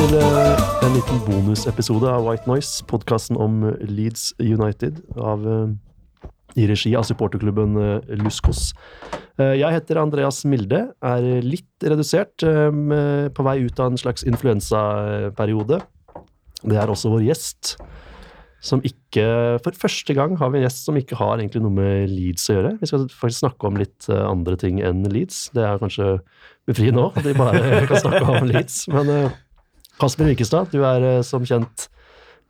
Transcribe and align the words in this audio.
Til 0.00 0.16
eh, 0.16 0.60
en 0.86 0.94
liten 0.96 1.18
bonusepisode 1.26 2.08
av 2.08 2.24
White 2.24 2.48
Noise, 2.48 2.86
podkasten 2.88 3.36
om 3.36 3.58
eh, 3.68 3.80
Leeds 3.84 4.30
United 4.40 5.02
av, 5.20 5.42
eh, 5.44 6.30
i 6.56 6.64
regi 6.70 6.94
av 6.96 7.04
supporterklubben 7.04 7.76
Luskos. 8.22 8.70
Jeg 9.38 9.72
heter 9.72 10.00
Andreas 10.00 10.40
Milde, 10.48 10.80
er 11.04 11.26
litt 11.44 11.84
redusert, 11.84 12.42
på 12.42 13.44
vei 13.46 13.54
ut 13.62 13.80
av 13.80 13.92
en 13.92 14.00
slags 14.00 14.24
influensaperiode. 14.28 15.78
Det 16.64 16.80
er 16.80 16.92
også 16.92 17.12
vår 17.12 17.22
gjest, 17.28 17.76
som 18.60 18.82
ikke 18.84 19.28
For 19.64 19.78
første 19.84 20.16
gang 20.16 20.34
har 20.40 20.50
vi 20.50 20.60
en 20.60 20.66
gjest 20.66 20.88
som 20.88 20.98
ikke 20.98 21.20
har 21.20 21.38
egentlig 21.38 21.62
noe 21.64 21.76
med 21.76 22.10
Leeds 22.10 22.50
å 22.50 22.58
gjøre. 22.58 22.74
Vi 22.82 22.90
skal 22.90 23.06
faktisk 23.12 23.44
snakke 23.44 23.70
om 23.70 23.78
litt 23.80 24.10
andre 24.10 24.58
ting 24.60 24.82
enn 24.84 25.06
Leeds. 25.06 25.46
Det 25.56 25.64
er 25.64 25.80
kanskje 25.80 26.16
befriende 26.68 27.06
òg, 27.06 27.20
at 27.20 27.30
vi 27.30 27.38
bare 27.38 27.86
kan 27.88 28.04
snakke 28.08 28.26
om 28.26 28.50
Leeds. 28.50 28.82
Men 28.92 29.30
Kasper 30.00 30.30
Wikestad, 30.30 30.70
du 30.72 30.80
er 30.86 31.04
eh, 31.04 31.22
som 31.26 31.44
kjent 31.44 31.88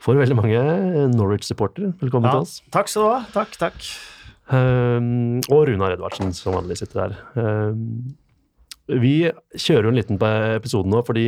for 0.01 0.17
veldig 0.17 0.37
mange 0.39 0.57
eh, 0.61 1.07
Norwich-supportere. 1.13 1.93
Velkommen 2.01 2.31
Ja, 2.31 2.39
til 2.39 2.47
oss. 2.47 2.61
takk 2.73 2.89
skal 2.91 3.03
du 3.03 3.11
ha. 3.11 3.21
Takk, 3.35 3.57
takk. 3.61 3.89
Um, 4.51 5.39
og 5.51 5.69
Runar 5.69 5.95
Edvardsen, 5.95 6.33
som 6.35 6.57
vanlig 6.57 6.79
sitter 6.81 7.05
her. 7.05 7.17
Um, 7.39 8.15
vi 8.91 9.31
kjører 9.55 9.87
jo 9.87 9.93
en 9.93 9.99
liten 10.01 10.19
episode 10.59 10.91
nå, 10.91 11.03
fordi 11.07 11.27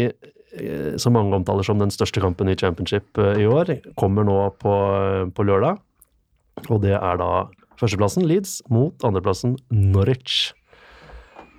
så 0.53 0.99
som 1.01 1.15
mange 1.17 1.33
omtaler 1.33 1.65
som 1.65 1.79
den 1.81 1.93
største 1.95 2.21
kampen 2.21 2.51
i 2.53 2.57
championship 2.59 3.17
eh, 3.19 3.39
i 3.41 3.47
år, 3.49 3.71
kommer 3.97 4.27
nå 4.27 4.39
på, 4.61 4.73
på 5.33 5.47
lørdag. 5.49 5.79
Og 6.69 6.83
det 6.85 6.93
er 6.99 7.21
da 7.21 7.31
førsteplassen 7.81 8.27
Leeds 8.29 8.59
mot 8.71 9.07
andreplassen 9.07 9.57
Norwich. 9.73 10.53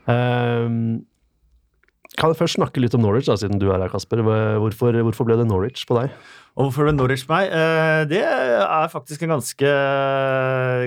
Um, 0.06 1.02
kan 2.20 2.30
jeg 2.32 2.38
først 2.40 2.58
snakke 2.60 2.82
litt 2.84 2.94
om 2.98 3.02
Norwich, 3.04 3.26
da, 3.30 3.36
siden 3.40 3.60
du 3.62 3.68
er 3.74 3.82
her, 3.82 3.90
Kasper. 3.92 4.22
Hvorfor, 4.62 4.96
hvorfor 5.08 5.26
ble 5.28 5.38
det 5.40 5.48
Norwich 5.50 5.86
på 5.90 5.98
deg? 5.98 6.12
Og 6.54 6.68
hvorfor 6.68 6.86
ble 6.86 6.94
Norwich 6.94 7.24
på 7.26 7.34
meg? 7.34 7.50
Eh, 7.50 8.04
Det 8.12 8.20
er 8.22 8.92
faktisk 8.94 9.24
en 9.26 9.34
ganske, 9.34 9.72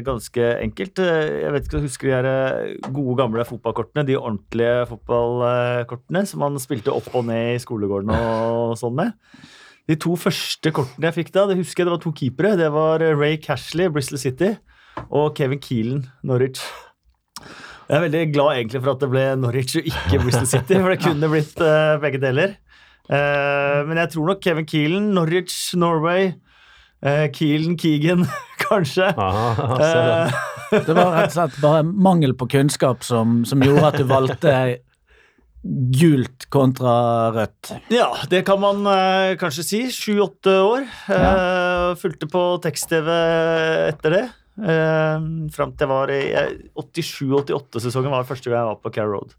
ganske 0.07 0.45
enkelt. 0.63 0.99
Eh, 1.03 1.43
Jeg 1.43 1.53
vet 1.53 1.67
ikke 1.67 1.79
om 1.79 1.83
du 1.83 1.89
husker 1.89 2.09
de 2.09 2.15
her 2.15 2.29
eh, 2.31 2.77
gode, 2.95 3.17
gamle 3.19 3.45
fotballkortene. 3.49 4.07
De 4.07 4.17
ordentlige 4.19 4.87
fotballkortene 4.93 6.25
som 6.31 6.41
man 6.45 6.59
spilte 6.63 6.95
opp 6.95 7.11
og 7.15 7.27
ned 7.27 7.57
i 7.57 7.63
skolegården 7.63 8.15
og 8.15 8.77
sånn 8.83 8.97
med. 8.97 9.13
De 9.87 9.95
to 10.03 10.17
første 10.19 10.73
kortene 10.75 11.11
jeg 11.11 11.19
fikk 11.21 11.35
da, 11.35 11.47
det 11.51 11.59
husker 11.61 11.83
jeg 11.85 11.91
det 11.91 11.97
var 11.97 12.03
to 12.07 12.15
keepere. 12.17 12.57
Det 12.59 12.71
var 12.75 13.03
Ray 13.19 13.37
Cashley, 13.43 13.91
Bristol 13.91 14.19
City, 14.23 14.55
og 15.11 15.35
Kevin 15.39 15.61
Keelan, 15.63 16.07
Norwich. 16.27 16.63
Jeg 17.87 18.01
er 18.01 18.03
veldig 18.03 18.21
glad 18.35 18.57
egentlig 18.57 18.81
for 18.83 18.97
at 18.97 19.03
det 19.05 19.09
ble 19.13 19.25
Norwich 19.39 19.77
og 19.79 19.85
ikke 19.87 20.19
Bristol 20.25 20.49
City, 20.51 20.79
for 20.81 20.91
det 20.91 21.03
kunne 21.05 21.29
blitt 21.31 21.61
uh, 21.63 21.95
begge 22.03 22.19
deler. 22.19 22.57
Uh, 23.07 23.87
men 23.87 24.01
jeg 24.01 24.11
tror 24.11 24.33
nok 24.33 24.41
Kevin 24.43 24.67
Keelan, 24.67 25.13
Norwich, 25.15 25.55
Norway, 25.79 26.33
uh, 27.07 27.29
Keelan, 27.31 27.77
Keegan, 27.79 28.25
kanskje. 28.65 29.13
Aha, 29.15 29.69
uh, 29.79 30.41
det. 30.73 30.97
Var 30.97 31.13
rett 31.15 31.31
og 31.31 31.37
slett 31.37 31.61
bare 31.63 31.85
mangel 31.87 32.35
på 32.35 32.49
kunnskap 32.57 33.07
som, 33.07 33.45
som 33.47 33.63
gjorde 33.63 33.93
at 33.93 34.01
du 34.01 34.11
valgte 34.11 34.57
gult 35.95 36.49
kontra 36.51 36.97
rødt. 37.35 37.71
ja, 37.95 38.09
det 38.31 38.43
kan 38.47 38.59
man 38.63 38.83
kanskje 39.39 39.67
si. 39.67 39.81
Sju-åtte 39.95 40.59
år. 40.63 40.91
Uh, 41.07 41.95
fulgte 42.03 42.27
på 42.31 42.43
tekst-TV 42.67 43.15
etter 43.93 44.19
det. 44.19 44.25
Uh, 44.57 45.49
fram 45.53 45.75
til 45.77 45.85
jeg 45.85 45.91
var 45.91 46.13
i 46.15 46.23
87-88-sesongen 46.81 48.15
var 48.15 48.29
første 48.29 48.49
gang 48.49 48.63
jeg 48.63 48.71
var 48.71 48.81
på 48.81 48.95
Care 48.95 49.11
Road. 49.13 49.37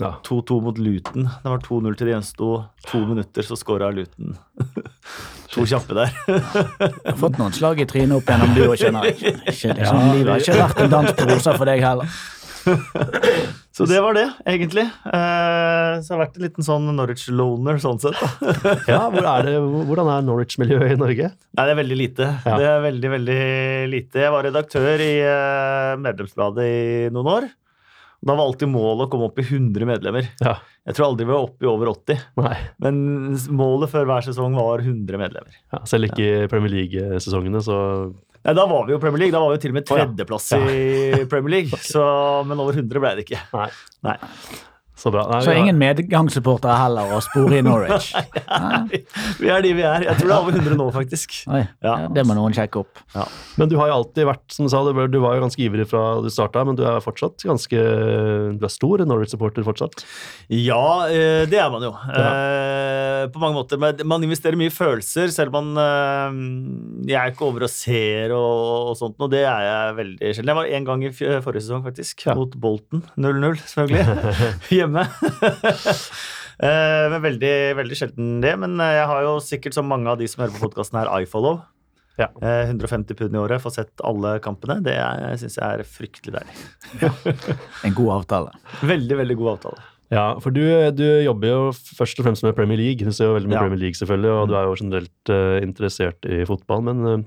Ja. 0.00 0.14
2-2 0.24 0.60
mot 0.64 0.78
Luton. 0.78 1.28
Det 1.42 1.50
var 1.52 1.58
2-0 1.64 1.96
til 1.96 2.08
de 2.08 2.14
gjensto 2.14 2.50
to 2.88 3.00
minutter, 3.04 3.44
så 3.44 3.56
skåra 3.56 3.90
Luton. 3.92 4.36
to 5.52 5.66
kjappe 5.68 5.96
der. 5.96 6.14
jeg 6.26 6.44
har 7.04 7.18
fått 7.20 7.40
noen 7.40 7.56
slag 7.56 7.82
i 7.84 7.88
trynet 7.88 8.16
opp 8.16 8.30
gjennom 8.32 8.54
du 8.56 8.62
òg, 8.64 8.76
skjønner 8.80 9.10
jeg. 9.10 9.34
Ikke, 9.44 9.74
liksom, 9.76 10.04
livet 10.14 10.32
har 10.32 10.44
ikke 10.44 10.60
vært 10.62 10.84
en 10.84 10.94
dans 10.94 11.16
på 11.18 11.28
roser 11.32 11.60
for 11.60 11.72
deg 11.72 11.84
heller. 11.84 13.58
Så 13.70 13.86
det 13.86 14.00
var 14.02 14.16
det, 14.18 14.24
egentlig. 14.50 14.82
Eh, 14.82 15.92
så 16.02 16.10
jeg 16.10 16.16
har 16.16 16.20
vært 16.24 16.38
en 16.40 16.44
liten 16.44 16.66
sånn 16.66 16.88
Norwich-loner 16.96 17.78
sånn 17.82 18.00
sett. 18.02 18.18
Ja, 18.90 19.04
hvor 19.12 19.22
er 19.22 19.46
det, 19.46 19.54
hvordan 19.86 20.10
er 20.10 20.24
Norwich-miljøet 20.26 20.96
i 20.96 20.98
Norge? 20.98 21.30
Nei, 21.30 21.64
det 21.68 21.74
er 21.76 21.78
veldig 21.78 21.98
lite. 22.00 22.26
Ja. 22.42 22.56
Det 22.58 22.66
er 22.72 22.82
veldig, 22.88 23.12
veldig 23.14 23.38
lite. 23.92 24.24
Jeg 24.26 24.34
var 24.34 24.46
redaktør 24.48 25.04
i 25.06 25.12
eh, 25.22 25.94
Medlemsbladet 26.02 26.66
i 26.66 26.84
noen 27.14 27.30
år. 27.36 27.46
Da 28.20 28.34
var 28.36 28.50
alltid 28.50 28.68
målet 28.68 29.06
å 29.06 29.10
komme 29.12 29.30
opp 29.30 29.38
i 29.40 29.46
100 29.46 29.86
medlemmer. 29.88 30.26
Ja, 30.44 30.58
Jeg 30.84 30.96
tror 30.98 31.06
aldri 31.06 31.24
vi 31.24 31.32
var 31.32 31.46
oppe 31.46 31.64
i 31.64 31.70
over 31.70 31.88
80, 31.94 32.18
nei. 32.42 32.56
men 32.84 32.98
målet 33.56 33.92
før 33.94 34.10
hver 34.10 34.26
sesong 34.26 34.58
var 34.58 34.82
100 34.84 35.20
medlemmer. 35.22 35.54
Ja, 35.72 35.80
selv 35.88 36.10
ikke 36.10 36.26
i 36.26 36.50
Premier 36.52 36.74
League-sesongene, 36.74 37.62
så 37.64 37.78
Nei, 38.46 38.54
Da 38.56 38.64
var 38.70 38.86
vi 38.88 38.94
jo 38.96 39.02
Premier 39.02 39.26
League. 39.26 39.34
Da 39.36 39.42
var 39.42 39.52
vi 39.52 39.58
jo 39.58 39.62
til 39.66 39.74
og 39.74 39.78
med 39.80 39.84
Å, 39.90 39.98
ja. 40.00 40.08
tredjeplass 40.08 40.50
i 40.56 41.24
Premier 41.32 41.56
League. 41.58 41.82
Så, 41.84 42.02
men 42.48 42.62
over 42.62 42.78
100 42.80 43.04
ble 43.04 43.14
det 43.18 43.26
ikke. 43.28 43.42
Nei. 43.56 43.68
Nei. 44.08 44.16
Så 45.00 45.08
bra. 45.08 45.22
Nei, 45.30 45.38
Så 45.40 45.52
ingen 45.56 45.78
medgangssupportere 45.80 46.74
heller 46.76 47.14
å 47.16 47.20
spore 47.24 47.56
i 47.56 47.62
Norwich. 47.64 48.10
Vi 49.40 49.48
er 49.48 49.62
de 49.64 49.70
vi 49.78 49.84
er. 49.86 50.04
Jeg 50.04 50.18
tror 50.18 50.26
det 50.28 50.34
er 50.34 50.42
over 50.42 50.56
100 50.58 50.76
nå, 50.76 50.88
faktisk. 50.92 51.36
Oi, 51.48 51.62
Ja. 51.80 51.94
ja, 52.02 52.10
det 52.12 52.24
må 52.28 52.36
noen 52.36 52.52
sjekke 52.52 52.82
opp. 52.82 53.00
Men 53.56 53.70
du 53.72 53.78
har 53.80 53.88
jo 53.88 53.94
alltid 53.96 54.28
vært, 54.28 54.44
som 54.52 54.66
du 54.68 54.72
sa, 54.72 54.82
du 54.84 55.16
var, 55.22 55.38
jo 55.38 55.44
ganske 55.46 55.62
ivrig 55.64 55.86
fra 55.88 56.02
du 56.20 56.28
starta, 56.32 56.66
men 56.68 56.76
du 56.76 56.84
er 56.84 57.00
fortsatt 57.00 57.46
ganske 57.48 57.80
Du 58.60 58.66
er 58.68 58.72
stor 58.74 59.00
Norwich-supporter 59.08 59.64
fortsatt. 59.64 60.04
Ja, 60.52 60.82
eh, 61.08 61.46
det 61.48 61.62
er 61.64 61.72
man 61.72 61.86
jo. 61.88 61.94
Eh, 61.96 62.89
På 63.34 63.40
mange 63.42 63.56
måter. 63.58 63.78
Men 63.80 64.00
man 64.08 64.24
investerer 64.26 64.56
mye 64.58 64.70
i 64.70 64.74
følelser, 64.74 65.30
selv 65.34 65.54
om 65.54 65.70
man 65.72 65.82
eh, 65.84 67.10
Jeg 67.12 67.18
er 67.20 67.32
ikke 67.34 67.46
over 67.48 67.66
og 67.66 67.72
ser 67.72 68.34
og, 68.36 68.90
og 68.90 68.98
sånt, 69.00 69.16
og 69.20 69.30
det 69.32 69.42
er 69.44 69.64
jeg 69.66 69.96
veldig 70.00 70.32
sjelden. 70.34 70.52
Jeg 70.54 70.58
var 70.60 70.72
én 70.78 70.88
gang 70.88 71.04
i 71.06 71.12
forrige 71.14 71.64
sesong, 71.66 71.84
faktisk, 71.86 72.26
Ja. 72.26 72.34
mot 72.38 72.54
Bolten. 72.60 73.04
0-0, 73.16 73.60
selvfølgelig. 73.64 74.54
Hjemme. 74.80 75.06
Eh, 76.60 77.06
men 77.08 77.22
veldig, 77.24 77.50
veldig 77.78 77.96
sjelden 77.96 78.34
det. 78.44 78.50
Men 78.60 78.74
eh, 78.84 78.90
jeg 78.98 79.06
har 79.08 79.22
jo 79.24 79.30
sikkert, 79.40 79.72
som 79.72 79.86
mange 79.88 80.10
av 80.12 80.18
de 80.20 80.26
som 80.28 80.42
hører 80.42 80.52
på 80.58 80.66
podkasten 80.66 80.98
her, 81.00 81.08
iFollow. 81.24 81.62
Ja. 82.20 82.26
Eh, 82.44 82.66
150 82.68 83.16
pund 83.16 83.32
i 83.32 83.40
året, 83.40 83.62
får 83.64 83.72
sett 83.78 84.02
alle 84.04 84.34
kampene. 84.44 84.76
Det 84.84 84.92
syns 85.40 85.56
jeg 85.56 85.64
er 85.78 85.86
fryktelig 85.88 86.34
deilig. 86.36 87.38
En 87.88 87.96
god 87.96 88.12
avtale. 88.18 88.52
Veldig, 88.84 89.16
veldig 89.22 89.38
god 89.40 89.50
avtale. 89.54 89.86
Ja, 90.10 90.24
for 90.42 90.50
du, 90.50 90.62
du 90.98 91.04
jobber 91.22 91.52
jo 91.52 91.58
først 91.72 92.18
og 92.18 92.26
fremst 92.26 92.42
med 92.42 92.56
Premier 92.58 92.80
League. 92.80 93.06
Du 93.06 93.14
ser 93.14 93.30
jo 93.30 93.36
veldig 93.36 93.50
mye 93.50 93.60
Ja. 93.60 93.66
Premier 93.66 93.84
League, 93.84 93.98
selvfølgelig, 93.98 94.32
og 94.34 94.48
du 94.50 94.56
er 94.58 94.66
jo 94.66 94.78
generelt 94.80 95.30
uh, 95.30 95.58
interessert 95.62 96.26
i 96.26 96.42
fotball, 96.48 96.82
men 96.88 97.04
uh, 97.06 97.20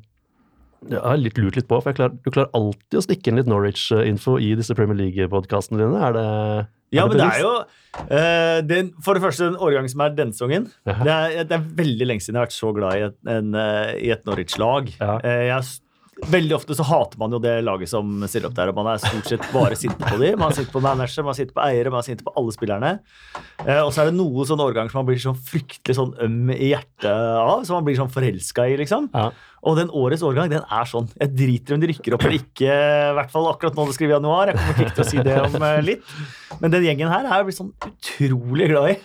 jeg 0.92 1.00
har 1.00 1.20
litt 1.20 1.38
lurt 1.40 1.56
litt 1.56 1.68
på, 1.70 1.80
for 1.80 1.92
jeg 1.92 2.00
klarer, 2.00 2.18
du 2.20 2.30
klarer 2.34 2.52
alltid 2.58 3.00
å 3.00 3.04
stikke 3.06 3.32
inn 3.32 3.40
litt 3.40 3.50
Norwich-info 3.50 4.36
i 4.44 4.52
disse 4.60 4.76
Premier 4.76 5.00
League-podkastene 5.00 5.80
dine. 5.80 6.02
Er 6.04 6.18
det 6.18 6.26
Ja, 6.94 7.08
men 7.08 7.18
det 7.18 7.30
er 7.30 7.40
jo 7.42 7.54
uh, 7.64 8.60
den, 8.68 8.92
For 9.04 9.18
det 9.18 9.24
første, 9.24 9.48
den 9.48 9.56
årgangen 9.64 9.90
som 9.92 10.04
er 10.04 10.18
denne 10.18 10.36
sesongen. 10.36 10.68
Ja. 10.90 11.00
Det 11.08 11.48
det 11.50 11.58
er 11.58 11.72
veldig 11.80 12.10
lenge 12.10 12.26
siden 12.26 12.36
jeg 12.38 12.44
har 12.44 12.50
vært 12.52 12.58
så 12.60 12.74
glad 12.76 13.00
i 13.00 13.08
et, 13.08 13.18
en, 13.32 13.56
eh, 13.56 13.94
i 14.10 14.12
et 14.14 14.28
Norwich-lag. 14.28 14.92
Ja. 15.00 15.16
Eh, 15.24 15.46
jeg 15.54 15.70
Veldig 16.30 16.54
ofte 16.56 16.76
så 16.78 16.84
hater 16.86 17.18
man 17.18 17.32
jo 17.34 17.40
det 17.42 17.56
laget 17.66 17.90
som 17.90 18.22
stiller 18.30 18.52
opp 18.52 18.54
der, 18.56 18.70
og 18.70 18.76
man 18.78 18.92
er 18.92 19.00
stort 19.02 19.26
sett 19.32 19.46
bare 19.52 19.74
sinte 19.76 19.98
på 20.06 20.20
dem. 20.22 20.38
Man 20.40 20.54
sitter 20.54 20.70
på 20.72 20.82
manager, 20.86 21.26
man 21.26 21.34
sitter 21.34 21.56
på 21.58 21.64
eiere, 21.66 21.90
man 21.92 22.06
sitter 22.06 22.28
på 22.28 22.34
alle 22.38 22.54
spillerne. 22.54 22.92
Eh, 23.66 23.80
og 23.82 23.90
så 23.96 24.04
er 24.04 24.12
det 24.12 24.18
noen 24.20 24.46
sånne 24.46 24.68
årgang 24.70 24.92
som 24.92 25.00
man 25.02 25.08
blir 25.10 25.18
sånn 25.24 25.40
fryktelig 25.50 25.96
sånn 25.98 26.14
øm 26.22 26.52
i 26.54 26.70
hjertet 26.70 27.10
av, 27.10 27.64
som 27.66 27.80
man 27.80 27.88
blir 27.90 27.98
sånn 27.98 28.12
forelska 28.14 28.68
i, 28.70 28.78
liksom. 28.84 29.10
Ja. 29.16 29.32
Og 29.66 29.80
den 29.82 29.90
årets 29.90 30.22
årgang, 30.28 30.52
den 30.54 30.62
er 30.70 30.86
sånn. 30.92 31.10
Jeg 31.18 31.34
driter 31.40 31.76
om 31.78 31.82
de 31.82 31.90
rykker 31.92 32.16
opp 32.18 32.26
eller 32.28 32.38
ikke, 32.38 32.70
i 32.70 33.14
hvert 33.18 33.34
fall 33.34 33.50
akkurat 33.50 33.78
nå 33.80 33.86
det 33.90 33.98
skriver 33.98 34.18
januar. 34.20 34.52
Jeg 34.54 34.60
kommer 34.62 34.86
ikke 34.86 34.98
til 35.00 35.06
å 35.06 35.10
si 35.10 35.24
det 35.26 35.38
om 35.50 35.58
eh, 35.66 35.82
litt. 35.90 36.14
Men 36.62 36.76
den 36.78 36.86
gjengen 36.92 37.10
her 37.12 37.26
er 37.26 37.40
jeg 37.42 37.50
blitt 37.50 37.60
sånn 37.64 37.74
utrolig 37.90 38.70
glad 38.70 38.92
i. 38.94 39.00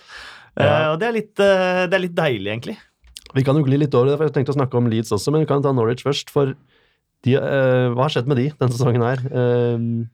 Eh, 0.59 0.67
Ja. 0.67 0.93
og 0.93 0.99
det 1.01 1.09
er, 1.09 1.13
litt, 1.15 1.35
eh, 1.41 1.85
det 1.89 1.95
er 1.97 2.05
litt 2.05 2.17
deilig, 2.19 2.51
egentlig. 2.53 2.77
Vi 3.37 3.45
kan 3.45 3.57
jo 3.57 3.63
gli 3.67 3.77
litt 3.79 3.95
over 3.95 4.09
det, 4.13 4.17
for 4.19 4.27
jeg 4.29 4.35
tenkte 4.39 4.55
å 4.55 4.59
snakke 4.61 4.77
om 4.81 4.87
Leeds 4.91 5.13
også, 5.15 5.31
men 5.33 5.43
vi 5.45 5.49
kan 5.51 5.63
ta 5.63 5.71
Norwich 5.77 6.03
først. 6.03 6.31
For 6.35 6.55
de, 7.27 7.35
uh, 7.37 7.89
hva 7.95 8.05
har 8.07 8.15
skjedd 8.15 8.27
med 8.31 8.37
de 8.39 8.49
denne 8.61 8.73
sesongen 8.75 9.03
her? 9.03 9.19
Uh, 9.33 10.07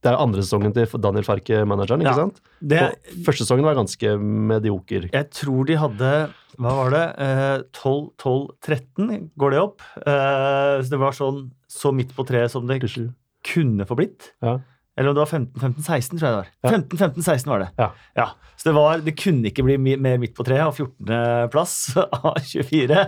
det 0.00 0.08
er 0.08 0.16
andre 0.16 0.40
sesongen 0.40 0.72
til 0.72 0.86
Daniel 1.04 1.24
Farke, 1.26 1.58
manageren, 1.68 2.00
ikke 2.00 2.12
Ja. 2.16 2.20
sant? 2.24 2.40
Det, 2.64 2.78
Og 2.80 3.24
første 3.26 3.44
sesongen 3.44 3.64
var 3.68 3.74
ganske 3.76 4.14
medioker. 4.20 5.10
jeg 5.12 5.30
tror 5.30 5.66
de 5.68 5.76
hadde 5.76 6.12
hva 6.60 6.72
var 6.76 6.90
det? 6.90 7.02
Eh, 7.20 7.62
12-12-13 7.72 9.30
går 9.38 9.50
det 9.54 9.60
opp. 9.60 9.80
Eh, 10.00 10.80
så 10.82 10.88
det 10.92 10.98
var 11.00 11.12
sånn 11.16 11.50
så 11.70 11.92
midt 11.94 12.12
på 12.16 12.24
treet 12.28 12.50
som 12.52 12.66
det 12.68 12.80
47. 12.82 13.12
kunne 13.46 13.86
få 13.88 13.96
blitt. 13.96 14.32
Ja. 14.44 14.58
Eller 14.98 15.12
om 15.12 15.16
det 15.16 15.22
var 15.22 15.30
15-15-16, 15.30 16.18
tror 16.18 16.26
jeg 16.26 16.32
det 16.34 16.40
var. 16.40 16.48
Ja. 16.64 16.70
15-15-16 16.74 17.50
var 17.52 17.62
det. 17.62 17.68
Ja. 18.16 18.26
Så 18.58 18.68
det, 18.68 18.74
var, 18.76 19.04
det 19.04 19.14
kunne 19.16 19.48
ikke 19.48 19.64
bli 19.64 19.76
mer 19.80 20.18
midt 20.20 20.34
på 20.36 20.44
treet, 20.44 20.66
og 20.66 20.74
14.-plass 20.76 21.74
av 22.18 22.40
24. 22.44 23.04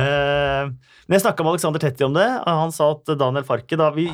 Eh, 0.00 0.70
men 0.70 1.16
jeg 1.16 1.24
snakka 1.24 1.44
med 1.44 1.56
Alexander 1.56 1.82
Tetti 1.82 2.06
om 2.06 2.14
det, 2.16 2.28
han 2.46 2.72
sa 2.72 2.92
at 2.94 3.10
Daniel 3.20 3.44
Farke 3.44 3.76
da, 3.80 3.90
vi, 3.92 4.06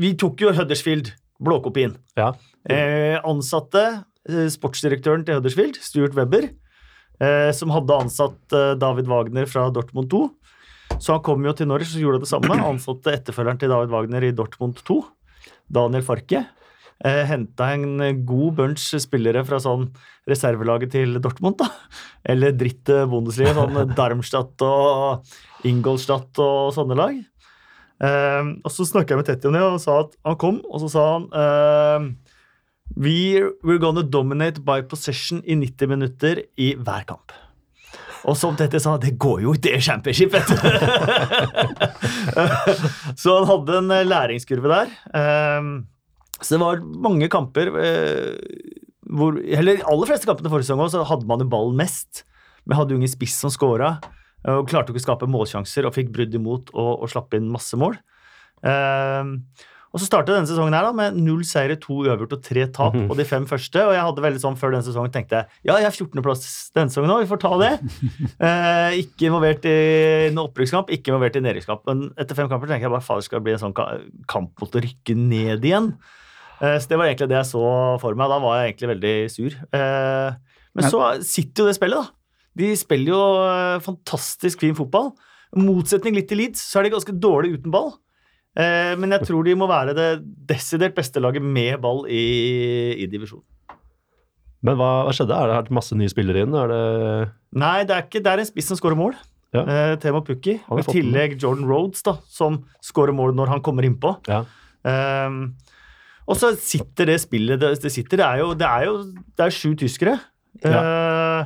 vi 0.00 0.14
tok 0.18 0.42
jo 0.42 0.54
Huddersfield, 0.56 1.12
blåkopien. 1.42 1.94
Ja. 2.18 2.32
Eh, 2.70 3.18
ansatte 3.28 3.84
eh, 4.28 4.48
sportsdirektøren 4.50 5.26
til 5.28 5.38
Huddersfield, 5.38 5.78
Stuart 5.84 6.16
Webber, 6.18 6.48
eh, 7.22 7.50
som 7.54 7.70
hadde 7.74 8.02
ansatt 8.06 8.56
eh, 8.56 8.72
David 8.80 9.10
Wagner 9.12 9.46
fra 9.50 9.68
Dortmund 9.74 10.10
2. 10.10 10.24
Så 10.98 11.14
han 11.14 11.22
kom 11.24 11.44
jo 11.46 11.54
til 11.56 11.68
Norwich 11.70 11.94
og 11.96 12.02
gjorde 12.04 12.24
det 12.24 12.30
samme. 12.30 12.56
Ansatte 12.66 13.14
etterfølgeren 13.14 13.60
til 13.60 13.70
David 13.72 13.92
Wagner 13.94 14.26
i 14.26 14.34
Dortmund 14.36 14.82
2, 14.86 14.98
Daniel 15.72 16.04
Farke. 16.06 16.44
Eh, 17.02 17.24
Henta 17.26 17.72
en 17.74 17.96
god 18.26 18.58
bunch 18.60 18.84
spillere 19.02 19.42
fra 19.46 19.58
sånn 19.62 19.88
reservelaget 20.30 20.92
til 20.94 21.18
Dortmund, 21.22 21.58
da. 21.58 21.66
Eller 22.22 22.54
dritt 22.54 22.88
eh, 22.92 23.06
Bundesliga, 23.10 23.56
sånn 23.56 23.94
Darmstadt 23.98 24.62
og 24.66 25.66
Ingolstadt 25.66 26.38
og 26.42 26.70
sånne 26.76 26.98
lag. 26.98 27.18
Eh, 28.02 28.52
og 28.62 28.70
så 28.70 28.86
snakka 28.86 29.14
jeg 29.14 29.22
med 29.22 29.30
Tetti 29.30 29.50
om 29.50 29.58
det, 29.58 29.64
og 29.66 29.80
sa 29.82 30.02
at 30.04 30.14
han 30.28 30.38
kom, 30.38 30.62
og 30.70 30.84
så 30.84 30.92
sa 30.94 31.06
han 31.16 31.26
eh, 31.42 32.08
We, 32.92 33.40
We're 33.64 33.80
gonna 33.82 34.02
dominate 34.04 34.62
by 34.66 34.82
possession 34.86 35.40
i 35.42 35.56
90 35.58 35.90
minutter 35.90 36.44
i 36.60 36.74
hver 36.76 37.06
kamp. 37.08 37.32
Og 38.28 38.36
som 38.38 38.54
Tette 38.58 38.78
sa, 38.82 38.94
det 39.02 39.16
går 39.20 39.42
jo 39.44 39.54
i 39.56 39.60
det 39.62 39.78
championship, 39.82 40.34
vet 40.34 40.46
du. 40.46 40.54
så 43.22 43.38
han 43.38 43.48
hadde 43.48 43.78
en 43.80 43.94
eh, 43.96 44.06
læringskurve 44.06 44.70
der. 44.70 44.92
Um, 45.58 45.72
så 46.38 46.54
det 46.54 46.60
var 46.62 46.84
mange 47.06 47.28
kamper 47.30 47.70
eh, 47.78 48.36
hvor 49.12 49.36
Eller 49.38 49.78
de 49.78 49.84
aller 49.86 50.08
fleste 50.08 50.26
kampene 50.26 50.50
forrige 50.50 50.70
sesong 50.70 50.88
så 50.90 51.02
hadde 51.06 51.28
man 51.28 51.42
jo 51.42 51.50
ballen 51.50 51.76
mest. 51.78 52.22
Men 52.64 52.78
hadde 52.78 52.94
jo 52.94 53.00
ingen 53.02 53.10
spiss 53.10 53.34
som 53.42 53.52
scora. 53.52 53.96
Og 54.48 54.66
klarte 54.70 54.90
ikke 54.90 55.02
å 55.02 55.04
skape 55.04 55.28
målsjanser 55.30 55.86
og 55.86 55.94
fikk 55.94 56.10
brudd 56.14 56.34
imot 56.34 56.72
og, 56.72 57.04
og 57.04 57.10
slapp 57.10 57.34
inn 57.36 57.50
masse 57.52 57.76
mål. 57.78 57.98
Um, 58.62 59.36
og 59.92 60.00
så 60.00 60.06
startet 60.08 60.32
denne 60.32 60.48
sesongen 60.48 60.72
her 60.72 60.86
da 60.86 60.92
med 60.96 61.18
null 61.20 61.42
seire, 61.44 61.76
to 61.80 61.98
uavgjort 62.00 62.32
og 62.38 62.44
tre 62.46 62.64
tap 62.72 62.94
på 62.96 63.16
de 63.18 63.26
fem 63.28 63.44
første. 63.48 63.76
Og 63.84 63.92
jeg 63.92 64.04
hadde 64.06 64.24
veldig 64.24 64.40
sånn 64.40 64.56
før 64.56 64.72
denne 64.72 64.86
sesongen 64.86 65.12
tenkte 65.12 65.42
jeg 65.42 65.68
ja, 65.68 65.76
jeg 65.82 65.90
er 65.90 65.96
14.-plass 65.98 66.46
denne 66.72 66.94
sesongen 66.94 67.12
òg, 67.12 67.26
vi 67.26 67.30
får 67.34 67.42
ta 67.44 67.52
det. 67.60 67.72
Eh, 68.42 68.96
ikke 69.02 69.28
involvert 69.28 69.66
i 69.68 69.74
en 70.30 70.40
opprykkskamp, 70.42 70.88
ikke 70.94 71.12
involvert 71.12 71.36
i 71.38 71.42
nedrykkskamp. 71.44 71.84
Men 71.86 72.08
etter 72.20 72.38
fem 72.38 72.48
kamper 72.50 72.70
tenker 72.70 72.88
jeg 72.88 72.94
bare 72.94 73.04
fader, 73.04 73.24
skal 73.26 73.38
det 73.38 73.46
bli 73.46 73.54
en 73.54 73.60
sånn 73.60 73.76
kamp 73.76 74.62
mot 74.62 74.78
å 74.78 74.82
rykke 74.82 75.14
ned 75.18 75.66
igjen. 75.68 75.92
Eh, 76.62 76.78
så 76.80 76.90
det 76.90 76.98
var 76.98 77.10
egentlig 77.10 77.28
det 77.30 77.38
jeg 77.40 77.50
så 77.52 77.64
for 78.02 78.18
meg. 78.18 78.32
Da 78.32 78.40
var 78.42 78.58
jeg 78.58 78.72
egentlig 78.72 78.90
veldig 78.94 79.14
sur. 79.34 79.58
Eh, 79.78 80.56
men 80.72 80.88
så 80.88 81.02
sitter 81.26 81.64
jo 81.64 81.68
det 81.68 81.76
spillet, 81.78 82.00
da. 82.00 82.18
De 82.62 82.72
spiller 82.76 83.12
jo 83.12 83.20
eh, 83.46 83.82
fantastisk 83.84 84.64
fin 84.64 84.76
fotball. 84.78 85.12
Motsetning 85.58 86.16
litt 86.16 86.30
til 86.30 86.40
Leeds, 86.40 86.64
så 86.64 86.80
er 86.80 86.88
de 86.88 86.94
ganske 86.96 87.14
dårlige 87.20 87.60
uten 87.60 87.74
ball. 87.74 87.92
Eh, 88.52 88.92
men 89.00 89.14
jeg 89.16 89.24
tror 89.24 89.46
de 89.46 89.54
må 89.56 89.68
være 89.70 89.94
det 89.96 90.08
desidert 90.48 90.94
beste 90.96 91.20
laget 91.24 91.40
med 91.44 91.78
ball 91.80 92.04
i, 92.10 92.22
i 93.00 93.06
divisjonen. 93.08 93.46
Men 94.62 94.76
hva, 94.78 94.90
hva 95.06 95.12
skjedde? 95.16 95.34
Er 95.34 95.48
det 95.50 95.54
her 95.58 95.70
masse 95.74 95.96
nye 95.98 96.10
spillere 96.12 96.44
inn? 96.44 96.52
Er 96.54 96.68
det 96.70 96.82
Nei, 97.58 97.78
det 97.88 97.96
er 97.96 98.04
ikke 98.06 98.20
Det 98.22 98.30
er 98.30 98.42
en 98.44 98.46
spiss 98.46 98.68
som 98.70 98.78
skårer 98.78 98.98
mål. 98.98 99.16
Ja. 99.52 99.64
Eh, 99.66 99.94
Temo 100.00 100.20
Pukki. 100.24 100.54
I 100.62 100.84
tillegg 100.86 101.34
Jordan 101.42 101.66
Rhodes, 101.68 102.04
da, 102.06 102.14
som 102.30 102.60
skårer 102.84 103.12
mål 103.16 103.34
når 103.36 103.50
han 103.56 103.64
kommer 103.64 103.84
innpå. 103.88 104.14
Ja. 104.30 104.44
Eh, 104.86 105.40
og 106.22 106.38
så 106.38 106.52
sitter 106.58 107.10
det 107.10 107.16
spillet 107.22 107.58
Det, 107.60 107.72
det 107.82 107.90
sitter, 107.90 108.18
det 108.18 108.24
er 108.26 108.40
jo 108.40 108.52
Det 108.58 108.66
er 108.66 108.84
jo 108.86 108.94
det 109.10 109.44
er 109.48 109.54
sju 109.54 109.72
tyskere. 109.78 110.14
Eh, 110.62 111.42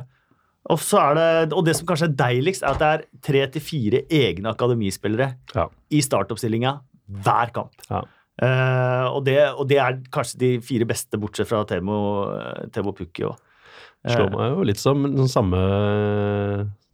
og 0.67 0.79
så 0.83 0.99
er 1.01 1.17
det 1.17 1.53
Og 1.57 1.63
det 1.65 1.75
som 1.77 1.87
kanskje 1.89 2.09
er 2.11 2.15
deiligst, 2.19 2.61
er 2.65 2.75
at 2.75 2.81
det 2.81 2.87
er 2.91 3.03
tre 3.23 3.43
til 3.55 3.63
fire 3.65 4.01
egne 4.13 4.51
akademispillere 4.53 5.31
Ja. 5.55 5.67
i 5.89 6.01
startoppstillinga 6.05 6.75
hver 7.07 7.51
kamp. 7.55 7.73
Ja. 7.89 8.03
Uh, 8.37 9.05
og, 9.15 9.23
det, 9.25 9.37
og 9.57 9.65
det 9.69 9.79
er 9.81 9.95
kanskje 10.13 10.37
de 10.43 10.49
fire 10.61 10.85
beste, 10.85 11.17
bortsett 11.17 11.49
fra 11.49 11.63
Temo, 11.65 11.95
Temo 12.75 12.93
Pukki 12.93 13.25
òg. 13.25 13.37
Slår 14.07 14.29
meg 14.31 14.51
jo 14.53 14.65
litt 14.69 14.79
som 14.79 15.01
den 15.03 15.27
samme, 15.27 15.57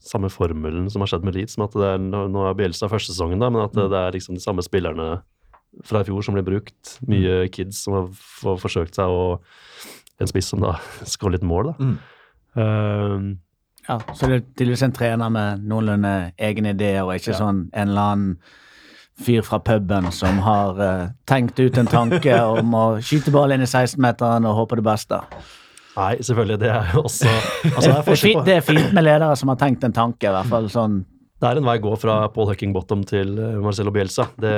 samme 0.01 0.29
formelen 0.33 0.87
som 0.89 1.03
har 1.03 1.11
skjedd 1.11 1.25
med 1.27 1.35
Leeds. 1.35 1.57
Som 1.57 1.65
at 1.67 1.75
det 1.77 1.89
er, 1.91 1.99
nå 2.01 2.45
er 2.47 2.55
Bjelstad 2.57 2.89
første 2.93 3.11
sesongen, 3.13 3.43
da, 3.43 3.51
men 3.53 3.65
at 3.65 3.75
det, 3.75 3.89
det 3.91 3.99
er 3.99 4.15
liksom 4.15 4.39
de 4.39 4.43
samme 4.43 4.63
spillerne 4.65 5.09
fra 5.85 6.01
i 6.03 6.07
fjor 6.07 6.23
som 6.25 6.37
blir 6.37 6.45
brukt. 6.47 6.95
Mye 7.09 7.43
kids 7.53 7.83
som 7.85 7.97
har 7.97 8.07
f- 8.13 8.57
forsøkt 8.63 8.97
seg, 8.97 9.11
og 9.11 9.43
en 10.23 10.29
spiss 10.31 10.51
som 10.53 10.63
da 10.63 10.77
skårer 11.13 11.37
litt 11.37 11.47
mål, 11.49 11.73
da. 11.73 11.75
Mm. 11.91 11.95
Uh, 12.57 13.33
Ja, 13.83 13.97
så 14.15 14.29
det 14.31 14.35
er 14.37 14.43
tydeligvis 14.55 14.85
en 14.85 14.93
trener 14.95 15.31
med 15.33 15.63
noenlunde 15.67 16.11
egne 16.39 16.71
ideer, 16.71 17.01
og 17.03 17.17
ikke 17.17 17.33
sånn 17.35 17.65
en 17.75 17.89
eller 17.91 18.13
annen 18.13 18.37
fyr 19.19 19.43
fra 19.45 19.59
puben 19.61 20.09
som 20.11 20.39
har 20.43 20.79
uh, 20.79 21.09
tenkt 21.29 21.59
ut 21.59 21.77
en 21.77 21.89
tanke 21.89 22.37
om 22.43 22.73
å 22.73 22.85
skyte 23.03 23.33
ball 23.33 23.53
inn 23.53 23.61
i 23.61 23.69
16-meteren 23.69 24.47
og 24.49 24.57
håpe 24.63 24.79
det 24.79 24.85
beste. 24.87 25.19
nei, 25.97 26.15
selvfølgelig. 26.19 26.59
Det 26.63 26.69
er 26.73 26.93
jo 26.93 27.03
også 27.05 27.29
altså, 27.29 27.89
det, 27.89 27.97
er 28.15 28.21
fint, 28.25 28.45
det 28.47 28.55
er 28.57 28.65
fint 28.65 28.93
med 28.95 29.05
ledere 29.05 29.35
som 29.39 29.53
har 29.53 29.59
tenkt 29.61 29.85
en 29.85 29.93
tanke, 29.93 30.29
i 30.29 30.33
hvert 30.33 30.49
fall 30.49 30.69
sånn. 30.73 31.03
det 31.43 31.51
er 31.51 31.61
en 31.61 31.69
vei 31.69 31.77
å 31.77 31.83
gå 31.83 31.93
fra 32.01 32.17
Paul 32.33 32.49
Huckingbottom 32.49 33.05
til 33.05 33.35
Marcello 33.35 33.63
Marcelo 33.67 33.93
Bielsa. 33.93 34.27
Det, 34.39 34.55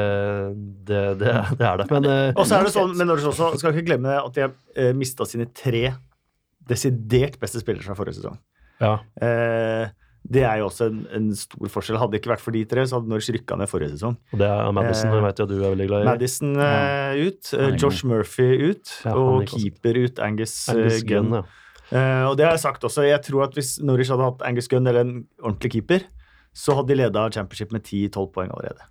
det, 0.88 1.04
det, 1.20 1.36
det 1.60 1.68
er 1.68 1.84
det. 1.84 1.90
Men 1.92 2.10
eh, 2.12 2.32
Og 2.36 2.48
så 2.48 2.60
er 2.60 2.70
det 2.70 2.74
sånn, 2.78 2.96
men 2.96 3.12
også, 3.12 3.36
skal 3.60 3.74
ikke 3.74 3.90
glemme 3.92 4.16
at 4.22 4.34
de 4.38 4.48
har 4.48 4.56
uh, 4.56 4.92
mista 4.98 5.28
sine 5.28 5.50
tre 5.52 5.90
desidert 6.66 7.36
beste 7.42 7.62
spillere 7.62 7.86
fra 7.86 7.98
forrige 7.98 8.22
sesong. 8.22 8.40
ja, 8.82 8.98
Eh, 9.22 9.86
det 10.26 10.42
er 10.44 10.58
jo 10.58 10.66
også 10.70 10.88
en, 10.90 11.02
en 11.14 11.28
stor 11.38 11.68
forskjell. 11.70 11.98
Hadde 12.02 12.12
det 12.16 12.22
ikke 12.24 12.32
vært 12.34 12.42
for 12.42 12.52
de 12.56 12.64
tre, 12.66 12.82
så 12.90 12.98
hadde 12.98 13.10
Norwich 13.12 13.30
rykka 13.36 13.58
ned 13.60 13.70
forrige 13.70 13.92
sesong. 13.94 14.16
og 14.34 14.40
det 14.42 14.48
er 14.50 14.72
Madison, 14.74 15.14
Eh, 15.14 15.22
vet 15.28 15.40
at 15.44 15.50
du 15.52 15.56
er 15.60 15.70
veldig 15.76 15.88
glad 15.92 16.02
i. 16.02 16.06
Madison 16.10 16.56
eh, 16.58 17.20
ut, 17.28 17.54
eh, 17.54 17.66
er 17.68 17.78
Josh 17.78 18.04
Murphy 18.10 18.48
ut, 18.72 18.94
Ja, 19.06 19.14
og 19.16 19.46
keeper 19.52 20.00
ut, 20.06 20.20
Angus, 20.20 20.56
eh, 20.70 20.76
Angus 20.76 21.04
Gunn. 21.04 21.30
Gunn, 21.30 21.40
ja. 21.44 21.44
Eh, 21.94 22.24
og 22.32 22.38
det 22.40 22.46
har 22.48 22.56
jeg 22.58 22.64
sagt 22.66 22.82
også. 22.84 23.04
Jeg 23.06 23.22
tror 23.28 23.44
at 23.46 23.54
hvis 23.54 23.76
Norwich 23.86 24.10
hadde 24.10 24.26
hatt 24.26 24.42
Angus 24.50 24.68
Gunn 24.68 24.88
eller 24.90 25.02
en 25.06 25.26
ordentlig 25.44 25.72
keeper, 25.78 26.02
så 26.56 26.74
hadde 26.80 26.88
de 26.96 26.96
leda 27.04 27.28
championship 27.30 27.72
med 27.76 27.84
10-12 27.86 28.32
poeng 28.34 28.50
allerede. 28.56 28.82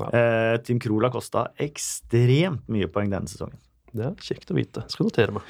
Ja. 0.00 0.08
Eh, 0.10 0.56
Team 0.66 0.78
Krohl 0.82 1.04
har 1.06 1.12
kosta 1.14 1.46
ekstremt 1.60 2.64
mye 2.72 2.88
poeng 2.90 3.10
denne 3.12 3.28
sesongen. 3.30 3.58
Det 3.92 4.06
er 4.08 4.14
kjekt 4.24 4.48
å 4.50 4.56
vite. 4.56 4.82
Skal 4.88 5.04
notere 5.06 5.34
meg. 5.36 5.42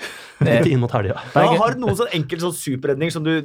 Det- 0.42 0.48
Litt 0.64 0.72
inn 0.74 0.80
mot 0.82 0.90
helga. 0.90 1.14
Han 1.36 1.56
har 1.60 1.76
noen 1.78 1.94
sånn 1.94 2.10
enkel 2.18 2.40
sånn 2.42 2.56
superredning 2.58 3.12
som 3.14 3.22
du 3.22 3.36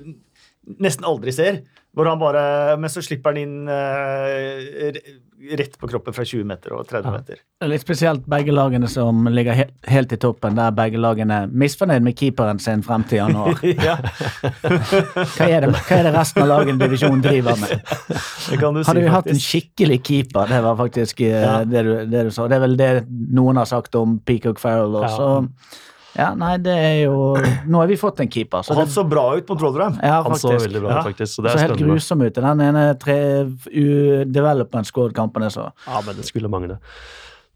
nesten 0.84 1.06
aldri 1.08 1.32
ser. 1.36 1.62
Hvor 1.98 2.06
han 2.06 2.20
bare, 2.22 2.76
Men 2.78 2.92
så 2.94 3.02
slipper 3.02 3.32
han 3.34 3.38
inn 3.42 3.70
eh, 3.74 5.00
rett 5.58 5.78
på 5.82 5.88
kroppen 5.90 6.14
fra 6.14 6.26
20 6.26 6.44
meter 6.46 6.74
og 6.76 6.84
30 6.90 7.10
meter. 7.14 7.40
Det 7.58 7.66
er 7.66 7.72
litt 7.72 7.82
spesielt 7.82 8.26
begge 8.30 8.54
lagene 8.54 8.86
som 8.92 9.26
ligger 9.34 9.58
helt, 9.58 9.74
helt 9.90 10.14
i 10.14 10.20
toppen, 10.22 10.58
der 10.60 10.76
begge 10.78 11.02
lagene 11.02 11.40
er 11.44 11.50
misfornøyd 11.50 12.06
med 12.06 12.18
keeperen 12.20 12.60
sin 12.62 12.84
frem 12.86 13.06
til 13.10 13.18
januar. 13.24 13.58
Hva 13.58 15.48
er 15.48 15.66
det, 15.66 15.72
hva 15.74 15.98
er 15.98 16.06
det 16.10 16.14
resten 16.16 16.44
av 16.46 16.50
lagene 16.52 16.78
i 16.78 16.84
divisjonen 16.86 17.24
driver 17.26 17.58
med? 17.62 17.82
det 17.82 18.60
kan 18.62 18.78
du 18.78 18.84
si, 18.84 18.88
Hadde 18.92 19.06
vi 19.08 19.14
hatt 19.18 19.32
en 19.34 19.42
skikkelig 19.48 20.00
keeper, 20.10 20.50
det 20.54 20.62
var 20.68 20.78
faktisk 20.84 21.22
eh, 21.26 21.36
Ja. 21.48 21.58
det, 21.66 21.84
du, 21.88 21.92
det 22.14 22.26
du 22.30 22.32
sa. 22.36 22.48
Det 22.52 22.58
er 22.60 22.66
vel 22.68 22.78
det 22.80 22.92
noen 23.10 23.58
har 23.62 23.70
sagt 23.70 23.96
om 23.98 24.20
Peacock 24.26 24.62
Farrell 24.62 24.98
også. 25.02 25.28
Ja, 25.48 25.84
nei, 26.34 26.56
det 26.58 26.74
er 26.74 26.96
jo 27.06 27.18
Nå 27.70 27.82
har 27.84 27.90
vi 27.92 27.98
fått 28.00 28.22
en 28.24 28.30
keeper, 28.32 28.64
så 28.66 28.74
han 28.74 28.88
det 28.88 28.94
så 28.96 29.04
bra 29.08 29.26
ut 29.38 29.50
mot 29.52 29.62
Rotherham. 29.62 30.00
ja, 30.02 30.24
Han 30.26 30.40
så 30.42 30.56
veldig 30.56 30.82
bra 30.82 30.90
Ja. 30.96 31.00
ut, 31.04 31.12
faktisk. 31.12 31.36
Så 31.36 31.44
det 31.46 31.52
Så 31.54 31.60
er 31.62 31.68
helt 31.68 31.84
grusom 31.84 32.24
ut 32.26 32.38
i 32.38 32.42
den 32.42 32.62
ene 32.66 32.84
tre 32.98 33.18
u-development 33.70 34.90
squad-kampene. 34.90 35.50
Ja, 35.54 36.02
men 36.06 36.16
det 36.18 36.26
skulle 36.26 36.50
mangle. 36.50 36.80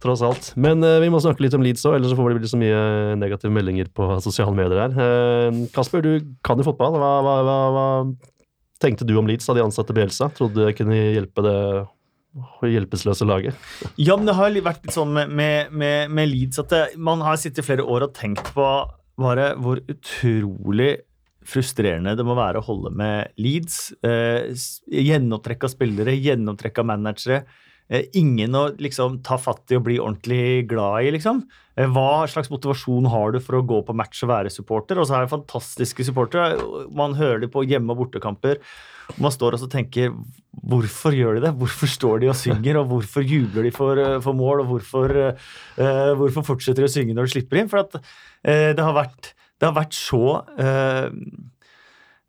Tross 0.02 0.22
alt. 0.26 0.54
Men 0.58 0.82
uh, 0.84 1.00
vi 1.00 1.10
må 1.14 1.20
snakke 1.22 1.44
litt 1.46 1.54
om 1.54 1.62
Leeds 1.62 1.86
òg, 1.86 1.96
ellers 2.00 2.10
så 2.14 2.18
får 2.18 2.34
det 2.34 2.40
bli 2.42 2.50
så 2.50 2.58
mye 2.58 3.18
negative 3.22 3.54
meldinger 3.54 3.90
på 3.94 4.08
sosiale 4.26 4.56
medier 4.58 4.82
her. 4.88 4.96
Uh, 4.98 5.66
Kasper, 5.76 6.02
du 6.02 6.36
kan 6.44 6.58
jo 6.58 6.66
fotball. 6.66 6.98
Hva, 6.98 7.12
hva, 7.22 7.36
hva, 7.46 7.58
hva 7.76 7.86
tenkte 8.82 9.06
du 9.06 9.14
om 9.22 9.30
Leeds 9.30 9.46
da 9.46 9.54
de 9.54 9.66
ansatte 9.68 9.94
Bielsa? 9.94 10.32
Trodde 10.34 10.66
det 10.66 10.74
kunne 10.80 10.98
hjelpe 10.98 11.46
det 11.46 11.58
hjelpeløse 12.64 13.28
laget? 13.28 13.56
Ja, 14.00 14.16
men 14.18 14.26
det 14.30 14.36
har 14.38 14.56
vært 14.64 14.86
litt 14.86 14.96
sånn 14.96 15.14
med, 15.14 15.30
med, 15.36 15.72
med, 15.76 16.12
med 16.12 16.30
Leeds 16.32 16.60
at 16.64 16.70
det, 16.72 16.82
man 16.98 17.22
har 17.26 17.40
sittet 17.42 17.64
i 17.64 17.68
flere 17.68 17.84
år 17.86 18.08
og 18.08 18.14
tenkt 18.18 18.54
på 18.56 18.68
bare 19.22 19.52
hvor 19.62 19.82
utrolig 19.92 20.94
frustrerende 21.46 22.14
det 22.16 22.24
må 22.26 22.36
være 22.38 22.62
å 22.62 22.66
holde 22.66 22.92
med 22.96 23.34
Leeds. 23.42 23.92
Eh, 24.06 24.52
gjennomtrekk 24.94 25.66
av 25.66 25.74
spillere, 25.74 26.14
gjennomtrekk 26.16 26.80
av 26.84 26.88
managere. 26.92 27.42
eh, 27.90 28.06
ingen 28.16 28.54
å 28.56 28.68
liksom 28.78 29.18
ta 29.26 29.38
fatt 29.42 29.74
i 29.74 29.76
og 29.76 29.84
bli 29.84 29.98
ordentlig 30.00 30.68
glad 30.70 31.04
i, 31.04 31.12
liksom. 31.18 31.42
Eh, 31.76 31.90
Hva 31.92 32.24
slags 32.30 32.50
motivasjon 32.54 33.10
har 33.12 33.34
du 33.34 33.40
for 33.44 33.58
å 33.58 33.66
gå 33.68 33.82
på 33.86 33.96
match 33.98 34.22
og 34.24 34.30
være 34.32 34.54
supporter? 34.54 35.02
Og 35.02 35.10
så 35.10 35.18
er 35.18 35.26
det 35.26 35.34
fantastiske 35.34 36.06
supportere. 36.08 36.56
Man 36.94 37.18
hører 37.20 37.42
dem 37.42 37.50
på 37.52 37.66
hjemme- 37.68 37.92
og 37.92 38.06
bortekamper. 38.06 38.62
Man 39.20 39.34
står 39.34 39.58
og 39.58 39.68
tenker 39.72 40.14
Hvorfor 40.72 41.16
gjør 41.16 41.38
de 41.38 41.46
det? 41.46 41.54
Hvorfor 41.58 41.90
står 41.90 42.22
de 42.22 42.30
og 42.30 42.38
synger, 42.38 42.78
og 42.82 42.90
hvorfor 42.92 43.24
jubler 43.26 43.66
de 43.66 43.72
for, 43.74 43.98
eh, 43.98 44.20
for 44.22 44.38
mål, 44.38 44.62
og 44.62 44.74
hvorfor, 44.74 45.14
uh, 45.80 46.12
hvorfor 46.20 46.44
fortsetter 46.46 46.84
de 46.84 46.90
å 46.90 46.92
synge 46.92 47.16
når 47.18 47.30
de 47.30 47.34
slipper 47.34 47.62
inn? 47.62 47.70
For 47.72 47.82
at 47.82 47.96
uh, 47.98 48.70
det 48.76 48.84
har 48.84 48.94
vært, 48.94 49.32
det 49.58 49.70
har 49.70 49.78
vært 49.78 49.96
så 49.96 50.22
eh, 50.60 51.08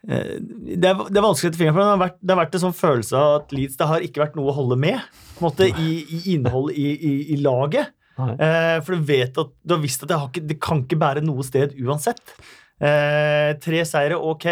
det 0.03 0.89
er, 0.89 0.99
det 0.99 1.19
er 1.19 1.23
vanskelig 1.23 1.47
å 1.47 1.53
sette 1.53 1.61
fingeren 1.61 1.77
på, 1.77 1.83
men 1.83 1.87
det 1.87 1.93
har, 1.95 2.01
vært, 2.01 2.17
det 2.19 2.35
har 2.35 2.41
vært 2.41 2.57
en 2.59 2.63
sånn 2.65 2.75
følelse 2.75 3.19
av 3.19 3.35
at 3.37 3.53
Leeds 3.55 3.79
det 3.79 3.87
har 3.87 4.07
ikke 4.07 4.23
vært 4.25 4.39
noe 4.39 4.51
å 4.51 4.57
holde 4.57 4.79
med 4.83 4.99
på 5.37 5.45
en 5.45 5.47
måte, 5.47 5.69
i, 5.71 5.93
i 6.03 6.23
innhold 6.35 6.73
i, 6.75 6.89
i, 6.91 7.13
i 7.37 7.39
laget. 7.39 7.93
Eh, 8.19 8.79
for 8.83 8.97
du 8.97 9.07
vet 9.09 9.39
at 9.39 9.53
du 9.63 9.77
har 9.77 9.83
visst 9.83 10.03
at 10.03 10.11
det, 10.11 10.19
har 10.19 10.29
ikke, 10.31 10.45
det 10.51 10.59
kan 10.63 10.83
ikke 10.83 10.99
bære 11.01 11.23
noe 11.25 11.47
sted 11.47 11.77
uansett. 11.81 12.35
Eh, 12.83 13.55
tre 13.63 13.85
seire, 13.89 14.19
ok. 14.19 14.49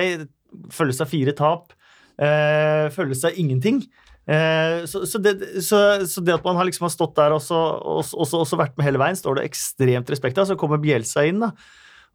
Følges 0.74 1.02
av 1.02 1.10
fire 1.10 1.34
tap. 1.36 1.74
Eh, 2.20 2.86
følges 2.92 3.24
av 3.24 3.36
ingenting. 3.40 3.82
Eh, 4.30 4.84
så, 4.86 5.06
så, 5.08 5.18
det, 5.18 5.38
så, 5.64 5.78
så 6.06 6.22
det 6.24 6.36
at 6.36 6.44
man 6.46 6.58
har 6.58 6.68
liksom 6.68 6.86
har 6.86 6.92
stått 6.94 7.16
der 7.16 7.32
og 7.34 7.40
så, 7.42 8.58
vært 8.60 8.76
med 8.76 8.86
hele 8.86 9.00
veien, 9.00 9.18
står 9.18 9.40
det 9.40 9.46
ekstremt 9.48 10.12
respekt 10.12 10.38
av. 10.38 10.50
Så 10.50 10.58
kommer 10.60 10.82
Bjelsa 10.82 11.24
inn, 11.28 11.40
da. 11.42 11.54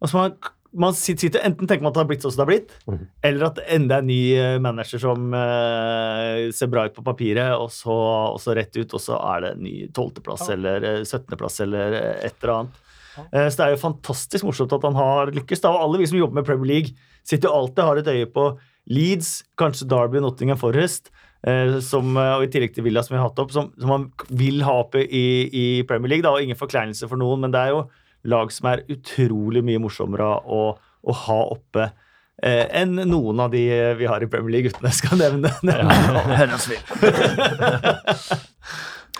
Og 0.03 0.11
så 0.11 0.19
man, 0.19 0.37
man 0.75 0.95
sitter, 0.97 1.39
Enten 1.47 1.69
tenker 1.69 1.85
man 1.85 1.93
at 1.93 1.97
det 1.97 2.03
har 2.03 2.09
blitt 2.09 2.25
sånn 2.25 2.35
som 2.35 2.41
det 2.41 2.45
har 2.45 2.51
blitt, 2.51 2.73
mm. 2.85 3.03
eller 3.29 3.47
at 3.47 3.59
det 3.59 3.67
enda 3.77 3.97
er 3.97 4.03
en 4.03 4.09
ny 4.11 4.21
eh, 4.37 4.57
manager 4.63 5.01
som 5.01 5.35
eh, 5.39 6.47
ser 6.55 6.71
bra 6.71 6.85
ut 6.85 6.97
på 6.97 7.05
papiret, 7.05 7.55
og 7.55 7.71
så, 7.73 7.95
og 8.35 8.41
så 8.43 8.55
rett 8.57 8.75
ut, 8.75 8.91
og 8.91 9.01
så 9.01 9.17
er 9.33 9.45
det 9.45 9.53
en 9.55 9.63
ny 9.65 9.75
tolvteplass 9.95 10.49
eller 10.53 10.89
syttendeplass 11.07 11.61
17.-plass 11.61 11.63
eller 11.65 11.97
et 12.27 12.37
eller 12.43 12.55
annet. 12.59 12.81
Eh, 13.31 13.47
Så 13.49 13.57
det 13.57 13.65
er 13.65 13.75
jo 13.75 13.83
fantastisk 13.85 14.47
morsomt 14.47 14.75
at 14.75 14.87
han 14.87 14.97
har 14.99 15.33
lykkes. 15.35 15.63
Da. 15.63 15.73
Og 15.73 15.87
alle 15.87 16.03
vi 16.03 16.09
som 16.11 16.19
jobber 16.19 16.41
med 16.41 16.47
Premier 16.47 16.71
League, 16.73 16.95
sitter 17.25 17.49
jo 17.49 17.59
alltid 17.61 17.81
og 17.81 17.89
har 17.89 18.01
et 18.01 18.11
øye 18.13 18.31
på 18.31 18.47
Leeds, 18.91 19.43
kanskje 19.57 19.87
Derby, 19.89 20.21
Nottingham 20.21 20.59
Forest, 20.61 21.11
eh, 21.47 21.79
som, 21.81 22.15
eh, 22.17 22.33
og 22.37 22.45
i 22.45 22.51
tillegg 22.53 22.75
til 22.75 22.85
Villa, 22.85 23.03
som 23.03 23.15
vi 23.15 23.21
har 23.21 23.29
hatt 23.29 23.41
opp, 23.41 23.53
som, 23.55 23.71
som 23.79 23.89
man 23.91 24.07
vil 24.29 24.63
ha 24.67 24.79
oppe 24.83 25.03
i, 25.05 25.25
i 25.49 25.65
Premier 25.89 26.15
League. 26.15 26.25
Da, 26.25 26.35
og 26.35 26.45
ingen 26.45 26.59
forkleinelse 26.59 27.09
for 27.11 27.21
noen, 27.21 27.45
men 27.45 27.55
det 27.55 27.61
er 27.63 27.75
jo 27.75 27.85
lag 28.25 28.51
som 28.53 28.71
er 28.71 28.85
utrolig 28.89 29.61
mye 29.65 29.81
morsommere 29.81 30.31
å, 30.45 30.63
å 31.05 31.17
ha 31.25 31.39
oppe 31.53 31.89
eh, 32.41 32.65
enn 32.73 32.97
noen 33.05 33.43
av 33.43 33.53
de 33.53 33.61
vi 33.99 34.09
har 34.09 34.25
i 34.25 34.29
Premier 34.29 34.57
League, 34.57 34.73
uten 34.73 34.89
jeg 34.89 34.99
skal 35.03 35.21
nevne 35.21 35.53
Ja, 35.69 35.85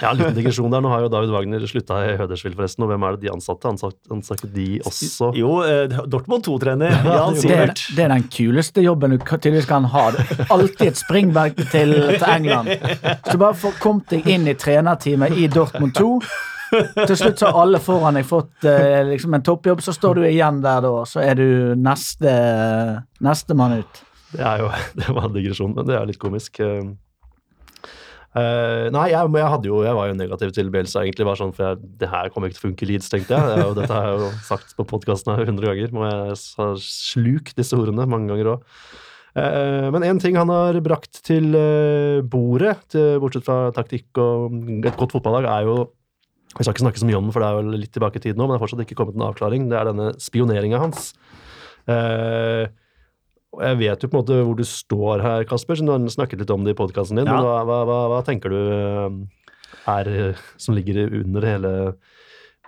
en 0.01 0.17
liten 0.17 0.35
digresjon 0.35 0.73
der. 0.73 0.83
Nå 0.83 0.89
har 0.91 1.05
jo 1.05 1.09
David 1.11 1.31
Wagner 1.31 1.65
slutta 1.69 2.01
i 2.03 2.15
Hødersvill, 2.19 2.55
forresten. 2.57 2.83
Og 2.83 2.91
hvem 2.91 3.05
er 3.07 3.15
det 3.15 3.25
de 3.25 3.31
ansatte? 3.31 3.69
Ansatte, 3.71 3.99
ansatte 4.11 4.49
de 4.51 4.67
også? 4.85 5.31
Jo, 5.39 5.51
eh, 5.63 5.85
Dortmund 6.11 6.43
2-trener 6.47 6.97
Jan 7.05 7.37
det 7.37 7.45
Det 7.45 7.59
er, 7.59 7.73
det 7.97 8.03
er 8.07 8.11
den 8.15 8.25
kuleste 8.31 8.83
jobben 8.83 9.15
du 9.15 9.19
tydeligvis 9.23 9.69
kan 9.69 9.87
ha. 9.93 10.09
Alltid 10.49 10.87
et 10.91 10.99
springverk 10.99 11.61
til, 11.71 11.95
til 12.17 12.27
England. 12.27 12.73
Så 13.29 13.37
bare 13.39 13.55
få 13.55 13.71
kommet 13.79 14.11
deg 14.11 14.27
inn 14.27 14.49
i 14.51 14.57
trenerteamet 14.59 15.37
i 15.39 15.47
Dortmund 15.51 15.95
2. 15.95 16.11
Til 17.05 17.15
slutt 17.15 17.39
så 17.39 17.53
har 17.53 17.61
alle 17.61 17.79
foran 17.83 18.17
deg 18.19 18.27
fått 18.27 18.65
eh, 18.67 18.99
liksom 19.07 19.37
en 19.37 19.45
toppjobb, 19.45 19.83
så 19.85 19.93
står 19.95 20.19
du 20.19 20.25
igjen 20.27 20.59
der 20.65 20.81
da, 20.83 20.91
så 21.07 21.21
er 21.23 21.37
du 21.39 21.47
neste 21.79 22.35
nestemann 23.23 23.79
ut. 23.79 24.03
Det 24.35 24.43
er 24.43 24.63
jo 24.65 24.71
det 24.99 25.07
var 25.07 25.29
en 25.29 25.35
digresjon, 25.37 25.75
men 25.77 25.87
det 25.87 25.95
er 25.95 26.09
litt 26.09 26.19
komisk. 26.21 26.59
Eh, 28.35 28.41
eh, 28.41 28.89
nei, 28.91 29.05
jeg, 29.13 29.31
jeg, 29.31 29.47
hadde 29.53 29.69
jo, 29.69 29.79
jeg 29.85 29.95
var 29.95 30.09
jo 30.09 30.17
negativ 30.19 30.51
til 30.55 30.69
Bielsa, 30.73 31.05
egentlig. 31.05 31.27
Bare 31.27 31.39
sånn, 31.39 31.55
for 31.55 31.69
jeg, 31.69 31.89
det 32.01 32.11
her 32.11 32.29
kommer 32.33 32.51
ikke 32.51 32.59
til 32.59 32.65
å 32.65 32.67
funke 32.69 32.85
i 32.85 32.89
Leeds, 32.91 33.09
tenkte 33.11 33.37
jeg. 33.37 33.55
jeg 33.61 33.77
dette 33.79 33.95
har 33.95 34.09
jeg 34.09 34.21
jo 34.21 34.29
sagt 34.49 34.75
på 34.77 34.87
podkasten 34.91 35.35
100 35.37 35.71
ganger. 35.71 35.95
Må 35.95 36.05
jeg 36.09 36.37
sluke 36.83 37.55
disse 37.57 37.79
ordene 37.79 38.07
mange 38.09 38.31
ganger 38.33 38.55
òg. 38.55 38.69
Men 39.35 40.05
én 40.07 40.19
ting 40.23 40.37
han 40.39 40.47
har 40.47 40.77
brakt 40.79 41.17
til 41.27 41.49
eh, 41.59 42.21
bordet, 42.23 42.77
til, 42.93 43.17
bortsett 43.19 43.43
fra 43.43 43.73
taktikk 43.75 44.21
og 44.23 44.53
et 44.87 44.95
godt 44.95 45.11
fotballag, 45.11 45.49
er 45.51 45.67
jo 45.67 45.75
Vi 46.55 46.63
skal 46.63 46.71
ikke 46.71 46.85
snakke 46.85 47.01
så 47.01 47.07
mye 47.09 47.17
om 47.19 47.25
den, 47.27 47.33
for 47.35 47.43
det 47.43 47.49
er 47.49 47.57
jo 47.57 47.79
litt 47.81 47.91
tilbake 47.91 48.21
i 48.21 48.23
tid 48.23 48.39
nå, 48.39 48.45
men 48.45 48.55
det 48.55 48.61
er 48.61 48.63
fortsatt 48.63 48.85
ikke 48.85 48.95
kommet 48.95 49.17
en 49.19 49.25
avklaring. 49.27 49.67
Det 49.67 49.75
er 49.75 49.89
denne 49.89 50.13
spioneringa 50.23 50.79
hans. 50.79 51.09
Eh, 51.91 52.71
og 53.55 53.63
jeg 53.63 53.79
vet 53.79 54.03
jo 54.03 54.09
på 54.11 54.19
en 54.19 54.23
måte 54.23 54.41
hvor 54.43 54.59
du 54.59 54.65
står 54.67 55.23
her, 55.23 55.47
Kasper, 55.49 55.79
som 55.79 55.87
du 55.87 55.95
har 55.95 56.11
snakket 56.11 56.43
litt 56.43 56.53
om 56.53 56.67
det 56.67 56.75
i 56.75 56.79
podkasten 56.79 57.21
din. 57.21 57.29
Ja. 57.29 57.37
Men 57.37 57.47
hva, 57.47 57.57
hva, 57.67 57.79
hva, 57.87 57.99
hva 58.11 58.19
tenker 58.27 58.53
du 58.53 58.59
eh, 58.59 59.17
er 59.95 60.11
eh, 60.11 60.45
som 60.61 60.77
ligger 60.77 61.05
under 61.07 61.47
hele 61.47 61.73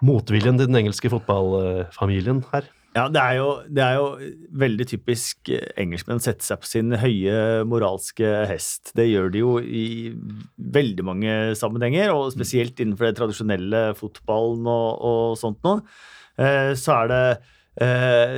motviljen 0.05 0.59
til 0.59 0.69
den 0.69 0.81
engelske 0.83 1.11
fotballfamilien 1.11 2.43
her? 2.53 2.71
Ja, 2.97 3.05
det 3.13 3.21
er, 3.21 3.33
jo, 3.37 3.49
det 3.69 3.83
er 3.83 3.97
jo 3.99 4.05
veldig 4.57 4.85
typisk 4.89 5.51
eh, 5.53 5.67
engelskmenn 5.77 6.21
å 6.21 6.23
sette 6.23 6.45
seg 6.45 6.61
på 6.63 6.69
sin 6.69 6.95
høye 6.97 7.65
moralske 7.69 8.31
hest. 8.49 8.93
Det 8.97 9.05
gjør 9.05 9.29
de 9.33 9.43
jo 9.43 9.51
i 9.61 9.85
veldig 10.77 11.05
mange 11.05 11.35
sammenhenger, 11.59 12.09
og 12.15 12.31
spesielt 12.33 12.79
innenfor 12.81 13.11
det 13.11 13.19
tradisjonelle 13.19 13.83
fotballen 13.99 14.65
og, 14.71 15.05
og 15.11 15.37
sånt 15.37 15.61
noe. 15.67 15.83
Eh, 16.41 16.71
så 16.79 17.03
er 17.03 17.13
det 17.13 17.21
eh, 17.85 18.33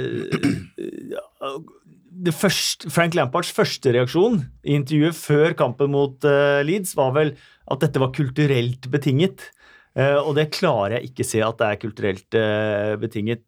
første, 2.36 2.90
Frank 2.92 3.16
Lamparts 3.18 3.52
første 3.56 3.94
reaksjon 3.96 4.42
i 4.68 4.76
intervjuet 4.78 5.18
før 5.18 5.56
kampen 5.58 5.92
mot 5.94 6.28
uh, 6.28 6.60
Leeds 6.66 6.96
var 6.98 7.14
vel 7.16 7.34
at 7.70 7.82
dette 7.84 8.02
var 8.02 8.14
kulturelt 8.16 8.90
betinget. 8.92 9.50
Uh, 9.98 10.20
og 10.22 10.36
det 10.38 10.50
klarer 10.56 10.98
jeg 10.98 11.10
ikke 11.10 11.26
se 11.28 11.42
at 11.44 11.60
det 11.60 11.68
er 11.70 11.82
kulturelt 11.82 12.38
uh, 12.38 12.94
betinget. 13.02 13.46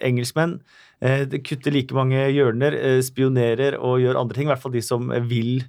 Engelskmenn 0.00 0.60
det 1.00 1.38
kutter 1.48 1.72
like 1.72 1.94
mange 1.96 2.26
hjørner, 2.28 2.74
spionerer 3.00 3.78
og 3.80 4.02
gjør 4.02 4.18
andre 4.20 4.36
ting. 4.36 4.50
I 4.50 4.52
hvert 4.52 4.60
fall 4.60 4.74
de 4.74 4.82
som 4.84 5.06
vil, 5.30 5.62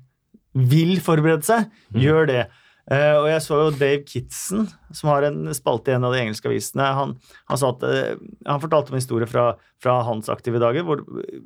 vil 0.51 0.97
forberede 0.99 1.47
seg, 1.47 1.69
gjør 1.95 2.27
det. 2.27 2.41
Eh, 2.89 3.15
og 3.19 3.27
jeg 3.29 3.41
så 3.45 3.59
jo 3.59 3.73
Dave 3.75 4.01
Kitson, 4.07 4.65
som 4.91 5.11
har 5.11 5.27
en 5.27 5.51
spalte 5.55 5.91
i 5.91 5.95
en 5.95 6.07
av 6.07 6.15
de 6.15 6.21
engelske 6.23 6.49
avisene. 6.49 6.87
Han, 6.97 7.13
han, 7.51 7.59
sa 7.59 7.69
at, 7.75 7.83
eh, 7.85 8.15
han 8.47 8.63
fortalte 8.63 8.91
om 8.91 8.97
en 8.97 9.03
historie 9.03 9.29
fra, 9.29 9.51
fra 9.81 9.99
hans 10.07 10.31
aktive 10.33 10.59
dager, 10.61 10.85
hvor 10.87 11.03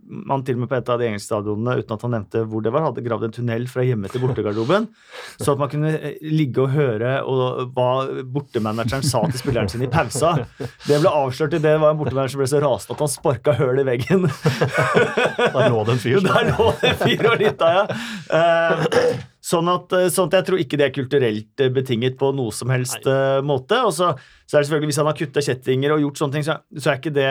man 0.08 0.46
til 0.48 0.58
og 0.58 0.64
med 0.64 0.72
på 0.72 0.80
et 0.80 0.92
av 0.92 1.02
de 1.02 1.10
engelske 1.10 1.28
stadionene, 1.28 1.78
uten 1.82 1.98
at 1.98 2.06
han 2.08 2.16
nevnte 2.16 2.46
hvor 2.50 2.64
det 2.66 2.74
var, 2.74 2.88
hadde 2.88 3.04
gravd 3.06 3.28
en 3.28 3.36
tunnel 3.36 3.68
fra 3.72 3.86
hjemme 3.86 4.10
til 4.12 4.24
bortegarderoben, 4.24 4.88
så 5.44 5.54
at 5.54 5.62
man 5.62 5.72
kunne 5.74 5.94
eh, 5.98 6.18
ligge 6.24 6.64
og 6.64 6.74
høre 6.76 7.18
og, 7.28 7.76
hva 7.76 7.90
bortemanageren 8.32 9.06
sa 9.06 9.26
til 9.30 9.44
spilleren 9.44 9.72
sin 9.72 9.86
i 9.86 9.92
pausa. 9.92 10.38
Det 10.88 11.02
ble 11.04 11.12
avslørt 11.12 11.60
i 11.60 11.62
det 11.62 11.76
var 11.84 11.94
en 11.94 12.00
bortemanager 12.00 12.38
som 12.38 12.46
ble 12.46 12.50
så 12.50 12.64
rasende 12.64 12.96
at 12.96 13.06
han 13.06 13.12
sparka 13.12 13.58
høl 13.60 13.84
i 13.84 13.88
veggen. 13.92 14.26
Der 15.56 15.70
lå 15.70 15.86
det 15.86 15.98
en 15.98 16.02
fyr. 16.02 16.20
Der 16.30 16.52
lå 16.54 16.72
det 16.80 16.92
en 16.94 17.00
fyr 17.04 17.32
og 17.34 17.40
lytta, 17.44 17.72
ja. 17.76 17.88
Eh, 18.40 19.34
Sånn 19.46 19.70
at, 19.70 19.92
eh, 19.94 20.08
sånn 20.14 20.32
at 20.32 20.40
jeg 20.40 20.48
tror 20.48 20.62
ikke 20.64 20.80
det 20.82 20.88
er 20.88 20.96
kulturelt 20.96 21.62
eh, 21.62 21.74
betinget 21.74 22.18
på 22.18 22.32
noe 22.34 22.54
som 22.56 22.72
helst 22.74 23.06
Nei. 23.06 23.44
måte. 23.46 23.82
Og 23.86 23.94
så, 23.94 24.16
så 24.46 24.58
er 24.58 24.64
det 24.64 24.70
selvfølgelig 24.70 24.94
Hvis 24.94 25.02
han 25.04 25.12
har 25.12 25.20
kutta 25.20 25.46
kjettinger 25.46 25.94
og 25.94 26.08
gjort 26.08 26.24
sånne 26.24 26.38
ting, 26.38 26.48
så, 26.48 26.58
så 26.80 26.94
er 26.94 27.04
ikke 27.04 27.14
det 27.14 27.30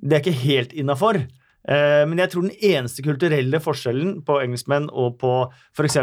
det 0.00 0.16
er 0.16 0.22
ikke 0.24 0.44
helt 0.46 0.72
innafor. 0.80 1.20
Eh, 1.20 2.02
men 2.08 2.20
jeg 2.22 2.32
tror 2.32 2.46
den 2.46 2.56
eneste 2.72 3.04
kulturelle 3.04 3.60
forskjellen 3.62 4.20
på 4.26 4.38
engelskmenn 4.40 4.88
og 4.88 5.18
på 5.20 5.34
f.eks. 5.76 5.98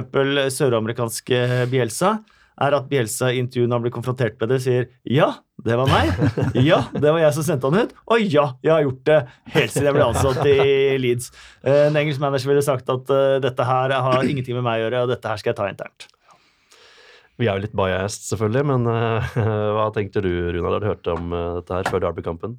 søramerikanske 0.53 1.41
Bielsa, 1.71 2.19
er 2.61 2.73
at 2.77 2.87
Bielsa 2.89 3.31
i 3.33 3.41
intervjuet 3.41 3.69
når 3.69 3.79
han 3.79 3.85
blir 3.85 3.95
konfrontert 3.97 4.37
med 4.41 4.53
det, 4.53 4.61
sier 4.63 4.87
ja, 5.13 5.31
det 5.65 5.77
var 5.79 5.89
meg. 5.89 6.11
Ja, 6.61 6.83
det 6.93 7.09
var 7.09 7.17
jeg 7.21 7.33
som 7.33 7.45
sendte 7.47 7.71
han 7.71 7.87
ut. 7.87 7.95
Og 8.13 8.21
ja, 8.21 8.43
jeg 8.61 8.71
har 8.73 8.83
gjort 8.85 9.01
det 9.09 9.17
helt 9.55 9.73
siden 9.73 9.87
jeg 9.89 9.95
ble 9.97 10.05
ansatt 10.05 10.43
i 10.45 10.59
Leeds. 11.01 11.31
Eh, 11.65 11.87
En 11.87 11.97
engelsk 11.97 12.21
manager 12.21 12.51
ville 12.51 12.65
sagt 12.65 12.91
at 12.93 13.09
eh, 13.13 13.39
dette 13.43 13.65
her 13.65 13.95
har 13.95 14.21
ingenting 14.29 14.59
med 14.59 14.67
meg 14.67 14.77
å 14.77 14.85
gjøre, 14.85 15.01
og 15.07 15.11
dette 15.15 15.33
her 15.33 15.41
skal 15.41 15.53
jeg 15.53 15.59
ta 15.59 15.71
internt. 15.71 16.07
Vi 17.37 17.49
er 17.49 17.57
jo 17.57 17.65
litt 17.65 17.75
biased, 17.77 18.23
selvfølgelig, 18.31 18.63
men 18.65 18.87
uh, 18.89 19.35
hva 19.77 19.89
tenkte 19.93 20.23
du, 20.25 20.31
Runar, 20.55 20.73
da 20.73 20.79
du 20.81 20.87
hørte 20.89 21.13
om 21.13 21.35
dette 21.59 21.75
her 21.75 21.89
før 21.91 22.01
Derby-kampen? 22.07 22.55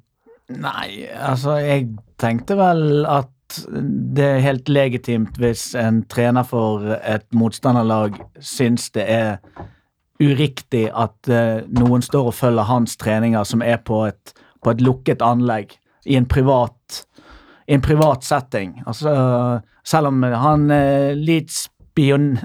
Nei, 0.49 1.03
altså 1.13 1.57
jeg 1.61 1.89
tenkte 2.19 2.55
vel 2.57 3.03
at 3.05 3.59
det 4.15 4.25
er 4.25 4.43
helt 4.45 4.69
legitimt 4.69 5.37
hvis 5.41 5.71
en 5.77 6.03
trener 6.09 6.45
for 6.47 6.85
et 6.99 7.25
motstanderlag 7.35 8.17
syns 8.39 8.87
det 8.95 9.05
er 9.09 9.29
uriktig 10.19 10.87
at 10.91 11.31
uh, 11.31 11.61
noen 11.79 12.03
står 12.03 12.31
og 12.31 12.35
følger 12.35 12.67
hans 12.67 12.97
treninger 12.99 13.43
som 13.47 13.63
er 13.63 13.79
på 13.85 14.03
et, 14.09 14.33
på 14.63 14.73
et 14.73 14.83
lukket 14.83 15.23
anlegg 15.25 15.77
i 16.09 16.17
en 16.19 16.27
privat 16.29 17.05
i 17.69 17.75
en 17.77 17.83
privat 17.85 18.23
setting. 18.25 18.79
Altså, 18.89 19.11
selv 19.85 20.09
om 20.09 20.23
han 20.23 20.71
uh, 20.73 21.11
Leeds-spion 21.13 22.39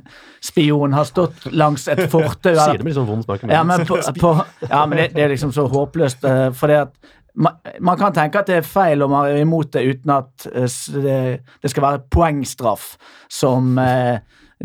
spion 0.45 0.93
har 0.93 1.09
stått 1.09 1.47
langs 1.53 1.89
et 1.89 2.07
fortau 2.13 2.53
Sier 2.59 2.77
det 2.77 2.85
med 2.85 2.93
litt 2.93 2.99
sånn 2.99 3.09
vond 3.09 3.25
snakk. 3.25 3.47
ja, 3.49 3.63
men, 3.65 3.87
på, 3.89 4.01
på, 4.21 4.33
ja, 4.69 4.85
men 4.85 5.01
det, 5.01 5.11
det 5.15 5.25
er 5.25 5.33
liksom 5.33 5.55
så 5.57 5.67
håpløst. 5.71 6.27
Uh, 6.27 6.51
For 6.57 6.73
det 6.73 6.83
at 6.85 7.13
man, 7.35 7.57
man 7.81 7.99
kan 7.99 8.15
tenke 8.15 8.43
at 8.43 8.51
det 8.51 8.61
er 8.61 8.69
feil 8.69 9.03
om 9.03 9.15
man 9.15 9.31
er 9.31 9.41
imot 9.43 9.73
det 9.75 9.87
uten 9.89 10.13
at 10.15 10.49
uh, 10.53 10.69
det, 11.03 11.19
det 11.63 11.73
skal 11.73 11.87
være 11.89 12.05
poengstraff 12.13 12.95
som 13.33 13.79
eh, 13.81 14.21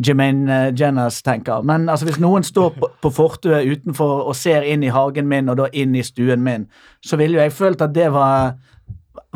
Jermaine 0.05 0.55
eh, 0.67 0.73
Jenners 0.79 1.21
tenker. 1.25 1.61
Men 1.67 1.89
altså, 1.89 2.07
hvis 2.09 2.19
noen 2.21 2.45
står 2.45 2.73
på, 2.77 2.89
på 3.01 3.11
fortauet 3.13 3.67
utenfor 3.67 4.25
og 4.29 4.35
ser 4.37 4.67
inn 4.67 4.83
i 4.83 4.93
hagen 4.93 5.29
min, 5.29 5.49
og 5.51 5.59
da 5.59 5.69
inn 5.73 5.95
i 5.95 6.05
stuen 6.05 6.43
min, 6.45 6.67
så 7.05 7.19
ville 7.19 7.37
jo 7.39 7.43
jeg 7.43 7.55
følt 7.55 7.85
at 7.85 7.95
det 7.95 8.11
var 8.15 8.57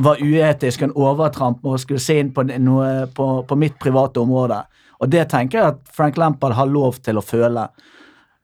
var 0.01 0.21
uetisk, 0.21 0.81
en 0.81 0.93
overtramp 0.97 1.59
med 1.61 1.75
å 1.75 1.79
skulle 1.81 2.01
se 2.01 2.15
inn 2.17 2.31
på, 2.33 2.45
noe, 2.57 3.05
på, 3.13 3.27
på 3.45 3.57
mitt 3.59 3.75
private 3.81 4.21
område. 4.23 4.63
Og 5.03 5.11
det 5.11 5.27
tenker 5.29 5.59
jeg 5.59 5.73
at 5.73 5.81
Frank 5.93 6.17
Lampard 6.17 6.55
har 6.57 6.69
lov 6.69 6.97
til 7.03 7.19
å 7.19 7.25
føle. 7.25 7.67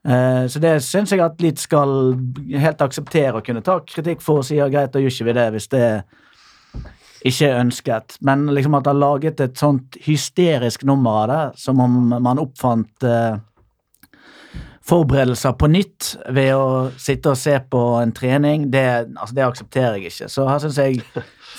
Eh, 0.06 0.44
så 0.52 0.62
det 0.62 0.76
syns 0.84 1.12
jeg 1.12 1.22
at 1.24 1.42
Leeds 1.42 1.66
skal 1.66 2.14
helt 2.54 2.84
akseptere 2.84 3.40
å 3.40 3.44
kunne 3.44 3.64
ta 3.64 3.80
kritikk 3.84 4.22
for 4.24 4.40
og 4.40 4.46
si 4.48 4.60
ja, 4.60 4.68
greit, 4.72 4.92
da 4.94 5.02
gjør 5.02 5.12
ikke 5.12 5.28
vi 5.28 5.36
det 5.36 5.48
hvis 5.56 5.70
det 5.74 5.84
ikke 7.26 7.52
ønsket. 7.58 8.16
Men 8.24 8.46
liksom 8.54 8.74
at 8.78 8.88
han 8.88 9.00
laget 9.00 9.40
et 9.44 9.58
sånt 9.58 9.98
hysterisk 10.04 10.84
nummer 10.88 11.22
av 11.22 11.28
det, 11.30 11.44
som 11.60 11.80
om 11.84 11.98
man 12.16 12.40
oppfant 12.40 13.06
eh, 13.06 13.36
forberedelser 14.90 15.54
på 15.60 15.68
nytt 15.70 16.14
ved 16.34 16.54
å 16.56 16.88
sitte 16.98 17.34
og 17.34 17.38
se 17.38 17.58
på 17.70 17.82
en 18.00 18.14
trening, 18.16 18.70
det, 18.72 18.86
altså 19.14 19.36
det 19.36 19.46
aksepterer 19.46 19.98
jeg 19.98 20.14
ikke. 20.14 20.30
Så 20.32 20.48
her 20.48 20.62
syns 20.62 20.80
jeg 20.80 21.04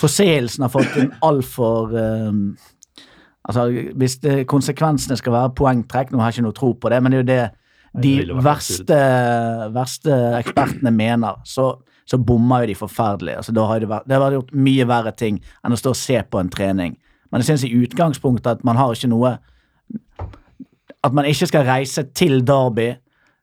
forseelsen 0.02 0.66
har 0.66 0.74
fått 0.74 1.02
en 1.02 1.16
altfor 1.32 1.98
eh, 1.98 2.38
Altså, 3.42 3.64
hvis 3.98 4.20
det, 4.22 4.44
konsekvensene 4.46 5.16
skal 5.18 5.34
være 5.34 5.50
poengtrekk 5.58 6.12
Nå 6.14 6.20
har 6.22 6.30
jeg 6.30 6.36
ikke 6.36 6.44
noe 6.46 6.54
tro 6.60 6.68
på 6.78 6.92
det, 6.94 7.00
men 7.02 7.10
det 7.12 7.18
er 7.18 7.24
jo 7.24 7.30
det 7.32 7.46
de 8.04 8.12
verste, 8.46 8.98
verste 9.76 10.18
ekspertene 10.38 10.94
mener. 10.96 11.42
Så, 11.44 11.66
så 12.06 12.18
bommer 12.18 12.64
jo 12.64 12.72
de 12.72 12.78
forferdelig. 12.80 13.38
Altså, 13.40 13.54
da 13.56 13.66
har 13.70 13.80
det, 13.80 13.90
vært, 13.92 14.08
det 14.08 14.18
har 14.18 14.24
vært 14.24 14.38
gjort 14.40 14.56
mye 14.68 14.88
verre 14.90 15.14
ting 15.18 15.40
enn 15.64 15.76
å 15.76 15.80
stå 15.80 15.94
og 15.94 16.00
se 16.00 16.18
på 16.24 16.42
en 16.42 16.52
trening. 16.52 16.98
Men 17.32 17.44
jeg 17.44 17.52
syns 17.52 17.68
i 17.68 17.76
utgangspunktet 17.80 18.58
at 18.58 18.66
man 18.68 18.80
har 18.80 18.92
ikke 18.92 19.12
noe 19.12 19.38
At 21.02 21.16
man 21.18 21.26
ikke 21.26 21.48
skal 21.50 21.64
reise 21.66 22.04
til 22.14 22.44
Derby, 22.46 22.92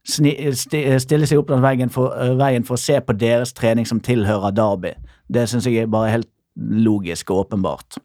stille 0.07 1.27
seg 1.27 1.41
opp 1.41 1.49
langs 1.50 1.65
veien 1.65 1.91
for, 1.91 2.15
veien 2.38 2.65
for 2.65 2.77
å 2.77 2.81
se 2.81 3.00
på 3.03 3.17
deres 3.19 3.50
trening 3.57 3.88
som 3.88 3.99
tilhører 4.00 4.55
Derby. 4.55 4.93
Det 5.27 5.49
syns 5.50 5.67
jeg 5.67 5.83
er 5.83 5.91
bare 5.91 6.12
helt 6.12 6.31
logisk 6.57 7.33
og 7.35 7.49
åpenbart. 7.49 7.99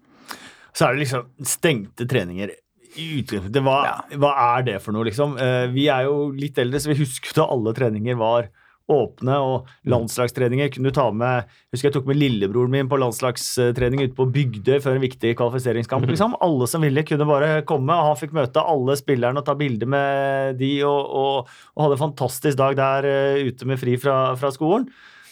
Så 0.73 0.87
er 0.87 0.95
det 0.95 1.03
liksom 1.03 1.29
stengte 1.45 2.07
treninger. 2.09 2.55
Hva, 2.93 3.77
hva 4.21 4.33
er 4.57 4.65
det 4.67 4.79
for 4.81 4.93
noe, 4.93 5.05
liksom? 5.07 5.37
Eh, 5.37 5.67
vi 5.73 5.85
er 5.93 6.07
jo 6.09 6.31
litt 6.33 6.57
eldre, 6.61 6.81
så 6.81 6.91
vi 6.91 6.99
husker 7.03 7.37
da 7.37 7.47
alle 7.53 7.73
treninger 7.77 8.17
var 8.17 8.49
åpne, 8.91 9.37
og 9.39 9.69
landslagstreninger 9.87 10.71
kunne 10.73 10.91
du 10.91 10.95
ta 10.95 11.05
med 11.15 11.47
husker 11.71 11.87
jeg 11.87 11.95
tok 11.95 12.09
med 12.09 12.19
lillebroren 12.19 12.73
min 12.73 12.89
på 12.91 12.99
landslagstrening 12.99 14.03
ute 14.03 14.17
på 14.17 14.27
Bygdøy 14.35 14.81
før 14.83 14.97
en 14.97 15.05
viktig 15.05 15.33
kvalifiseringskamp. 15.39 16.07
liksom. 16.11 16.35
Alle 16.43 16.67
som 16.69 16.83
ville, 16.83 17.05
kunne 17.07 17.29
bare 17.29 17.55
komme, 17.69 17.95
og 17.95 18.11
han 18.11 18.19
fikk 18.19 18.35
møte 18.35 18.65
alle 18.73 18.97
spillerne 18.99 19.39
og 19.39 19.47
ta 19.47 19.55
bilde 19.59 19.87
med 19.89 20.59
de, 20.59 20.75
og, 20.87 21.01
og, 21.23 21.55
og 21.75 21.85
hadde 21.85 21.99
en 21.99 22.05
fantastisk 22.05 22.59
dag 22.59 22.77
der 22.79 23.09
eh, 23.09 23.49
ute 23.49 23.69
med 23.69 23.81
fri 23.81 23.97
fra, 24.01 24.19
fra 24.39 24.51
skolen. 24.53 24.89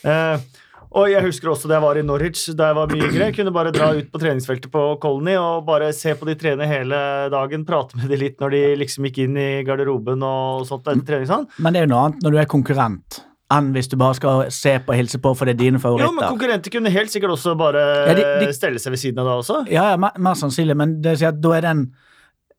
Eh, 0.08 0.51
og 0.91 1.08
jeg 1.08 1.24
husker 1.24 1.48
også 1.53 1.70
da 1.70 1.77
jeg 1.77 1.86
var 1.86 1.98
i 1.98 2.03
Norwich 2.03 2.50
da 2.58 2.67
jeg 2.72 2.75
var 2.75 2.89
mye 2.91 3.05
yngre. 3.08 3.27
Jeg 3.29 3.36
kunne 3.38 3.53
bare 3.55 3.72
dra 3.72 3.93
ut 3.96 4.10
på 4.12 4.20
treningsfeltet 4.20 4.72
på 4.74 4.81
Colony 5.03 5.38
og 5.39 5.63
bare 5.67 5.93
se 5.96 6.12
på 6.20 6.27
de 6.27 6.36
trene 6.39 6.67
hele 6.67 7.00
dagen. 7.31 7.63
Prate 7.67 7.96
med 7.96 8.12
de 8.12 8.20
litt 8.20 8.43
når 8.43 8.55
de 8.55 8.62
liksom 8.81 9.08
gikk 9.08 9.22
inn 9.24 9.39
i 9.39 9.50
garderoben 9.67 10.25
og 10.27 10.65
sånt 10.67 10.89
etter 10.91 11.05
trening. 11.08 11.48
Men 11.63 11.72
det 11.72 11.84
er 11.84 11.88
jo 11.88 11.93
noe 11.93 12.08
annet 12.10 12.25
når 12.25 12.36
du 12.36 12.41
er 12.43 12.50
konkurrent, 12.51 13.22
enn 13.51 13.72
hvis 13.75 13.89
du 13.91 13.98
bare 14.00 14.15
skal 14.17 14.46
se 14.51 14.77
på 14.86 14.93
og 14.93 14.98
hilse 15.00 15.20
på 15.22 15.34
for 15.38 15.46
det 15.46 15.53
er 15.55 15.60
dine 15.65 15.79
favoritter. 15.79 16.08
Jo, 16.10 16.15
men 16.17 16.29
konkurrenter 16.29 16.72
kunne 16.72 16.89
helt 16.93 17.12
sikkert 17.12 17.31
også 17.36 17.58
bare 17.60 17.81
Ja, 18.08 18.13
de- 18.15 18.46
de- 18.48 18.53
stelle 18.53 18.79
seg 18.79 18.91
ved 18.96 19.00
siden 19.03 19.20
av 19.20 19.25
deg 19.27 19.41
også. 19.43 19.60
Ja, 19.72 19.89
ja, 19.91 19.98
mer, 19.98 20.12
mer 20.17 20.34
sannsynlig, 20.39 20.75
men 20.77 21.01
det 21.01 21.12
vil 21.15 21.17
si 21.17 21.25
at 21.25 21.41
da 21.43 21.50
er 21.58 21.62
den 21.67 21.86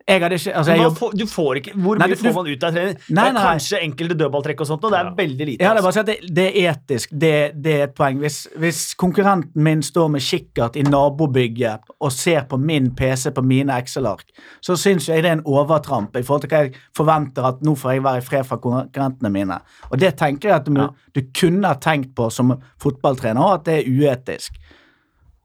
Jeg 0.08 0.22
hadde 0.22 0.34
ikke 0.34 0.52
altså 0.58 0.72
jeg 0.72 0.82
jobb, 0.82 0.96
får, 0.98 1.12
du 1.20 1.26
får 1.30 1.58
ikke, 1.60 1.72
Hvor 1.78 1.98
Nei, 1.98 2.06
mye 2.08 2.16
du- 2.16 2.22
får 2.22 2.34
man 2.34 2.46
ut 2.48 2.64
av 2.64 2.72
trening? 2.74 2.96
Nei, 3.08 3.24
det 3.24 3.40
er 3.40 3.46
kanskje 3.46 3.80
enkelte 3.86 4.16
dødballtrekk 4.18 4.60
og 4.64 4.66
sånt, 4.66 4.84
og 4.84 4.90
det 4.90 4.98
er 4.98 5.10
veldig 5.16 5.46
lite. 5.46 5.60
Jeg 5.62 5.68
hadde 5.68 5.82
altså. 5.82 5.86
bare 5.86 5.92
sagt 5.92 6.08
at 6.08 6.22
det, 6.22 6.34
det 6.34 6.46
er 6.48 6.70
etisk. 6.72 7.12
Det, 7.24 7.32
det 7.64 7.74
er 7.76 7.84
et 7.86 7.94
poeng. 7.94 8.18
Hvis, 8.18 8.38
hvis 8.58 8.80
konkurrenten 8.98 9.62
min 9.62 9.82
står 9.82 10.10
med 10.16 10.26
kikkert 10.26 10.76
i 10.76 10.82
nabobygget 10.82 11.94
og 12.00 12.12
ser 12.12 12.42
på 12.50 12.58
min 12.58 12.90
PC 12.98 13.30
på 13.34 13.46
mine 13.46 13.78
Excel-ark, 13.78 14.26
så 14.60 14.76
syns 14.76 15.08
jeg 15.08 15.22
det 15.22 15.30
er 15.30 15.38
en 15.38 15.46
overtramp 15.46 16.16
i 16.16 16.22
forhold 16.26 16.46
til 16.46 16.52
hva 16.52 16.64
jeg 16.66 16.74
forventer 16.96 17.48
at 17.52 17.62
nå 17.62 17.76
får 17.78 17.96
jeg 17.96 18.04
være 18.04 18.18
i 18.18 18.26
fred 18.26 18.46
fra 18.48 18.58
konkurrentene 18.62 19.30
mine. 19.30 19.60
Og 19.90 20.00
det 20.02 20.16
tenker 20.18 20.50
jeg 20.50 20.60
at 20.60 20.66
du, 20.66 20.78
ja. 20.80 20.90
du 21.14 21.22
kunne 21.38 21.68
ha 21.68 21.78
tenkt 21.78 22.14
på 22.18 22.30
som 22.30 22.56
fotballtrener, 22.82 23.40
og 23.40 23.60
at 23.60 23.68
det 23.70 23.80
er 23.80 23.90
uetisk. 23.92 24.58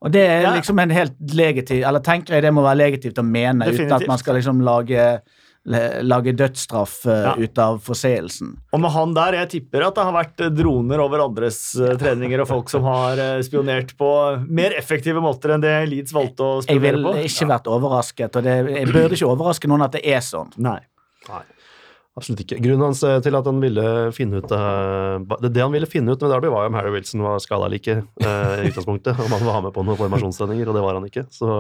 Og 0.05 0.12
det 0.13 0.21
er 0.29 0.45
liksom 0.53 0.77
en 0.79 0.91
helt 0.93 1.15
legitiv 1.33 1.81
Eller 1.89 2.03
tenker 2.05 2.36
jeg 2.38 2.43
det 2.45 2.51
må 2.53 2.62
være 2.62 2.77
legitimt 2.83 3.17
å 3.17 3.23
mene, 3.25 3.65
uten 3.73 3.91
at 3.95 4.03
man 4.07 4.19
skal 4.21 4.38
liksom 4.38 4.60
lage 4.62 5.07
Lage 5.67 6.31
dødsstraff 6.31 7.01
eh, 7.12 7.23
Ja. 7.25 7.33
ut 7.36 7.57
av 7.60 7.81
forseelsen. 7.83 8.53
Og 8.71 8.79
med 8.79 8.91
han 8.93 9.12
der, 9.17 9.36
jeg 9.41 9.49
tipper 9.51 9.83
at 9.89 9.97
det 9.97 10.05
har 10.07 10.13
vært 10.15 10.43
eh, 10.45 10.51
droner 10.55 11.01
over 11.03 11.25
andres 11.25 11.57
eh, 11.75 11.97
treninger 11.99 12.39
og 12.39 12.47
folk 12.47 12.69
som 12.71 12.86
har 12.88 13.19
spionert 13.43 13.91
på 13.99 14.07
mer 14.47 14.71
effektive 14.79 15.19
måter 15.19 15.51
enn 15.57 15.65
det 15.65 15.73
Leeds 15.91 16.15
valgte 16.15 16.39
å 16.45 16.53
Jeg 16.62 16.69
spionere 16.69 16.86
ville 17.01 17.12
på. 17.17 17.25
ikke 17.27 17.49
vært 17.51 17.67
overrasket, 17.67 18.39
og 18.39 18.47
det, 18.47 18.55
jeg 18.77 18.88
burde 18.93 19.17
ikke 19.19 19.27
overraske 19.33 19.67
noen 19.73 19.83
at 19.89 19.97
det 19.97 20.05
er 20.07 20.23
sånn. 20.23 20.53
Nei. 20.55 20.79
Nei, 21.27 21.43
absolutt 22.17 22.43
ikke. 22.43 22.60
Grunnen 22.63 22.89
hans 22.89 23.03
eh, 23.06 23.17
til 23.23 23.38
at 23.38 23.47
han 23.49 23.60
ville 23.63 23.86
finne 24.15 24.41
ut 24.41 24.53
eh, 24.58 25.38
det, 25.43 25.51
det 25.56 25.63
han 25.63 25.73
ville 25.73 25.89
finne 25.89 26.13
ut 26.13 26.23
med 26.23 26.34
Derby, 26.34 26.51
var 26.53 26.65
jo 26.65 26.71
om 26.71 26.77
Harry 26.80 26.93
Wilson 26.95 27.23
var 27.25 27.41
skada 27.43 27.67
eller 27.67 27.82
ikke. 27.82 27.99
eh, 28.23 28.56
i 28.63 28.71
utgangspunktet, 28.71 29.19
Om 29.25 29.36
han 29.38 29.45
var 29.47 29.62
med 29.67 29.75
på 29.75 29.86
noen 29.86 29.99
formasjonstreninger, 29.99 30.69
og 30.71 30.77
det 30.77 30.86
var 30.86 30.99
han 30.99 31.08
ikke. 31.10 31.27
Så. 31.34 31.51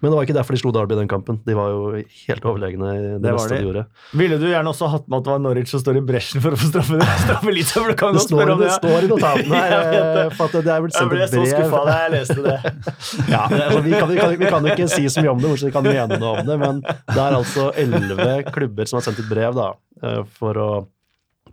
Men 0.00 0.10
det 0.10 0.16
var 0.16 0.24
ikke 0.26 0.34
derfor 0.36 0.56
de 0.56 0.60
slo 0.62 0.70
Derby 0.74 0.94
i 0.96 0.98
den 0.98 1.08
kampen. 1.10 1.38
De 1.46 1.54
var 1.54 1.68
jo 1.70 1.80
helt 2.00 2.46
overlegne 2.50 2.88
i 2.96 3.00
det, 3.04 3.12
Det 3.22 3.32
meste 3.36 3.50
de. 3.54 3.58
de 3.60 3.66
gjorde. 3.68 3.84
Ville 4.18 4.38
du 4.42 4.46
gjerne 4.50 4.72
også 4.72 4.88
hatt 4.90 5.06
med 5.08 5.18
at 5.20 5.24
det 5.28 5.32
var 5.34 5.42
Norwich 5.44 5.70
som 5.74 5.82
står 5.84 6.00
i 6.00 6.02
bresjen 6.10 6.42
for 6.44 6.56
å 6.56 6.58
få 6.60 6.70
straffe, 6.72 6.98
straffe 7.24 7.54
litt? 7.54 7.70
For 7.70 7.92
du 7.92 7.98
kan 8.00 8.16
Det 8.18 8.24
står, 8.26 8.44
det 8.50 8.56
det. 8.64 8.70
står 8.78 9.06
i 9.06 9.10
notatene 9.12 9.62
her. 9.64 9.76
Det. 9.94 10.24
eh, 10.24 10.34
for 10.38 10.44
at 10.50 10.66
det 10.66 10.74
er 10.74 10.84
vel 10.84 10.94
Jeg 10.94 11.10
ble 11.12 11.26
så 11.30 11.40
brev. 11.40 11.50
skuffa 11.54 11.82
da 11.86 11.96
jeg 12.04 12.14
leste 12.16 12.38
det. 12.46 12.58
Ja, 13.34 13.42
altså, 13.46 13.80
vi, 13.86 13.92
kan, 13.94 14.08
vi, 14.10 14.16
kan, 14.20 14.34
vi 14.40 14.46
kan 14.50 14.70
ikke 14.74 14.88
si 14.90 15.04
så 15.10 15.22
mye 15.24 15.32
om 15.36 15.42
det, 15.42 15.50
bortsett 15.52 15.72
fra 15.74 15.82
vi 15.84 15.92
kan 15.94 16.08
mene 16.10 16.18
noe 16.22 16.40
om 16.40 16.46
det, 16.50 16.56
men 16.60 16.80
det 16.86 17.20
er 17.20 17.36
altså 17.38 17.68
elleve 17.78 18.30
klubber 18.50 18.88
som 18.90 18.98
har 18.98 19.06
sendt 19.06 19.20
et 19.22 19.28
brev 19.30 19.54
da, 19.56 19.68
eh, 20.02 20.22
for 20.38 20.58
å, 20.60 20.70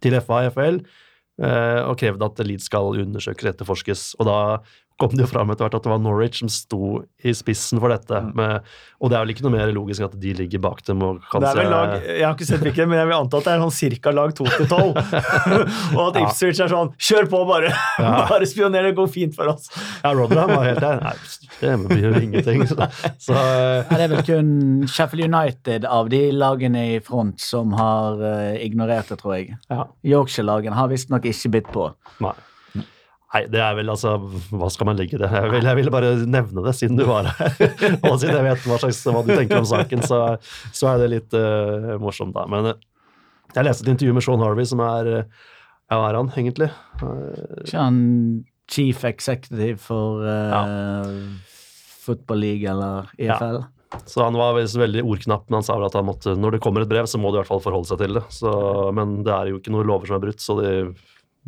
til 0.04 0.18
FA 0.22 0.42
og 0.48 0.56
FL 0.58 0.80
eh, 0.82 1.80
og 1.86 1.96
krevd 2.02 2.26
at 2.28 2.42
Leeds 2.48 2.68
skal 2.70 2.92
undersøkes 3.04 3.46
og 3.46 3.52
etterforskes. 3.54 4.04
Og 4.22 4.28
da 4.30 4.38
kom 4.98 5.14
det 5.14 5.26
jo 5.26 5.30
fram 5.30 5.52
etter 5.54 5.66
hvert 5.68 5.78
at 5.78 5.86
det 5.86 5.92
var 5.92 6.00
Norwich 6.02 6.40
som 6.42 6.50
sto 6.52 7.02
i 7.22 7.34
spissen 7.38 7.80
for 7.82 7.94
dette. 7.94 8.18
Mm. 8.24 8.32
Med, 8.38 8.70
og 8.98 9.12
det 9.12 9.18
er 9.18 9.26
vel 9.26 9.34
ikke 9.36 9.46
noe 9.46 9.54
mer 9.54 9.72
logisk 9.74 10.02
enn 10.02 10.10
at 10.10 10.18
de 10.22 10.34
ligger 10.40 10.62
bak 10.64 10.82
dem 10.88 11.04
og 11.06 11.20
Det 11.20 11.30
kanskje 11.32 11.52
er 11.52 11.60
vel 11.60 11.70
lag, 11.74 11.94
jeg 12.08 12.26
har 12.26 12.38
ikke 12.38 12.48
sett 12.50 12.66
hvilken, 12.66 12.90
men 12.90 13.02
jeg 13.02 13.10
vil 13.12 13.18
anta 13.18 13.42
at 13.42 13.48
det 13.48 13.54
er 13.54 13.64
sånn 13.66 13.76
cirka 13.78 14.14
lag 14.16 14.34
2 14.38 14.48
til 14.56 14.70
12. 14.72 14.82
og 15.98 16.02
at 16.08 16.18
Ja. 16.18 16.24
Ipswich 16.24 16.62
er 16.64 16.72
sånn 16.72 16.90
Kjør 17.08 17.30
på, 17.30 17.44
bare! 17.50 17.72
bare 18.32 18.50
spioner, 18.50 18.90
det 18.90 18.96
går 18.98 19.12
fint 19.14 19.38
for 19.38 19.54
oss. 19.54 19.70
Ja, 20.02 20.16
Rotherham 20.18 20.56
var 20.56 20.66
helt 20.66 20.82
der. 20.82 21.04
Nei, 21.04 21.14
det 21.62 21.76
blir 21.86 22.04
jo 22.08 22.14
ingenting. 22.18 22.66
Så, 22.70 22.90
så 23.22 23.38
uh... 23.38 23.86
Ja, 23.86 24.00
det 24.00 24.04
er 24.08 24.14
vel 24.16 24.26
kun 24.28 24.52
Sheffield 24.90 25.30
United 25.30 25.86
av 25.86 26.10
de 26.14 26.24
lagene 26.34 26.84
i 26.96 27.00
front 27.06 27.42
som 27.44 27.78
har 27.78 28.18
uh, 28.22 28.58
ignorert 28.58 29.14
det, 29.14 29.22
tror 29.22 29.38
jeg. 29.38 29.58
ja. 29.70 29.86
Yorkshire-lagene 30.08 30.78
har 30.78 30.90
visstnok 30.92 31.26
ikke 31.30 31.54
bitt 31.58 31.74
på. 31.74 31.90
Nei. 32.24 32.34
Nei, 33.34 33.42
det 33.52 33.60
er 33.60 33.74
vel 33.76 33.92
altså 33.92 34.14
Hva 34.56 34.70
skal 34.72 34.88
man 34.88 35.00
legge 35.00 35.18
i 35.18 35.20
det? 35.20 35.28
Jeg 35.28 35.52
ville, 35.52 35.68
jeg 35.68 35.80
ville 35.82 35.92
bare 35.92 36.14
nevne 36.24 36.64
det, 36.64 36.74
siden 36.78 37.00
du 37.00 37.04
var 37.10 37.28
her. 37.28 37.58
Og 38.08 38.22
siden 38.22 38.38
jeg 38.38 38.46
vet 38.46 38.68
hva, 38.70 38.78
slags, 38.80 39.02
hva 39.04 39.24
du 39.26 39.34
tenker 39.34 39.60
om 39.60 39.68
saken, 39.68 40.04
så, 40.08 40.22
så 40.76 40.94
er 40.94 41.04
det 41.04 41.10
litt 41.12 41.36
uh, 41.36 41.98
morsomt, 42.02 42.36
da. 42.38 42.46
Men 42.52 42.72
eh, 42.72 42.80
jeg 43.56 43.68
leste 43.68 43.84
et 43.84 43.92
intervju 43.96 44.16
med 44.16 44.24
Sean 44.24 44.44
Harvey, 44.44 44.68
som 44.70 44.84
er 44.86 45.12
eh, 45.12 45.26
Ja, 45.88 46.00
hva 46.00 46.08
er 46.08 46.20
han 46.22 46.32
egentlig? 46.36 46.70
Ikke 47.66 47.84
chief 48.68 49.04
executive 49.08 49.80
for 49.80 50.24
uh, 50.28 51.08
Football 52.04 52.42
League 52.44 52.68
eller 52.68 53.12
EFL? 53.18 53.62
Så 54.06 54.24
han 54.24 54.36
var 54.36 54.58
veldig 54.60 55.04
ordknapp, 55.08 55.46
men 55.48 55.62
han 55.62 55.68
sa 55.68 55.78
vel 55.78 55.88
at 55.88 55.96
han 55.96 56.08
måtte, 56.08 56.36
når 56.36 56.58
det 56.58 56.64
kommer 56.64 56.84
et 56.84 56.92
brev, 56.92 57.08
så 57.08 57.20
må 57.20 57.32
du 57.32 57.38
i 57.38 57.42
hvert 57.42 57.52
fall 57.52 57.64
forholde 57.64 57.88
seg 57.88 58.02
til 58.02 58.20
det. 58.20 58.26
Så, 58.36 58.52
men 58.96 59.22
det 59.28 59.32
er 59.32 59.52
jo 59.52 59.62
ikke 59.62 59.72
noen 59.72 59.88
lover 59.88 60.10
som 60.10 60.18
er 60.20 60.26
brutt, 60.26 60.44
så 60.44 60.58
de, 60.60 60.74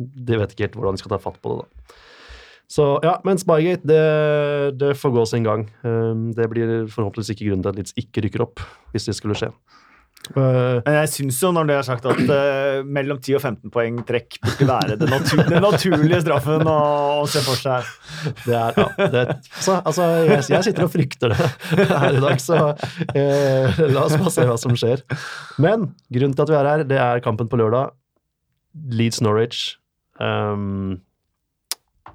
de 0.00 0.40
vet 0.40 0.54
ikke 0.54 0.68
helt 0.68 0.78
hvordan 0.80 0.96
de 0.96 1.02
skal 1.04 1.14
ta 1.14 1.20
fatt 1.22 1.36
på 1.44 1.52
det. 1.54 1.66
da. 1.66 1.98
Så 2.70 2.84
ja, 3.02 3.16
men 3.26 3.38
Spygate, 3.40 3.82
det, 3.82 4.78
det 4.78 4.94
får 4.94 5.10
gå 5.16 5.26
sin 5.26 5.46
gang. 5.46 5.66
Um, 5.82 6.30
Det 6.36 6.46
blir 6.52 6.86
forhåpentligvis 6.86 7.32
ikke 7.34 7.48
grunnen 7.48 7.64
til 7.66 7.72
at 7.72 7.80
Leeds 7.80 7.96
ikke 7.98 8.22
rykker 8.28 8.44
opp, 8.46 8.62
hvis 8.94 9.08
det 9.10 9.16
skulle 9.18 9.34
skje. 9.38 9.50
Uh, 10.36 10.78
Men 10.84 10.98
jeg 11.00 11.08
syns 11.14 11.38
jo, 11.42 11.50
når 11.56 11.66
det 11.66 11.76
er 11.78 11.86
sagt, 11.88 12.06
at 12.06 12.20
uh, 12.30 12.84
mellom 12.86 13.18
10 13.18 13.38
og 13.38 13.42
15 13.42 13.72
poeng 13.74 13.98
trekk 14.06 14.36
burde 14.44 14.68
være 14.68 14.98
den 15.00 15.10
naturlige 15.64 16.20
straffen 16.22 16.70
å, 16.70 16.76
å 17.24 17.26
se 17.32 17.42
for 17.42 17.58
seg. 17.58 17.88
Det 18.44 18.54
er, 18.54 18.78
ja, 18.78 19.08
det, 19.16 19.24
så, 19.48 19.80
altså, 19.80 20.06
jeg, 20.28 20.44
jeg 20.52 20.68
sitter 20.68 20.86
og 20.86 20.94
frykter 20.94 21.34
det 21.34 21.88
her 21.90 22.20
i 22.20 22.22
dag, 22.22 22.38
så 22.44 22.60
uh, 22.68 23.82
la 23.96 24.06
oss 24.06 24.14
bare 24.14 24.34
se 24.36 24.46
hva 24.46 24.60
som 24.60 24.78
skjer. 24.78 25.02
Men 25.58 25.90
grunnen 26.12 26.38
til 26.38 26.46
at 26.46 26.54
vi 26.54 26.60
er 26.60 26.70
her, 26.74 26.86
det 26.94 27.02
er 27.02 27.26
kampen 27.26 27.50
på 27.50 27.58
lørdag. 27.58 27.96
Leeds 28.94 29.18
Norwich. 29.24 29.79
Um, 30.20 31.00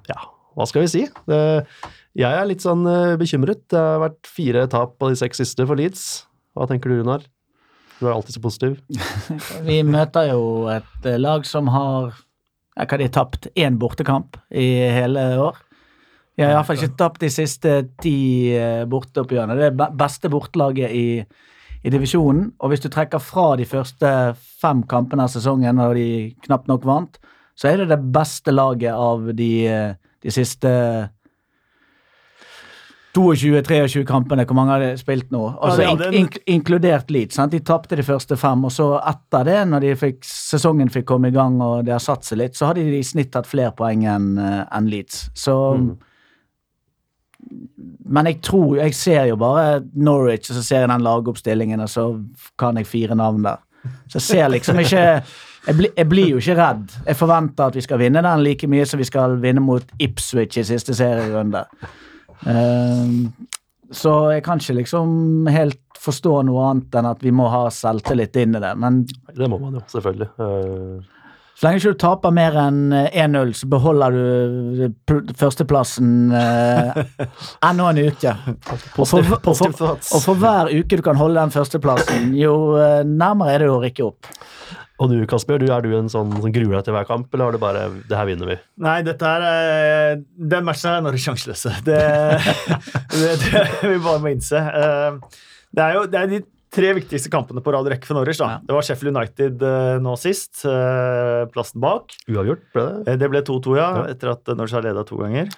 ja, 0.06 0.18
hva 0.56 0.66
skal 0.70 0.84
vi 0.84 0.90
si? 0.92 1.04
Det, 1.28 1.40
jeg 2.16 2.32
er 2.32 2.46
litt 2.48 2.64
sånn 2.64 2.86
eh, 2.88 3.16
bekymret. 3.20 3.64
Det 3.72 3.80
har 3.80 4.02
vært 4.06 4.30
fire 4.30 4.66
tap 4.72 4.94
på 5.00 5.10
de 5.12 5.18
seks 5.20 5.42
siste 5.42 5.66
for 5.68 5.76
Leeds. 5.78 6.04
Hva 6.56 6.68
tenker 6.70 6.92
du, 6.92 7.00
Runar? 7.02 7.26
Du 7.98 8.06
er 8.06 8.14
alltid 8.14 8.36
så 8.36 8.42
positiv. 8.44 8.78
Vi 9.68 9.80
møter 9.88 10.30
jo 10.30 10.68
et 10.72 11.08
eh, 11.08 11.18
lag 11.20 11.44
som 11.48 11.68
har 11.74 12.14
jeg 12.76 12.90
hva 12.90 12.96
de 13.00 13.06
tapt 13.08 13.46
én 13.56 13.78
bortekamp 13.80 14.36
i 14.52 14.66
hele 14.92 15.22
år. 15.40 15.62
Jeg 16.36 16.44
har 16.50 16.58
iallfall 16.58 16.76
ikke 16.76 16.98
tapt 17.00 17.22
de 17.24 17.30
siste 17.32 17.70
ti 18.04 18.16
eh, 18.52 18.82
borteoppgjørene. 18.92 19.56
Det 19.56 19.70
er 19.70 19.78
be- 19.80 19.92
beste 19.96 20.28
bortelaget 20.32 20.92
i, 20.92 21.06
i 21.80 21.92
divisjonen. 21.94 22.50
Og 22.60 22.72
hvis 22.74 22.84
du 22.84 22.90
trekker 22.92 23.22
fra 23.24 23.54
de 23.56 23.64
første 23.68 24.10
fem 24.60 24.82
kampene 24.92 25.24
av 25.24 25.32
sesongen, 25.32 25.80
og 25.80 25.96
de 25.96 26.34
knapt 26.44 26.68
nok 26.68 26.84
vant, 26.84 27.16
så 27.56 27.70
er 27.70 27.82
det 27.82 27.88
det 27.94 28.00
beste 28.12 28.52
laget 28.52 28.92
av 28.92 29.30
de, 29.36 29.50
eh, 29.66 29.94
de 30.22 30.30
siste 30.34 30.70
22-23 33.16 34.04
kampene. 34.04 34.44
Hvor 34.44 34.56
mange 34.58 34.74
har 34.74 34.82
de 34.84 34.90
spilt 35.00 35.30
nå? 35.32 35.40
Altså, 35.56 35.82
ja, 35.82 35.88
hadde 35.94 36.08
en- 36.10 36.14
ink 36.20 36.36
inkludert 36.46 37.10
Leeds. 37.10 37.36
De 37.50 37.60
tapte 37.60 37.96
de 37.96 38.02
første 38.04 38.36
fem, 38.36 38.64
og 38.64 38.70
så 38.70 39.00
etter 39.00 39.44
det, 39.44 39.68
når 39.68 39.80
de 39.80 39.94
fikk, 39.96 40.18
sesongen 40.22 40.90
fikk 40.92 41.06
komme 41.06 41.28
i 41.28 41.30
gang 41.30 41.60
og 41.62 41.84
det 41.86 41.92
har 41.92 41.98
satt 42.04 42.24
seg 42.24 42.38
litt, 42.38 42.52
så 42.54 42.66
hadde 42.66 42.84
de 42.84 42.98
i 42.98 43.02
snitt 43.02 43.32
hatt 43.34 43.46
flere 43.46 43.72
poeng 43.72 44.04
enn 44.04 44.38
en 44.38 44.86
Leeds. 44.90 45.30
Så 45.34 45.96
Men 48.08 48.24
jeg 48.26 48.40
tror 48.42 48.76
Jeg 48.76 48.94
ser 48.94 49.26
jo 49.26 49.36
bare 49.36 49.80
Norwich, 49.94 50.50
og 50.50 50.56
så 50.56 50.62
ser 50.64 50.80
jeg 50.80 50.88
den 50.88 51.02
lagoppstillingen, 51.02 51.80
og 51.80 51.88
så 51.88 52.24
kan 52.58 52.76
jeg 52.76 52.86
fire 52.86 53.14
navn 53.14 53.42
der. 53.42 53.58
Så 54.08 54.14
jeg 54.18 54.22
ser 54.22 54.48
liksom 54.48 54.76
ikke 54.80 55.22
jeg, 55.66 55.76
bli, 55.78 55.90
jeg 55.96 56.08
blir 56.08 56.28
jo 56.34 56.40
ikke 56.42 56.56
redd. 56.60 56.94
Jeg 57.06 57.18
forventer 57.18 57.70
at 57.70 57.76
vi 57.78 57.84
skal 57.84 58.00
vinne 58.02 58.22
den 58.24 58.44
like 58.46 58.68
mye 58.70 58.86
som 58.86 59.00
vi 59.02 59.08
skal 59.08 59.36
vinne 59.42 59.62
mot 59.64 59.84
Ipswich 60.02 60.60
i 60.60 60.66
siste 60.68 60.94
serierunde. 60.96 61.64
Uh, 62.46 63.26
så 63.94 64.12
jeg 64.34 64.42
kan 64.46 64.60
ikke 64.62 64.80
liksom 64.80 65.46
helt 65.50 65.80
forstå 66.02 66.40
noe 66.46 66.70
annet 66.70 66.96
enn 66.98 67.08
at 67.08 67.22
vi 67.24 67.32
må 67.34 67.48
ha 67.50 67.66
selvtillit 67.72 68.36
inn 68.42 68.56
i 68.58 68.62
det. 68.62 68.72
Men 68.78 69.04
Det 69.34 69.50
må 69.50 69.58
man 69.62 69.78
jo, 69.78 69.82
selvfølgelig. 69.90 70.28
Uh... 70.38 71.04
så 71.56 71.66
lenge 71.66 71.80
ikke 71.80 71.92
du 71.94 72.00
taper 72.02 72.34
mer 72.36 72.58
enn 72.66 72.80
eh, 72.94 73.16
1-0, 73.24 73.54
så 73.62 73.68
beholder 73.72 74.16
du 74.18 74.84
pr- 75.08 75.32
førsteplassen 75.40 76.34
eh, 76.36 77.00
ennå 77.70 77.88
en 77.90 78.02
uke. 78.10 78.34
Og 79.00 79.08
for, 79.08 79.32
og, 79.38 79.50
for, 79.56 79.96
og 79.96 80.20
for 80.26 80.42
hver 80.42 80.70
uke 80.74 80.98
du 80.98 81.02
kan 81.06 81.18
holde 81.18 81.40
den 81.40 81.54
førsteplassen, 81.54 82.34
jo 82.38 82.52
eh, 82.78 83.00
nærmere 83.06 83.54
er 83.56 83.64
det 83.64 83.72
å 83.72 83.80
rykke 83.82 84.06
opp. 84.10 84.30
Og 84.98 85.10
du 85.12 85.26
Kasper, 85.28 85.58
du, 85.60 85.66
er 85.70 85.82
du 85.84 85.90
en 85.98 86.08
sånn 86.08 86.30
som 86.40 86.52
gruer 86.54 86.78
deg 86.78 86.84
til 86.86 86.94
hver 86.96 87.04
kamp, 87.04 87.28
eller 87.34 87.44
har 87.50 87.52
du 87.52 87.58
bare 87.60 87.82
'det 88.08 88.16
her 88.16 88.26
vinner 88.26 88.46
vi'? 88.48 88.58
Nei, 88.80 89.02
dette 89.02 89.20
her 89.28 89.42
er 89.44 90.22
Den 90.38 90.64
matchen 90.64 90.90
er 90.90 91.02
Norge 91.04 91.20
sjanseløse. 91.20 91.68
Det, 91.84 92.00
det, 93.12 93.32
det 93.44 93.90
vi 93.90 93.98
bare 94.00 94.20
må 94.24 94.32
innse. 94.32 94.56
Eh, 94.56 95.18
Det 95.76 95.82
er 95.84 95.94
jo 95.98 96.06
det 96.06 96.20
er 96.22 96.26
de 96.30 96.40
tre 96.76 96.90
viktigste 96.96 97.30
kampene 97.32 97.60
på 97.64 97.72
rad 97.72 97.84
og 97.86 97.92
rekke 97.92 98.04
for 98.08 98.14
Norwich. 98.16 98.38
da. 98.40 98.48
Ja. 98.56 98.58
Det 98.64 98.72
var 98.74 98.82
Sheffield 98.82 99.16
United 99.16 99.62
eh, 99.62 99.98
nå 100.00 100.16
sist. 100.18 100.64
eh, 100.64 101.44
Plassen 101.52 101.80
bak. 101.80 102.16
Uavgjort, 102.28 102.64
ble 102.72 102.82
det? 102.88 103.08
Eh, 103.12 103.16
Det 103.16 103.30
ble 103.30 103.42
2-2, 103.42 103.76
ja, 103.76 103.88
Ja. 103.96 104.02
etter 104.14 104.30
at 104.32 104.46
Norwich 104.56 104.72
har 104.72 104.82
leda 104.82 105.04
to 105.04 105.16
ganger. 105.20 105.48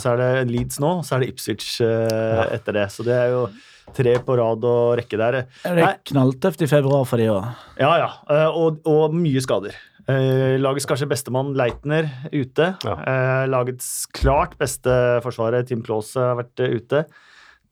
Så 0.00 0.12
er 0.12 0.16
det 0.16 0.50
Leeds 0.50 0.80
nå, 0.80 0.98
og 0.98 1.04
så 1.04 1.16
er 1.16 1.20
det 1.20 1.28
Ipswich 1.34 1.80
eh, 1.84 2.54
etter 2.56 2.72
det. 2.72 2.86
Så 2.90 3.04
det 3.04 3.14
er 3.14 3.28
jo 3.36 3.48
tre 3.94 4.16
på 4.24 4.36
rad 4.38 4.64
og 4.66 4.96
rekke 4.98 5.18
der. 5.20 5.36
Det 5.62 5.84
er 5.84 6.00
knalltøft 6.10 6.64
i 6.64 6.68
februar 6.70 7.04
for 7.08 7.20
de 7.22 7.28
òg. 7.32 7.46
Ja, 7.80 7.92
ja. 8.02 8.08
eh, 8.32 8.48
Og, 8.56 8.80
og 8.88 9.14
mye 9.14 9.42
skader. 9.44 9.76
Eh, 10.06 10.56
Lagets 10.62 10.86
kanskje 10.86 11.08
bestemann 11.10 11.54
Leitner 11.58 12.08
ute. 12.32 12.72
Ja. 12.86 12.96
Eh, 13.06 13.44
Lagets 13.50 14.06
klart 14.14 14.56
beste 14.60 14.92
forsvarer 15.24 15.66
Tim 15.66 15.82
Klause 15.86 16.22
har 16.22 16.38
vært 16.38 16.62
ute. 16.62 17.04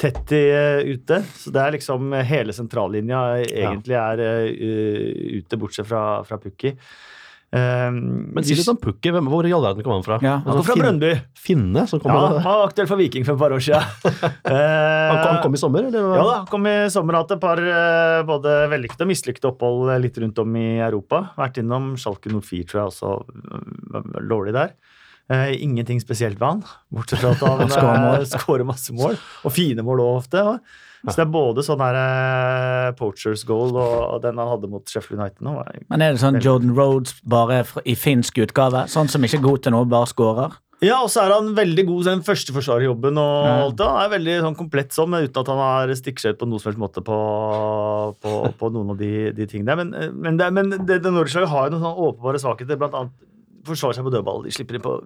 Tetti 0.00 0.40
eh, 0.50 0.80
ute. 0.94 1.20
Så 1.38 1.52
det 1.54 1.62
er 1.62 1.76
liksom 1.76 2.14
hele 2.26 2.54
sentrallinja 2.56 3.20
egentlig 3.44 3.94
er 4.00 4.24
ute, 5.38 5.58
bortsett 5.60 5.86
fra, 5.86 6.22
fra 6.26 6.40
Pukki. 6.42 6.74
Eh, 7.54 7.90
Men 7.94 8.42
si 8.42 8.56
litt 8.58 8.66
om 8.72 8.78
Pukki. 8.82 9.12
hvem- 9.14 9.28
Hvor 9.30 9.46
i 9.46 9.52
all 9.54 9.62
verden 9.62 9.84
kom 9.86 9.92
han 9.94 10.02
fra? 10.02 10.16
Ja, 10.24 10.38
han 10.42 10.56
kom 10.58 10.64
fra 10.66 10.74
Brøndby. 10.80 11.12
Finne 11.38 11.84
som 11.86 12.00
kom 12.02 12.10
Ja, 12.10 12.26
han 12.40 12.42
var 12.42 12.66
aktuell 12.66 12.88
for 12.90 12.98
Viking 12.98 13.22
for 13.24 13.36
et 13.36 13.42
par 13.44 13.54
år 13.54 13.62
siden. 13.62 13.84
Eh, 14.44 15.10
Han 15.10 15.18
kom, 15.22 15.34
han 15.34 15.42
kom 15.44 15.54
i 15.54 15.60
sommer, 15.60 15.86
eller? 15.86 16.08
Ja 16.16 16.24
da, 16.24 16.34
han 16.40 16.46
kom 16.50 16.66
i 16.66 16.74
sommer 16.90 17.14
hatt 17.20 17.30
et 17.36 17.40
par 17.40 17.60
eh, 17.62 18.22
både 18.26 18.56
vellykkede 18.72 19.06
og 19.06 19.10
mislykkede 19.12 19.52
opphold 19.52 19.92
eh, 19.94 20.00
litt 20.02 20.18
rundt 20.18 20.38
om 20.42 20.56
i 20.56 20.66
Europa. 20.82 21.30
Vært 21.38 21.60
innom 21.62 21.92
Schalke 22.00 22.32
04, 22.32 22.64
tror 22.66 22.80
jeg 22.82 22.90
også 22.90 24.28
dårlig 24.28 24.52
der. 24.56 24.74
Uh, 25.32 25.48
ingenting 25.56 26.00
spesielt 26.02 26.36
ved 26.36 26.44
han, 26.50 26.58
bortsett 26.92 27.22
fra 27.22 27.30
at 27.32 27.40
han 27.72 28.02
eh, 28.20 28.26
skårer 28.28 28.66
masse 28.68 28.92
mål. 28.92 29.14
Og 29.48 29.54
fine 29.56 29.80
mål 29.86 30.02
òg 30.04 30.18
ofte. 30.18 30.42
Ja. 30.42 30.58
Så 31.12 31.18
det 31.20 31.26
er 31.26 31.32
både 31.34 31.64
sånn 31.66 31.82
her 31.84 31.96
uh, 32.00 32.90
poachers 32.96 33.44
goal 33.44 33.74
og, 33.76 33.94
og 34.14 34.22
den 34.24 34.38
han 34.40 34.48
hadde 34.54 34.70
mot 34.72 34.88
Sheffield 34.88 35.20
United 35.20 35.44
nå. 35.44 35.58
Men 35.92 36.04
er 36.04 36.14
det 36.16 36.22
sånn 36.22 36.40
Jordan 36.40 36.72
Rhodes 36.76 37.18
bare 37.28 37.62
i 37.84 37.96
finsk 37.98 38.40
utgave? 38.46 38.86
Sånn 38.88 39.10
som 39.12 39.24
ikke 39.26 39.42
er 39.42 39.44
god 39.44 39.66
til 39.66 39.76
noe, 39.76 39.88
bare 39.90 40.08
scorer? 40.08 40.60
Ja, 40.84 40.98
og 41.04 41.10
så 41.12 41.22
er 41.22 41.32
han 41.32 41.52
veldig 41.56 41.84
god 41.88 42.08
den 42.08 42.22
førsteforsvarerjobben 42.26 43.18
og 43.20 43.44
Ja. 43.46 43.52
alt 43.64 43.76
det. 43.78 43.86
Han 43.86 44.02
er 44.04 44.14
veldig 44.18 44.34
sånn 44.46 44.56
komplett 44.58 44.96
sånn, 44.96 45.14
uten 45.14 45.40
at 45.40 45.50
han 45.52 45.60
har 45.62 45.92
stikker 45.96 46.20
seg 46.20 46.34
ut 46.34 46.40
på 46.40 46.48
noen 46.48 46.60
som 46.60 46.70
helst 46.70 46.82
måte 46.82 47.04
på, 47.04 47.18
på, 48.20 48.32
på 48.58 48.72
noen 48.74 48.90
av 48.90 48.98
de, 48.98 49.12
de 49.36 49.46
tingene. 49.46 49.76
Men, 49.80 49.94
men, 50.20 50.36
det, 50.40 50.50
men 50.52 50.70
det, 50.74 50.98
det 51.04 51.12
har 51.12 51.70
jo 51.70 51.76
noen 51.76 51.84
sånne 51.84 52.08
åpenbare 52.08 52.42
svakheter, 52.42 52.80
blant 52.80 52.96
annet 52.98 53.12
forsvarer 53.64 53.96
seg 53.96 54.04
på 54.08 54.12
dødball. 54.12 54.42
De 54.44 54.52
slipper 54.52 54.76
inn 54.80 54.84
på 54.84 54.98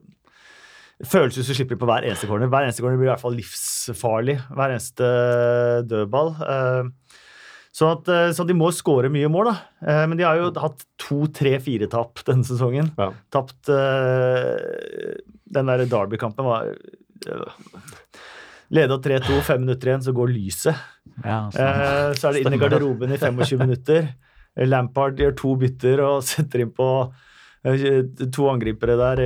det 0.98 1.28
du 1.34 1.54
slipper 1.54 1.78
på 1.78 1.87
hver 1.87 2.02
eneste 2.08 2.26
corner. 2.26 2.48
Hver 2.50 2.66
eneste 2.66 2.82
corner 2.82 2.98
blir 2.98 3.06
i 3.08 3.12
hvert 3.12 3.22
fall 3.22 3.37
livsfarlig. 3.38 4.34
Hver 4.50 4.74
eneste 4.74 5.11
dødball. 5.87 6.34
Eh, 6.42 6.90
Så, 7.78 7.87
at, 7.92 8.08
eh, 8.11 8.32
så 8.34 8.42
de 8.48 8.54
må 8.58 8.72
skåre 8.74 9.06
mye 9.12 9.28
mål, 9.30 9.52
da. 9.52 9.56
Eh, 9.87 10.06
Men 10.08 10.16
de 10.18 10.24
har 10.24 10.37
jo 10.40 10.48
hatt 10.58 10.80
to, 10.98 11.26
tre, 11.30 11.58
fire 11.62 11.87
tap 11.87 12.18
denne 12.26 12.42
sesongen. 12.42 12.88
Ja. 12.98 13.12
Tapt 13.30 13.68
eh, 13.68 15.14
Den 15.46 15.66
der 15.70 15.84
Derby-kampen 15.87 16.44
var 16.48 16.72
Leda 18.70 18.98
3-2, 19.00 19.38
fem 19.46 19.62
minutter 19.64 19.88
igjen, 19.88 20.02
så 20.04 20.12
går 20.12 20.28
lyset. 20.32 20.76
Ja, 21.24 21.38
sånn. 21.54 21.62
Eh, 21.62 22.11
så 22.18 22.28
er 22.28 22.32
det 22.37 22.42
inn 22.44 22.56
i 22.56 22.61
garderoben 22.61 23.14
i 23.14 23.20
25 23.20 23.62
minutter. 23.62 24.11
Lampard 24.68 25.16
gjør 25.22 25.37
to 25.38 25.54
bytter 25.62 26.02
og 26.04 26.18
setter 26.28 26.64
inn 26.66 26.72
på 26.76 26.88
eh, 27.06 27.26
to 28.35 28.48
angripere 28.50 28.96
der 28.98 29.22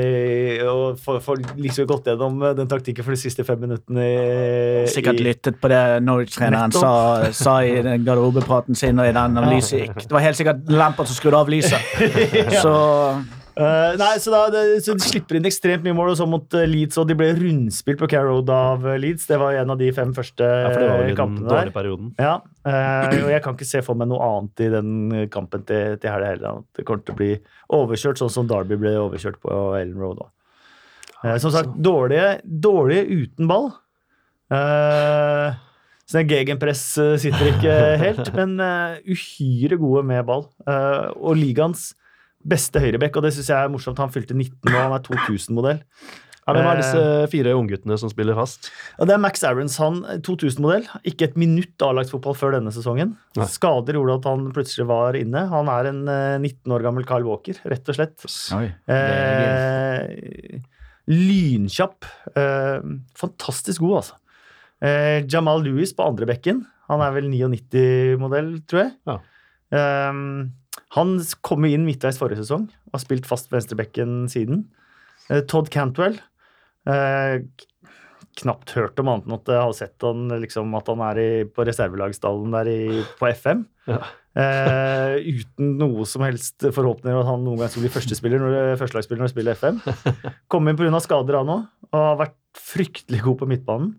og 0.71 1.01
får, 1.03 1.43
liksom 1.61 1.89
gått 1.91 2.09
gjennom 2.11 2.41
eh, 2.43 2.55
den 2.59 2.71
taktikken 2.71 3.07
for 3.07 3.15
de 3.15 3.21
siste 3.21 3.45
fem 3.47 3.61
minuttene. 3.63 4.07
I, 4.07 4.87
Sikkert 4.93 5.21
lyttet 5.23 5.61
på 5.63 5.71
det 5.73 5.83
Norwich-treneren 6.07 6.75
sa, 6.77 6.95
sa 7.37 7.59
i 7.67 7.77
den 7.85 8.07
garderobepraten 8.07 8.79
sin 8.79 9.01
og 9.03 9.09
i 9.09 9.15
den 9.17 9.39
når 9.39 9.51
lyset 9.55 9.85
gikk. 9.85 10.03
Det 10.07 10.17
var 10.17 10.27
helt 10.27 10.41
sikkert 10.41 10.73
Lampert 10.73 11.11
som 11.11 11.19
skrudde 11.19 11.45
av 11.45 11.53
lyset. 11.53 11.95
Så 12.65 12.75
Eh, 13.53 13.95
nei, 14.01 14.15
så, 14.17 14.31
da, 14.33 14.47
det, 14.49 14.81
så 14.81 14.95
De 14.97 15.05
slipper 15.05 15.37
inn 15.37 15.47
ekstremt 15.49 15.85
mye 15.85 15.97
mål, 15.97 16.15
og 16.15 16.19
så 16.23 16.27
mot 16.29 16.55
eh, 16.57 16.65
Leeds, 16.69 16.97
og 17.01 17.09
de 17.11 17.17
ble 17.19 17.29
rundspilt 17.37 18.01
på 18.01 18.09
Care 18.09 18.25
Road 18.31 18.49
av 18.53 18.87
eh, 18.89 18.97
Leeds. 19.01 19.27
Det 19.29 19.37
var 19.41 19.59
en 19.61 19.75
av 19.75 19.81
de 19.81 19.91
fem 19.93 20.15
første 20.17 20.47
Ja, 20.47 20.71
for 20.71 20.81
det 20.81 20.89
var 20.89 21.03
vel 21.03 21.13
i 21.13 21.17
den 21.19 21.37
dårlige 21.43 21.67
der. 21.69 21.73
perioden. 21.75 22.13
Ja, 22.17 22.35
uh, 22.41 23.13
og 23.27 23.33
jeg 23.35 23.45
kan 23.45 23.59
ikke 23.59 23.69
se 23.69 23.83
for 23.85 23.99
meg 23.99 24.09
noe 24.09 24.25
annet 24.25 24.65
i 24.65 24.71
den 24.73 24.93
kampen 25.35 25.67
til, 25.69 25.99
til 26.01 26.15
helga 26.15 26.33
heller. 26.33 26.63
At 26.63 26.81
det 26.81 26.87
kommer 26.89 27.05
til 27.05 27.17
å 27.17 27.21
bli 27.21 27.33
overkjørt, 27.81 28.23
sånn 28.23 28.33
som 28.33 28.49
Derby 28.49 28.81
ble 28.81 28.95
overkjørt 29.03 29.41
på 29.45 29.61
Ellen 29.77 30.01
Road. 30.01 30.25
Eh, 31.21 31.37
som 31.43 31.53
sagt, 31.53 31.77
dårlige, 31.77 32.39
dårlige 32.45 33.05
uten 33.27 33.53
ball. 33.53 33.75
Uh, 34.53 35.53
så 36.09 36.23
den 36.23 36.33
gegenpress 36.33 36.87
sitter 37.21 37.53
ikke 37.53 37.81
helt, 38.07 38.33
men 38.37 38.57
uhyre 39.05 39.77
gode 39.81 40.09
med 40.09 40.25
ball. 40.29 40.49
Og 41.21 41.37
ligaens 41.37 41.91
beste 42.49 42.83
høyrebekk, 42.83 43.17
og 43.19 43.27
det 43.27 43.33
syns 43.37 43.51
jeg 43.53 43.59
er 43.59 43.73
morsomt. 43.73 44.01
Han 44.03 44.13
fylte 44.13 44.37
19 44.37 44.71
og 44.73 44.79
han 44.79 44.95
er 44.97 45.03
2000-modell. 45.07 45.83
Ja, 46.43 46.57
Hvem 46.57 46.67
er 46.67 46.81
disse 46.81 47.03
fire 47.31 47.53
ungguttene 47.55 47.95
som 48.01 48.11
spiller 48.11 48.35
fast? 48.35 48.67
Ja, 48.97 49.07
det 49.07 49.15
er 49.15 49.21
Max 49.23 49.45
Aarons, 49.47 49.77
han 49.79 50.01
2000-modell. 50.27 50.89
Ikke 51.07 51.29
et 51.29 51.37
minutt 51.39 51.85
A-lagsfotball 51.87 52.35
før 52.35 52.57
denne 52.57 52.73
sesongen. 52.75 53.13
Nei. 53.39 53.47
Skader 53.47 53.95
gjorde 53.95 54.17
at 54.19 54.27
han 54.27 54.49
plutselig 54.57 54.89
var 54.91 55.15
inne. 55.19 55.45
Han 55.53 55.71
er 55.71 55.91
en 55.93 56.01
eh, 56.11 56.41
19 56.43 56.75
år 56.75 56.83
gammel 56.89 57.07
Kyle 57.07 57.29
Walker, 57.29 57.61
rett 57.71 57.93
og 57.93 57.99
slett. 57.99 58.27
Oi. 58.59 58.65
Eh, 58.91 60.59
lynkjapp. 61.13 62.11
Eh, 62.35 62.91
fantastisk 63.23 63.85
god, 63.87 64.01
altså. 64.01 64.19
Eh, 64.83 65.21
Jamal 65.31 65.63
Lewis 65.63 65.95
på 65.95 66.09
andre 66.11 66.27
bekken. 66.27 66.65
Han 66.91 67.07
er 67.07 67.15
vel 67.15 67.31
99-modell, 67.31 68.57
tror 68.67 68.83
jeg. 68.83 68.93
Ja. 69.07 69.21
Eh, 69.79 70.11
han 70.97 71.17
kom 71.45 71.67
inn 71.69 71.87
midtveis 71.89 72.21
forrige 72.21 72.43
sesong 72.43 72.69
og 72.69 72.97
har 72.97 73.03
spilt 73.05 73.29
fast 73.29 73.53
venstrebekken 73.53 74.27
siden. 74.33 74.67
Eh, 75.31 75.41
Todd 75.49 75.71
Cantwell. 75.73 76.19
Eh, 76.89 77.45
knapt 78.41 78.73
hørt 78.77 79.01
om 79.01 79.11
annet 79.13 79.29
enn 79.29 79.37
at 79.37 79.51
jeg 79.53 79.61
har 79.61 79.75
sett 79.77 80.05
han, 80.07 80.27
liksom, 80.41 80.73
at 80.79 80.89
han 80.89 81.05
er 81.05 81.21
i, 81.21 81.31
på 81.45 81.65
reservelagsstallen 81.69 82.55
der 82.55 82.71
i, 82.73 82.83
på 83.19 83.29
FM. 83.29 83.65
Ja. 83.89 84.01
Eh, 84.33 85.17
uten 85.43 85.75
noe 85.81 86.07
som 86.09 86.25
helst 86.25 86.65
forhåpninger 86.65 87.19
om 87.19 87.25
at 87.25 87.29
han 87.29 87.43
noen 87.45 87.61
gang 87.61 87.73
skulle 87.73 87.89
bli 87.89 87.97
førstespiller 87.97 88.41
når, 88.41 88.61
førstelagsspiller 88.81 89.25
når 89.25 89.33
spiller 89.33 89.59
FM. 89.59 89.81
Kom 90.53 90.69
inn 90.69 90.79
pga. 90.81 91.03
skader, 91.05 91.41
han 91.41 91.57
òg, 91.57 91.67
og 91.91 91.99
har 92.01 92.23
vært 92.27 92.39
fryktelig 92.57 93.25
god 93.27 93.43
på 93.43 93.51
midtbanen. 93.53 93.93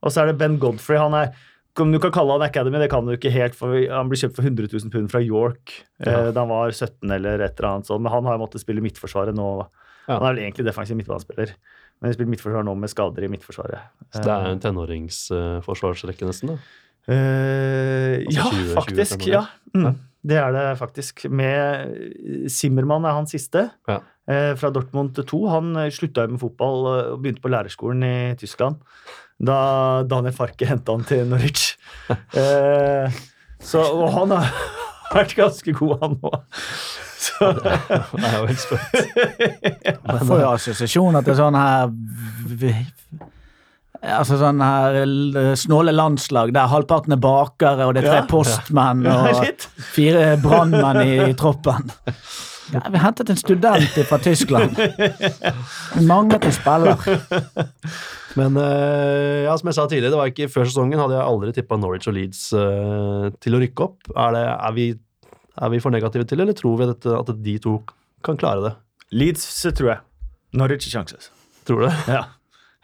Og 0.00 0.12
så 0.12 0.22
er 0.22 0.30
det 0.30 0.40
Ben 0.40 0.56
Godfrey. 0.60 1.00
Han 1.00 1.16
er 1.16 1.32
om 1.78 1.92
du 1.92 1.98
kan 2.02 2.10
kalle 2.12 2.32
han 2.34 2.42
Academy, 2.42 2.78
det 2.82 2.90
kan 2.90 3.06
du 3.06 3.12
ikke 3.14 3.30
helt, 3.30 3.54
for 3.54 3.72
han 3.72 4.08
ble 4.10 4.18
kjøpt 4.18 4.34
for 4.36 4.42
100 4.42 4.68
000 4.72 4.90
pund 4.90 5.10
fra 5.12 5.20
York 5.22 5.70
eh, 6.02 6.10
Ja. 6.10 6.30
da 6.34 6.40
han 6.42 6.50
var 6.50 6.70
17 6.74 7.10
eller 7.14 7.40
et 7.46 7.54
eller 7.60 7.68
annet 7.70 7.86
sånt. 7.86 8.02
Men 8.02 8.12
han 8.12 8.24
har 8.26 8.34
jo 8.36 8.42
måttet 8.46 8.60
spille 8.64 8.82
midtforsvaret 8.82 9.34
nå. 9.38 9.46
Ja. 10.08 10.18
Han 10.18 10.26
er 10.26 10.34
vel 10.34 10.42
egentlig 10.48 10.66
defensiv 10.66 10.96
midtbanespiller, 10.98 11.52
men 12.00 12.08
han 12.10 12.14
spiller 12.16 12.30
midtforsvar 12.34 12.64
nå 12.66 12.74
med 12.76 12.90
skader 12.90 13.22
i 13.24 13.30
midtforsvaret. 13.30 13.78
Så 14.10 14.22
det 14.26 14.32
er 14.34 14.50
en 14.50 14.60
tenåringsforsvarsrekke, 14.66 16.26
nesten. 16.26 16.54
da. 16.56 16.58
Eh, 17.10 18.26
Altså 18.26 18.36
ja, 18.36 18.50
20, 18.50 18.74
faktisk. 18.76 19.20
20 19.24 19.32
Ja. 19.32 19.44
Mm. 19.74 19.94
Det 20.26 20.36
er 20.36 20.52
det 20.52 20.64
faktisk. 20.78 21.22
Med 21.32 22.44
Simmermann 22.52 23.06
er 23.08 23.14
han 23.16 23.26
siste. 23.30 23.70
Ja. 23.88 24.00
Eh, 24.30 24.56
fra 24.56 24.70
Dortmund 24.70 25.26
2. 25.26 25.48
Han 25.48 25.76
eh, 25.76 25.90
slutta 25.90 26.26
med 26.30 26.40
fotball 26.40 26.84
eh, 26.86 27.08
og 27.14 27.22
begynte 27.22 27.42
på 27.42 27.50
lærerskolen 27.50 28.04
i 28.06 28.34
Tyskland. 28.38 28.78
Da 29.40 30.04
Daniel 30.06 30.36
Farke 30.36 30.68
henta 30.68 30.94
han 30.94 31.06
til 31.08 31.26
Norwich. 31.26 31.72
eh, 32.38 33.20
så, 33.60 33.82
og 33.82 34.12
han 34.14 34.36
har 34.36 34.52
vært 35.16 35.34
ganske 35.38 35.74
god, 35.74 35.96
han 36.04 36.18
òg. 36.22 36.38
Så 37.20 37.50
Jeg 37.50 38.28
er 38.28 38.38
jo 38.38 38.46
helt 38.48 38.62
spent. 38.62 38.94
Jeg 39.84 40.26
får 40.28 40.40
jo 40.40 40.52
assosiasjoner 40.54 41.26
til 41.26 41.36
sånn 41.36 41.58
her 41.58 41.90
Altså 44.00 44.38
sånn 44.40 44.62
her 44.64 44.94
snåle 45.60 45.92
landslag 45.92 46.54
der 46.56 46.70
halvparten 46.72 47.12
er 47.12 47.20
bakere, 47.20 47.84
og 47.84 47.92
det 47.96 48.06
er 48.06 48.14
tre 48.14 48.22
postmenn 48.30 49.04
og 49.10 49.42
fire 49.92 50.38
brannmenn 50.40 51.02
i, 51.02 51.18
i 51.26 51.36
troppen. 51.36 51.92
Ja, 52.70 52.82
vi 52.92 53.00
hentet 53.02 53.30
en 53.32 53.38
student 53.38 53.98
fra 54.08 54.18
Tyskland. 54.22 54.78
Vi 55.94 56.06
manglet 56.06 56.44
en 56.46 56.54
spiller. 56.54 57.04
Men 58.38 58.56
eh, 58.62 59.46
ja, 59.46 59.56
som 59.58 59.70
jeg 59.70 59.76
sa 59.78 59.86
tidligere, 59.90 60.12
det 60.14 60.20
var 60.20 60.30
ikke 60.30 60.50
før 60.52 60.68
sesongen 60.68 61.00
hadde 61.02 61.16
jeg 61.16 61.26
aldri 61.26 61.54
tippa 61.56 61.78
Norwich 61.80 62.06
og 62.10 62.14
Leeds 62.14 62.44
eh, 62.54 63.26
til 63.42 63.56
å 63.56 63.62
rykke 63.62 63.86
opp. 63.88 64.12
Er, 64.14 64.36
det, 64.36 64.44
er, 64.52 64.76
vi, 64.76 64.86
er 65.58 65.72
vi 65.74 65.82
for 65.82 65.94
negative 65.94 66.28
til, 66.30 66.44
eller 66.44 66.56
tror 66.58 66.78
vi 66.78 66.90
at, 66.92 67.08
at 67.16 67.32
de 67.42 67.56
to 67.62 67.80
kan 68.26 68.38
klare 68.38 68.62
det? 68.68 68.74
Leeds, 69.18 69.48
tror 69.74 69.96
jeg. 69.96 70.04
Norwich 70.54 70.86
sjanses. 70.90 71.32
Tror 71.66 71.82
du 71.82 71.88
det? 71.88 71.96
Ja, 72.10 72.28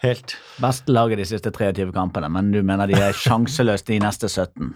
helt. 0.05 0.35
Beste 0.61 0.93
laget 0.93 1.21
de 1.21 1.27
siste 1.29 1.51
23 1.55 1.93
kampene, 1.95 2.29
men 2.33 2.51
du 2.53 2.59
mener 2.67 2.91
de 2.91 2.99
er 2.99 3.17
sjanseløse 3.25 3.87
de 3.89 3.99
neste 4.03 4.29
17? 4.29 4.75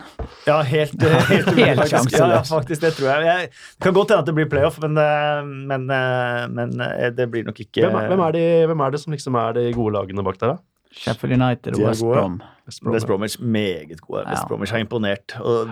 Ja, 0.48 0.60
helt, 0.66 0.96
helt, 1.32 1.52
Helt 1.56 1.82
faktisk. 1.82 2.16
Ja, 2.16 2.30
ja, 2.36 2.40
faktisk, 2.46 2.80
det 2.84 2.94
tror 2.96 3.12
jeg. 3.12 3.28
jeg. 3.28 3.52
Det 3.76 3.88
kan 3.88 3.96
godt 3.96 4.14
hende 4.14 4.24
at 4.24 4.30
det 4.30 4.36
blir 4.38 4.50
playoff, 4.52 4.80
men, 4.82 4.96
eh, 5.00 5.44
men, 5.72 5.86
eh, 5.90 6.48
men 6.56 6.74
eh, 6.86 7.10
det 7.16 7.28
blir 7.32 7.46
nok 7.48 7.60
ikke 7.60 7.86
Hvem 7.86 8.00
er, 8.00 8.10
hvem, 8.12 8.26
er 8.26 8.36
de, 8.38 8.44
hvem 8.70 8.84
er 8.86 8.96
det 8.96 9.00
som 9.04 9.16
liksom 9.16 9.38
er 9.40 9.56
de 9.58 9.70
gode 9.76 9.96
lagene 9.98 10.24
bak 10.26 10.40
der, 10.40 10.56
da? 10.56 10.69
Sheffield 10.92 11.36
United 11.40 11.76
og 11.78 11.86
West. 11.86 12.02
Brom. 12.02 12.40
West 12.66 12.82
Brom, 12.82 12.92
West 12.94 13.06
Bromwich 13.06 13.36
meget 13.40 14.00
gode. 14.00 14.24
West 14.26 14.42
Ja. 14.42 14.46
Bromwich 14.48 14.72
har 14.72 14.78
imponert. 14.82 15.34
Og 15.40 15.68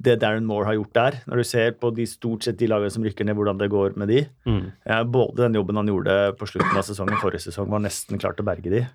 det 0.00 0.20
Darren 0.20 0.44
Moore 0.46 0.64
har 0.66 0.74
gjort 0.76 0.92
der, 0.94 1.16
når 1.26 1.36
du 1.36 1.42
ser 1.44 1.72
på 1.72 1.90
de 1.94 2.04
stort 2.06 2.44
sett 2.44 2.56
de 2.60 2.66
lagene 2.70 2.90
som 2.92 3.02
rykker 3.02 3.24
ned, 3.26 3.34
hvordan 3.34 3.58
det 3.58 3.70
går 3.70 3.96
med 3.96 4.08
de 4.08 4.26
Mm. 4.46 4.72
ja, 4.86 5.02
Både 5.04 5.36
den 5.42 5.54
jobben 5.54 5.76
han 5.76 5.86
gjorde 5.88 6.36
på 6.38 6.46
slutten 6.46 6.76
av 6.76 6.84
sesongen, 6.84 7.16
forrige 7.20 7.40
sesong, 7.48 7.68
var 7.68 7.80
nesten 7.80 8.18
klart 8.20 8.38
å 8.40 8.44
berge 8.44 8.70
de. 8.70 8.86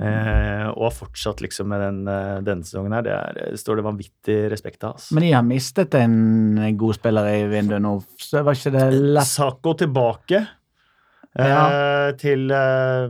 Eh, 0.00 0.66
og 0.76 0.82
har 0.82 0.90
fortsatt 0.90 1.40
liksom 1.40 1.66
med 1.68 1.80
den, 1.80 2.08
eh, 2.08 2.40
denne 2.42 2.62
sesongen 2.64 2.92
her. 2.92 3.02
Det, 3.02 3.12
er, 3.12 3.32
det 3.52 3.58
står 3.58 3.76
det 3.76 3.84
vanvittig 3.86 4.50
respekt 4.52 4.84
av. 4.84 4.92
Altså. 4.98 5.14
Men 5.14 5.22
de 5.22 5.32
har 5.32 5.42
mistet 5.42 5.94
en 5.94 6.76
god 6.76 6.94
spiller 6.98 7.26
i 7.32 7.46
vinduet 7.48 7.80
nå, 7.80 8.02
så 8.18 8.42
var 8.44 8.52
ikke 8.58 8.72
det 8.76 8.92
lett 8.92 9.24
Sako 9.30 9.74
tilbake 9.74 10.46
eh, 11.38 11.48
Ja. 11.48 12.08
eh, 12.08 12.12
til 12.20 12.50
eh, 12.50 13.08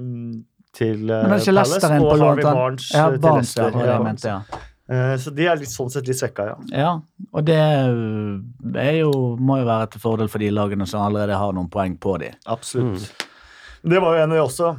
Palace, 0.78 1.52
Leicester 1.52 1.96
inn 1.96 2.04
på 2.04 2.14
og 2.14 2.24
Harvey 2.24 2.42
til. 2.44 2.56
Barnes 2.60 2.88
Ja, 2.92 3.04
eh, 3.06 3.18
til 3.18 3.28
ja, 3.28 3.34
Leicester. 3.36 3.78
Ja. 3.86 3.98
mente, 4.04 4.32
ja. 4.32 4.64
Uh, 4.86 5.14
Så 5.18 5.32
de 5.34 5.46
er 5.50 5.56
litt, 5.58 5.72
sånn 5.72 5.90
sett 5.90 6.06
litt 6.06 6.18
svekka, 6.18 6.44
ja. 6.46 6.56
Ja, 6.70 6.90
og 7.32 7.46
det 7.48 7.56
jo, 9.00 9.12
må 9.42 9.58
jo 9.58 9.66
være 9.66 9.88
til 9.94 10.02
fordel 10.04 10.28
for 10.30 10.38
de 10.42 10.52
lagene 10.54 10.86
som 10.86 11.02
allerede 11.02 11.38
har 11.40 11.56
noen 11.56 11.70
poeng 11.72 11.96
på 11.98 12.18
de. 12.22 12.30
Absolutt. 12.46 13.08
Det 13.86 14.02
var 14.02 14.14
jo 14.14 14.22
en 14.22 14.30
av 14.30 14.38
de 14.38 14.44
også. 14.44 14.76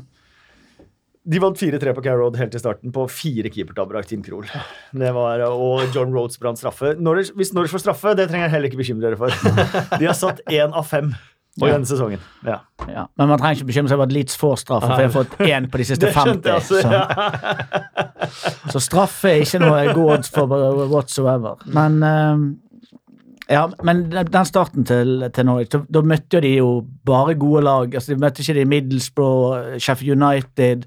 De 1.28 1.42
vant 1.44 1.60
4-3 1.60 1.92
på 1.92 2.02
Carrow 2.06 2.32
helt 2.40 2.54
til 2.56 2.62
starten 2.62 2.94
på 2.96 3.04
fire 3.12 3.50
keepertabber 3.52 3.98
av 4.00 4.06
Team 4.08 4.22
Krohl. 4.24 4.48
Var, 4.96 5.42
og 5.50 5.92
John 5.92 6.14
Rhodes 6.16 6.40
brant 6.40 6.60
straffe. 6.60 6.94
Norwich, 7.04 7.34
hvis 7.36 7.52
Norwich 7.56 7.74
får 7.76 7.84
straffe, 7.84 8.14
det 8.16 8.30
trenger 8.30 8.48
jeg 8.48 8.54
heller 8.56 8.72
ikke 8.72 8.80
bekymre 8.80 9.10
dere 9.10 9.20
for. 9.20 9.36
De 10.00 10.08
har 10.08 10.16
satt 10.16 10.40
én 10.48 10.72
av 10.72 10.88
fem 10.88 11.12
Ja. 11.66 11.74
denne 11.74 11.90
sesongen. 11.90 12.20
Ja. 12.46 12.60
Ja. 12.88 13.08
Men 13.18 13.32
man 13.32 13.40
trenger 13.42 13.56
ikke 13.58 13.72
bekymre 13.72 13.90
seg 13.90 13.98
over 13.98 14.06
at 14.06 14.14
Leeds 14.14 14.38
får 14.38 14.56
straffe, 14.62 14.88
for 14.92 15.02
jeg 15.02 15.10
har 15.10 15.16
fått 15.16 15.38
én 15.48 15.66
på 15.74 15.82
de 15.82 15.88
siste 15.90 16.12
50. 16.14 16.52
Altså. 16.54 16.82
Så, 16.82 16.92
Ja. 16.92 17.08
så 18.74 18.80
straffe 18.84 19.32
er 19.32 19.42
ikke 19.46 19.60
noe 19.64 19.94
god 19.98 20.14
odds 20.20 20.30
for 20.30 20.46
whatsoever. 20.94 21.58
Men 21.66 21.98
eh, 22.04 22.46
ja, 23.50 23.66
men 23.88 24.06
den 24.12 24.46
starten 24.46 24.86
til, 24.86 25.30
til 25.34 25.46
Norwich, 25.48 25.72
da, 25.72 25.80
da 25.90 26.02
møtte 26.04 26.42
de 26.44 26.56
jo 26.58 26.72
bare 27.08 27.36
gode 27.40 27.64
lag. 27.64 27.94
Altså, 27.96 28.14
de 28.14 28.20
møtte 28.22 28.44
ikke 28.44 28.58
de 28.60 28.66
Middlesbrough, 28.66 29.78
Sheffield 29.80 30.22
United, 30.22 30.84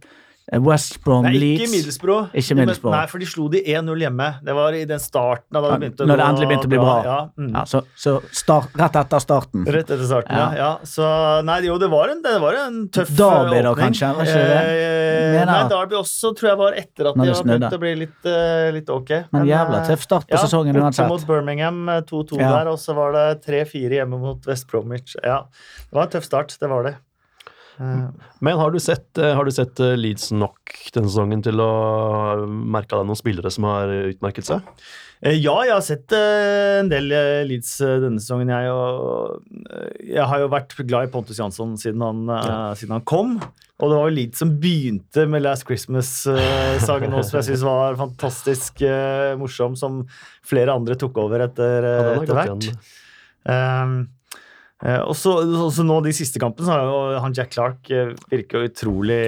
West 0.59 0.97
Brom, 1.05 1.23
Nei, 1.23 1.35
ikke 1.37 1.45
Leeds. 1.45 1.73
Middlesbrough. 1.77 2.33
Ikke 2.35 2.57
De. 2.59 2.91
Nei, 2.91 3.03
for 3.07 3.23
de 3.23 3.27
slo 3.29 3.47
de 3.53 3.61
1-0 3.63 4.03
hjemme. 4.03 4.29
Det 4.43 4.55
var 4.57 4.75
i 4.75 4.83
den 4.89 4.99
starten 5.03 5.55
da 5.55 5.63
det 5.63 5.77
begynte 5.79 6.07
Når 6.11 6.19
det 6.19 6.27
endelig 6.27 6.49
begynte 6.51 6.67
å 6.67 6.73
bli 6.73 6.81
bra. 6.83 6.95
Ja, 7.07 7.19
mm. 7.39 7.51
Ja, 7.55 7.63
så 7.71 7.83
så 7.95 8.17
start, 8.35 8.75
rett 8.81 8.97
etter 8.99 9.23
starten. 9.23 9.67
Rett 9.67 9.91
etter 9.91 10.03
starten, 10.09 10.35
ja. 10.35 10.49
Ja. 10.59 10.71
Så 10.83 11.07
nei, 11.47 11.61
jo, 11.69 11.77
det 11.79 11.91
var 11.93 12.11
en, 12.11 12.23
det 12.25 12.35
var 12.43 12.59
en 12.65 12.81
tøff 12.91 13.13
Derby 13.15 13.61
eh, 13.61 13.63
da, 13.63 13.75
åpning. 13.75 13.85
kanskje? 13.87 14.11
Var 14.17 14.31
ikke 14.31 14.47
det? 14.51 14.63
Eh, 14.81 15.45
nei, 15.51 15.61
Derby 15.71 15.99
også 16.01 16.33
tror 16.39 16.51
jeg 16.51 16.61
var 16.61 16.79
etter 16.83 17.11
at 17.13 17.21
de 17.21 17.27
det 17.29 17.37
har 17.37 17.47
begynt 17.51 17.77
å 17.79 17.83
bli 17.85 17.93
litt, 18.03 18.17
uh, 18.27 18.71
litt 18.75 18.91
ok. 18.91 19.13
Men 19.37 19.47
jævla 19.49 19.83
eh, 19.83 19.91
tøff 19.93 20.07
start 20.09 20.27
på 20.31 20.41
sesongen 20.43 20.75
borte 20.75 20.89
uansett. 20.91 21.13
mot 21.13 21.27
Birmingham 21.29 21.85
eh, 21.95 22.03
2-2 22.11 22.41
Ja. 22.41 22.51
der, 22.59 22.73
og 22.73 22.81
så 22.83 22.97
var 22.99 23.15
det 23.15 23.27
3-4 23.47 24.01
hjemme 24.01 24.19
mot 24.19 24.51
West 24.51 24.67
Bromwich. 24.71 25.15
Ja, 25.23 25.45
det 25.87 25.95
var 25.95 26.09
en 26.09 26.15
tøff 26.17 26.27
start, 26.27 26.57
det 26.61 26.71
var 26.73 26.89
det. 26.91 26.97
Eh, 27.81 28.09
Men 28.39 28.59
har 28.59 28.71
du 28.71 28.81
sett, 28.81 29.19
eh, 29.19 29.35
har 29.35 29.45
du 29.45 29.53
sett 29.53 29.81
eh, 29.81 29.97
Leeds 29.97 30.31
nok 30.37 30.75
denne 30.95 31.09
sesongen 31.09 31.45
til 31.45 31.61
å 31.63 31.71
merke 32.47 32.93
deg 32.97 33.07
noen 33.09 33.19
spillere 33.19 33.53
som 33.53 33.69
har 33.71 33.93
utmerket 34.11 34.51
seg? 34.51 34.67
Ja, 35.21 35.53
jeg 35.67 35.75
har 35.75 35.83
sett 35.85 36.13
en 36.17 36.89
del 36.89 37.11
Leeds 37.45 37.75
denne 37.85 38.23
sesongen, 38.23 38.49
jeg. 38.49 38.71
Og 38.73 39.43
jeg 40.01 40.25
har 40.31 40.41
jo 40.41 40.47
vært 40.49 40.73
glad 40.81 41.09
i 41.09 41.11
Pontus 41.13 41.37
Jansson 41.37 41.75
siden 41.81 42.01
han, 42.01 42.23
ja. 42.33 42.55
siden 42.73 42.95
han 42.97 43.05
kom. 43.05 43.35
Og 43.37 43.93
det 43.93 43.99
var 43.99 44.09
jo 44.09 44.15
Leeds 44.17 44.41
som 44.41 44.55
begynte 44.63 45.27
med 45.29 45.45
Last 45.45 45.67
Christmas-sangen 45.69 47.13
også, 47.13 47.35
som 47.35 47.41
jeg 47.43 47.49
syns 47.51 47.67
var 47.69 48.01
fantastisk 48.01 48.81
morsom, 49.41 49.77
som 49.77 50.01
flere 50.41 50.73
andre 50.73 50.97
tok 51.01 51.21
over 51.21 51.45
etter, 51.51 51.91
Ja, 51.91 52.17
etter 52.17 52.41
hvert. 52.41 52.73
Um, 53.45 54.01
og 55.05 55.13
så, 55.19 55.35
så 55.77 55.85
nå 55.85 55.99
de 56.07 56.13
siste 56.17 56.41
kampene, 56.41 56.65
så 56.65 56.73
har 56.73 56.87
jo 56.89 57.21
han 57.21 57.35
Jack 57.37 57.51
Clark 57.53 57.91
eh, 57.93 58.15
virker 58.33 58.63
jo 58.63 58.71
utrolig, 58.71 59.21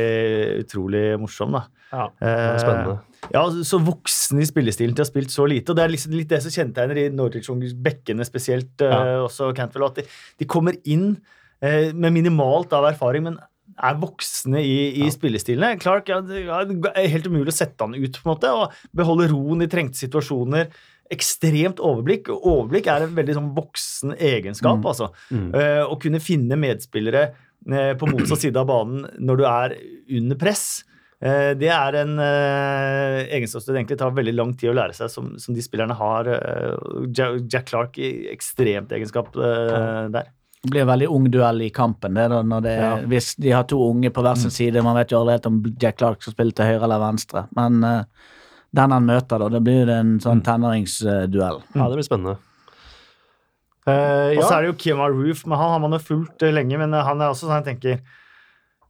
utrolig 0.62 1.02
morsom, 1.20 1.52
da. 1.58 1.66
Ja, 1.92 2.06
det 2.16 2.30
er 2.32 2.62
spennende. 2.62 2.94
Ja, 3.34 3.42
så 3.68 3.78
voksen 3.84 4.40
i 4.42 4.46
spillestilen 4.48 4.96
til 4.96 5.04
å 5.04 5.06
ha 5.06 5.10
spilt 5.10 5.30
så 5.34 5.44
lite. 5.46 5.70
Og 5.70 5.78
det 5.78 5.84
er 5.84 5.92
liksom 5.92 6.14
litt 6.16 6.30
det 6.32 6.40
som 6.42 6.54
kjennetegner 6.54 6.98
i 7.04 7.08
Norwich-bekkene 7.14 8.24
spesielt, 8.26 8.72
eh, 8.82 8.90
Ja. 8.96 9.20
også 9.26 9.52
Cantwell, 9.54 9.90
at 9.90 10.00
de, 10.00 10.06
de 10.40 10.48
kommer 10.48 10.78
inn 10.88 11.18
eh, 11.60 11.92
med 11.92 12.16
minimalt 12.16 12.72
av 12.72 12.88
erfaring, 12.88 13.28
men 13.28 13.38
er 13.82 13.94
voksne 14.00 14.60
i, 14.60 15.04
i 15.04 15.10
spillestilene. 15.12 15.76
Clark 15.80 16.08
ja, 16.10 16.18
det 16.24 16.42
er 16.92 17.12
helt 17.12 17.28
umulig 17.30 17.52
å 17.52 17.56
sette 17.56 17.84
han 17.86 17.94
ut, 17.96 18.18
på 18.18 18.26
en 18.26 18.32
måte, 18.34 18.50
og 18.52 18.74
beholde 18.96 19.30
roen 19.32 19.64
i 19.64 19.68
trengte 19.70 20.00
situasjoner. 20.02 20.68
Ekstremt 21.12 21.82
overblikk. 21.82 22.30
Overblikk 22.32 22.88
er 22.90 23.06
en 23.06 23.16
veldig 23.16 23.36
sånn 23.38 23.50
voksen 23.56 24.16
egenskap. 24.16 24.80
Mm. 24.80 24.88
altså. 24.92 25.10
Mm. 25.30 25.50
Uh, 25.54 25.82
å 25.92 25.98
kunne 26.02 26.22
finne 26.22 26.58
medspillere 26.60 27.26
uh, 27.32 27.92
på 27.98 28.08
motsatt 28.10 28.46
side 28.46 28.58
av 28.60 28.70
banen 28.70 29.06
når 29.20 29.42
du 29.42 29.46
er 29.50 29.76
under 30.20 30.40
press. 30.40 30.66
Uh, 31.22 31.52
det 31.58 31.70
er 31.70 32.00
en 32.00 32.16
egenskap 32.22 33.62
som 33.62 33.76
egentlig 33.76 34.00
tar 34.00 34.14
veldig 34.16 34.36
lang 34.36 34.54
tid 34.58 34.72
å 34.72 34.76
lære 34.80 34.96
seg, 34.96 35.12
som, 35.12 35.34
som 35.42 35.56
de 35.56 35.64
spillerne 35.64 35.96
har. 35.98 36.30
Jack 37.12 37.68
Clark 37.70 38.00
i 38.00 38.12
ekstremt 38.32 38.94
egenskap 38.96 39.34
der. 39.36 40.32
Det 40.62 40.70
blir 40.70 40.84
en 40.84 40.92
veldig 40.92 41.08
ung 41.10 41.24
duell 41.30 41.64
i 41.64 41.70
kampen. 41.74 42.14
Det, 42.14 42.28
det, 42.62 42.74
Ja. 42.76 42.96
Hvis 43.10 43.34
de 43.34 43.50
har 43.50 43.64
to 43.66 43.80
unge 43.82 44.10
på 44.14 44.22
hver 44.22 44.38
sin 44.38 44.50
side. 44.54 44.82
Man 44.82 44.94
vet 44.94 45.10
jo 45.10 45.18
aldri 45.18 45.34
helt 45.34 45.48
om 45.50 45.58
Jack 45.80 45.98
Clark 45.98 46.22
skal 46.22 46.36
spille 46.36 46.54
til 46.54 46.68
høyre 46.70 46.86
eller 46.86 47.02
venstre. 47.02 47.48
Men 47.58 47.82
eh, 47.82 48.04
den 48.72 48.90
han 48.96 49.04
møter, 49.04 49.38
da, 49.42 49.48
det 49.52 49.60
blir 49.66 49.90
en 49.92 50.14
sånn 50.24 50.40
tenåringsduell. 50.46 51.60
Ja, 51.76 51.88
det 51.92 51.98
blir 51.98 52.06
spennende. 52.08 52.38
Eh, 53.82 54.36
Og 54.38 54.44
så 54.46 54.54
er 54.56 54.62
det 54.62 54.70
jo 54.72 54.78
Kemar 54.78 55.10
Roof, 55.12 55.44
men 55.46 55.58
han 55.58 55.72
har 55.74 55.80
man 55.82 55.96
jo 55.96 56.02
fulgt 56.02 56.42
eh, 56.46 56.52
lenge. 56.54 56.78
Men 56.78 56.94
eh, 56.94 57.02
han 57.04 57.20
er 57.20 57.32
også 57.32 57.48
sånn 57.48 57.58
jeg 57.60 57.72
tenker 57.72 57.98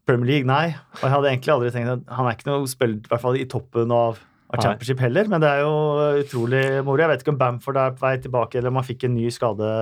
Premier 0.06 0.28
League, 0.34 0.48
nei. 0.48 0.74
Og 0.98 1.06
jeg 1.06 1.14
hadde 1.14 1.30
egentlig 1.32 1.54
aldri 1.54 1.70
tenkt 1.72 1.94
at 1.96 2.12
han 2.18 2.28
er 2.28 2.36
ikke 2.36 2.50
noe 2.50 2.68
spiller, 2.70 3.00
i 3.00 3.08
hvert 3.10 3.22
fall 3.24 3.38
i 3.40 3.46
toppen 3.48 3.94
av, 3.96 4.18
av 4.52 4.60
championship 4.60 5.00
heller. 5.00 5.30
Men 5.32 5.40
det 5.42 5.48
er 5.48 5.62
jo 5.64 5.72
eh, 6.04 6.20
utrolig 6.26 6.62
moro. 6.84 7.00
Jeg 7.00 7.12
vet 7.14 7.24
ikke 7.24 7.32
om 7.34 7.40
Bamford 7.40 7.80
er 7.80 7.96
på 7.96 8.04
vei 8.04 8.14
tilbake, 8.20 8.60
eller 8.60 8.74
om 8.74 8.80
han 8.82 8.88
fikk 8.90 9.08
en 9.08 9.16
ny 9.16 9.26
skade 9.32 9.72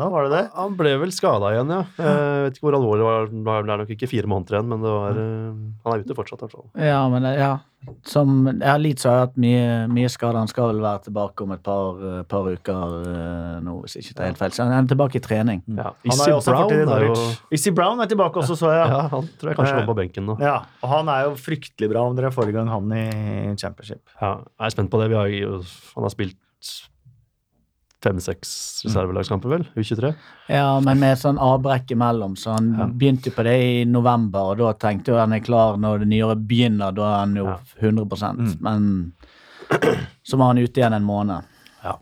nå. 0.00 0.10
Var 0.16 0.26
det 0.26 0.34
det? 0.34 0.44
Han 0.58 0.76
ble 0.82 0.96
vel 1.04 1.14
skada 1.14 1.54
igjen, 1.54 1.70
ja. 1.78 1.82
Jeg 2.02 2.44
vet 2.48 2.58
ikke 2.58 2.66
hvor 2.68 2.80
alvorlig 2.80 3.06
det 3.06 3.44
var. 3.46 3.64
Det 3.64 3.76
er 3.76 3.82
nok 3.84 3.94
ikke 3.96 4.10
fire 4.10 4.34
måneder 4.34 4.58
igjen, 4.58 4.70
men 4.74 4.84
det 4.84 4.96
var, 4.98 5.22
eh, 5.24 5.66
han 5.86 5.94
er 5.94 6.04
ute 6.04 6.18
fortsatt. 6.18 6.42
i 6.42 6.48
hvert 6.48 6.58
fall. 6.58 6.70
Ja, 6.90 7.04
men 7.12 7.30
ja. 7.38 7.54
Som 8.04 8.44
ja, 8.60 8.74
Leeds 8.76 9.06
har 9.08 9.22
hatt 9.22 9.38
mye, 9.40 9.86
mye 9.88 10.08
skader. 10.12 10.36
Han 10.42 10.50
skal 10.50 10.68
vel 10.74 10.82
være 10.84 11.06
tilbake 11.06 11.44
om 11.46 11.54
et 11.54 11.62
par, 11.64 12.02
eh, 12.04 12.18
par 12.28 12.48
uker 12.50 12.96
eh, 13.08 13.54
nå, 13.64 13.76
hvis 13.84 13.96
ikke 14.02 14.16
det 14.18 14.20
er 14.24 14.28
helt 14.30 14.40
feil. 14.42 14.52
Så 14.56 14.66
han 14.66 14.74
er 14.76 14.90
tilbake 14.90 15.16
i 15.16 15.22
trening. 15.24 15.62
Ja. 15.78 15.94
Issy 16.04 16.28
Brown 16.44 16.92
er 16.92 17.06
jo 17.08 17.74
Brown 17.78 18.04
er 18.04 18.10
tilbake 18.10 18.42
også, 18.42 18.58
så 18.60 18.74
jeg. 18.74 18.92
ja, 18.92 19.00
Han 19.14 19.32
tror 19.40 19.52
jeg 19.52 19.60
kanskje 19.62 19.80
lå 19.80 19.88
på 19.88 19.96
benken 20.02 20.28
nå. 20.28 20.36
Ja, 20.44 20.58
og 20.84 20.92
han 20.92 21.08
er 21.12 21.30
jo 21.30 21.34
fryktelig 21.40 21.90
bra 21.94 22.04
om 22.10 22.18
dere 22.18 22.32
får 22.34 22.52
i 22.52 22.56
gang 22.58 22.68
han 22.68 22.92
i 22.92 23.06
championship. 23.56 24.04
Ja, 24.20 24.36
jeg 24.44 24.68
er 24.68 24.76
spent 24.76 24.92
på 24.92 25.00
det. 25.00 25.10
Vi 25.14 25.20
har, 25.20 25.64
han 25.96 26.08
har 26.08 26.12
spilt 26.12 26.38
fem-seks 28.02 28.50
reservelagskamper, 28.86 29.50
vel? 29.52 29.64
U23? 29.76 30.14
Ja, 30.48 30.80
men 30.80 31.00
med 31.02 31.18
sånn 31.20 31.36
avbrekk 31.38 31.90
imellom. 31.92 32.36
Så 32.40 32.54
han 32.54 32.70
Ja. 32.78 32.86
begynte 32.86 33.26
jo 33.28 33.32
på 33.36 33.44
det 33.44 33.56
i 33.60 33.84
november, 33.84 34.52
og 34.52 34.58
da 34.58 34.72
tenkte 34.72 35.12
jeg 35.12 35.20
han 35.20 35.32
er 35.36 35.40
klar 35.44 35.76
når 35.76 35.98
det 36.00 36.08
nye 36.08 36.34
begynner. 36.34 36.94
Da 36.94 37.02
er 37.14 37.18
han 37.26 37.34
jo 37.36 37.44
Ja. 37.44 37.58
100 37.82 38.60
Men 38.60 39.12
så 40.24 40.36
var 40.38 40.46
han 40.54 40.58
ute 40.58 40.80
igjen 40.80 40.94
en 40.96 41.04
måned. 41.04 41.44
Ja. 41.84 41.96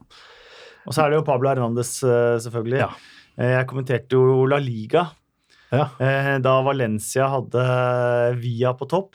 Og 0.87 0.95
så 0.95 1.05
er 1.05 1.11
det 1.11 1.19
jo 1.19 1.25
Pablo 1.27 1.49
Hernandez, 1.51 2.03
eh, 2.03 2.39
selvfølgelig. 2.39 2.79
Ja. 2.79 2.89
Eh, 3.37 3.59
Jeg 3.59 3.67
kommenterte 3.67 4.11
jo 4.13 4.47
La 4.47 4.59
Liga 4.59 5.11
Ja. 5.71 5.89
eh, 6.01 6.39
da 6.39 6.63
Valencia 6.63 7.29
hadde 7.29 8.37
Via 8.41 8.73
på 8.73 8.89
topp. 8.89 9.15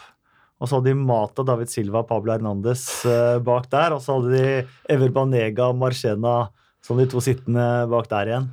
Og 0.61 0.67
så 0.69 0.75
hadde 0.77 0.91
de 0.93 0.93
Mata, 0.95 1.43
David 1.43 1.67
Silva 1.67 2.03
Pablo 2.03 2.31
Hernandez 2.31 3.03
bak 3.43 3.69
der. 3.69 3.91
Og 3.93 3.99
så 4.01 4.21
hadde 4.21 4.31
de 4.37 4.67
Ever 4.87 5.09
Banega 5.09 5.69
og 5.69 5.75
Marcena 5.77 6.49
som 6.83 6.97
de 6.99 7.05
to 7.07 7.21
sittende 7.23 7.87
bak 7.89 8.09
der 8.11 8.27
igjen. 8.33 8.49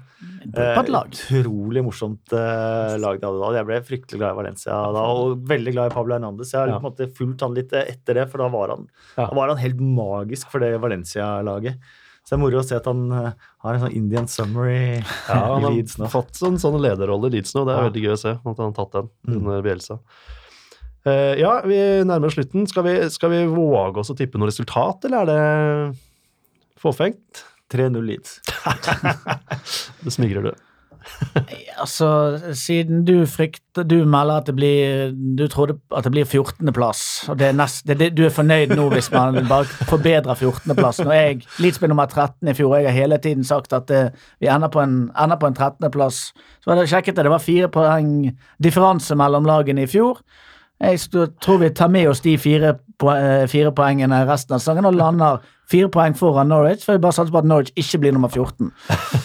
På 0.54 0.60
et 0.82 0.88
lag. 0.92 1.08
Utrolig 1.10 1.82
morsomt 1.82 2.32
eh, 2.36 2.96
lag 3.00 3.18
de 3.20 3.26
hadde 3.26 3.40
da. 3.40 3.48
Jeg 3.56 3.66
ble 3.66 3.78
fryktelig 3.88 4.20
glad 4.20 4.34
i 4.34 4.38
Valencia 4.38 4.76
da, 4.94 5.02
og 5.10 5.40
veldig 5.48 5.72
glad 5.74 5.90
i 5.90 5.94
Pablo 5.94 6.14
Hernandez. 6.14 6.52
Jeg 6.52 6.60
har 6.60 6.68
Ja. 6.68 6.78
på 6.78 6.86
en 6.86 6.92
måte 6.92 7.08
fulgt 7.16 7.40
han 7.42 7.54
litt 7.56 7.72
etter 7.72 8.14
det, 8.20 8.28
for 8.30 8.38
da 8.38 8.48
var 8.52 8.68
han, 8.76 8.86
Ja. 9.16 9.26
da 9.26 9.34
var 9.34 9.48
han 9.48 9.58
helt 9.58 9.80
magisk 9.80 10.50
for 10.52 10.60
det 10.60 10.78
Valencia-laget. 10.80 11.78
Så 12.22 12.36
det 12.36 12.38
er 12.38 12.42
moro 12.44 12.60
å 12.60 12.64
se 12.68 12.76
at 12.76 12.84
han 12.84 13.10
eh, 13.10 13.32
har 13.64 13.74
en 13.74 13.80
sånn 13.80 13.96
Indian 13.96 14.28
Summer 14.28 14.68
i, 14.68 15.02
Ja, 15.28 15.56
han 15.56 15.62
har 15.64 15.70
Leeds 15.72 15.96
nå. 15.98 16.06
fått 16.12 16.42
en 16.46 16.58
sånn 16.60 16.78
lederrolle 16.80 17.26
i 17.26 17.30
Leeds 17.38 17.54
nå. 17.56 17.64
Det 17.66 17.74
er 17.74 17.80
Ja. 17.82 17.88
veldig 17.90 18.02
gøy 18.04 18.12
å 18.12 18.18
se 18.20 18.30
at 18.30 18.44
han 18.44 18.54
har 18.54 18.72
tatt 18.72 18.92
den 18.92 19.08
Mm. 19.26 19.36
under 19.46 19.62
Bielsa. 19.62 19.98
Uh, 21.06 21.34
ja, 21.40 21.62
vi 21.64 22.04
nærmer 22.04 22.26
oss 22.26 22.34
slutten. 22.36 22.68
Skal 22.68 22.82
vi, 22.84 23.08
skal 23.08 23.30
vi 23.30 23.46
våge 23.46 23.96
oss 24.04 24.10
å 24.10 24.16
tippe 24.16 24.36
noe 24.38 24.48
resultat, 24.52 25.02
eller 25.06 25.22
er 25.22 25.26
det 25.26 25.96
fåfengt? 26.78 27.44
3-0 27.74 28.02
Leeds. 28.06 28.40
Det 30.04 30.12
smigrer 30.12 30.50
du. 30.50 30.52
Altså, 31.80 32.38
siden 32.52 33.04
du 33.04 33.26
frykter 33.26 33.86
Du 33.88 34.04
melder 34.04 34.40
at 34.40 34.46
det 34.46 34.54
blir 34.56 35.12
Du 35.38 35.46
trodde 35.48 35.78
at 35.96 36.04
det 36.04 36.12
blir 36.12 36.24
14.-plass, 36.28 37.30
og 37.30 37.38
det 37.38 37.46
er 37.46 37.56
nest, 37.56 37.86
det, 37.88 37.98
det, 37.98 38.10
du 38.16 38.24
er 38.26 38.34
fornøyd 38.34 38.74
nå 38.76 38.88
hvis 38.92 39.10
man 39.12 39.38
bare 39.48 39.64
forbedrer 39.88 40.34
14.-plass. 40.34 41.00
Når 41.04 41.12
jeg 41.16 41.40
Leeds 41.58 41.80
nummer 41.80 42.06
13 42.06 42.48
i 42.48 42.54
fjor, 42.54 42.74
og 42.74 42.82
jeg 42.82 42.92
har 42.92 43.00
hele 43.00 43.18
tiden 43.18 43.44
sagt 43.44 43.72
at 43.72 43.88
det, 43.88 44.02
vi 44.40 44.50
ender 44.52 44.68
på 44.68 44.82
en, 44.82 45.10
ender 45.16 45.40
på 45.40 45.48
en 45.48 45.56
13.-plass. 45.56 46.20
Så 46.60 46.70
var 46.70 46.80
det 46.80 46.90
sjekket 46.90 47.16
det, 47.16 47.24
det 47.24 47.32
var 47.32 47.44
fire 47.44 47.68
poeng 47.72 48.12
differanse 48.62 49.16
mellom 49.16 49.48
lagene 49.48 49.86
i 49.86 49.90
fjor. 49.90 50.20
Jeg 50.80 51.00
tror 51.44 51.58
vi 51.60 51.70
tar 51.76 51.90
med 51.92 52.08
oss 52.08 52.22
de 52.24 52.36
fire, 52.40 52.74
eh, 53.04 53.46
fire 53.52 53.72
poengene 53.76 54.22
resten 54.28 54.56
av 54.56 54.62
sangen 54.64 54.88
og 54.88 54.94
lander 54.96 55.42
fire 55.70 55.90
poeng 55.92 56.14
foran 56.18 56.48
Norwich, 56.50 56.84
for 56.86 56.96
vi 56.96 57.02
bare 57.04 57.14
satser 57.14 57.34
på 57.34 57.42
at 57.42 57.48
Norwich 57.48 57.70
ikke 57.78 58.00
blir 58.02 58.14
nummer 58.16 58.30
14. 58.32 58.70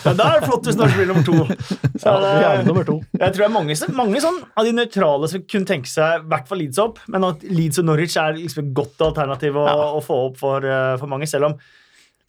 Ja, 0.03 0.13
da 0.13 0.27
er 0.27 0.41
det 0.41 0.49
flott 0.49 0.67
hvis 0.67 0.77
Norwich 0.77 0.99
blir 0.99 1.09
nummer 1.09 1.25
to. 1.25 1.37
Så 2.01 2.11
Ja, 2.11 2.51
er 2.51 2.67
nummer 2.67 2.85
to. 2.87 2.99
Jeg 3.15 3.33
tror 3.33 3.45
det 3.45 3.47
er 3.47 3.55
mange, 3.55 3.77
mange 3.97 4.21
sånn, 4.23 4.41
av 4.53 4.67
de 4.67 4.75
nøytrale 4.75 5.31
som 5.31 5.45
kunne 5.49 5.69
tenke 5.69 5.89
seg 5.89 6.19
i 6.19 6.27
hvert 6.33 6.51
fall 6.51 6.61
Leeds 6.61 6.81
opp, 6.83 6.99
men 7.07 7.25
at 7.27 7.47
Leeds 7.47 7.81
og 7.81 7.89
Norwich 7.89 8.17
er 8.21 8.37
liksom 8.37 8.65
et 8.65 8.75
godt 8.77 9.01
alternativ 9.07 9.57
å, 9.61 9.65
å 9.97 10.03
få 10.05 10.19
opp 10.27 10.37
for, 10.43 10.67
eh, 10.67 10.93
for 11.01 11.11
mange, 11.11 11.29
selv 11.31 11.49
om 11.49 11.57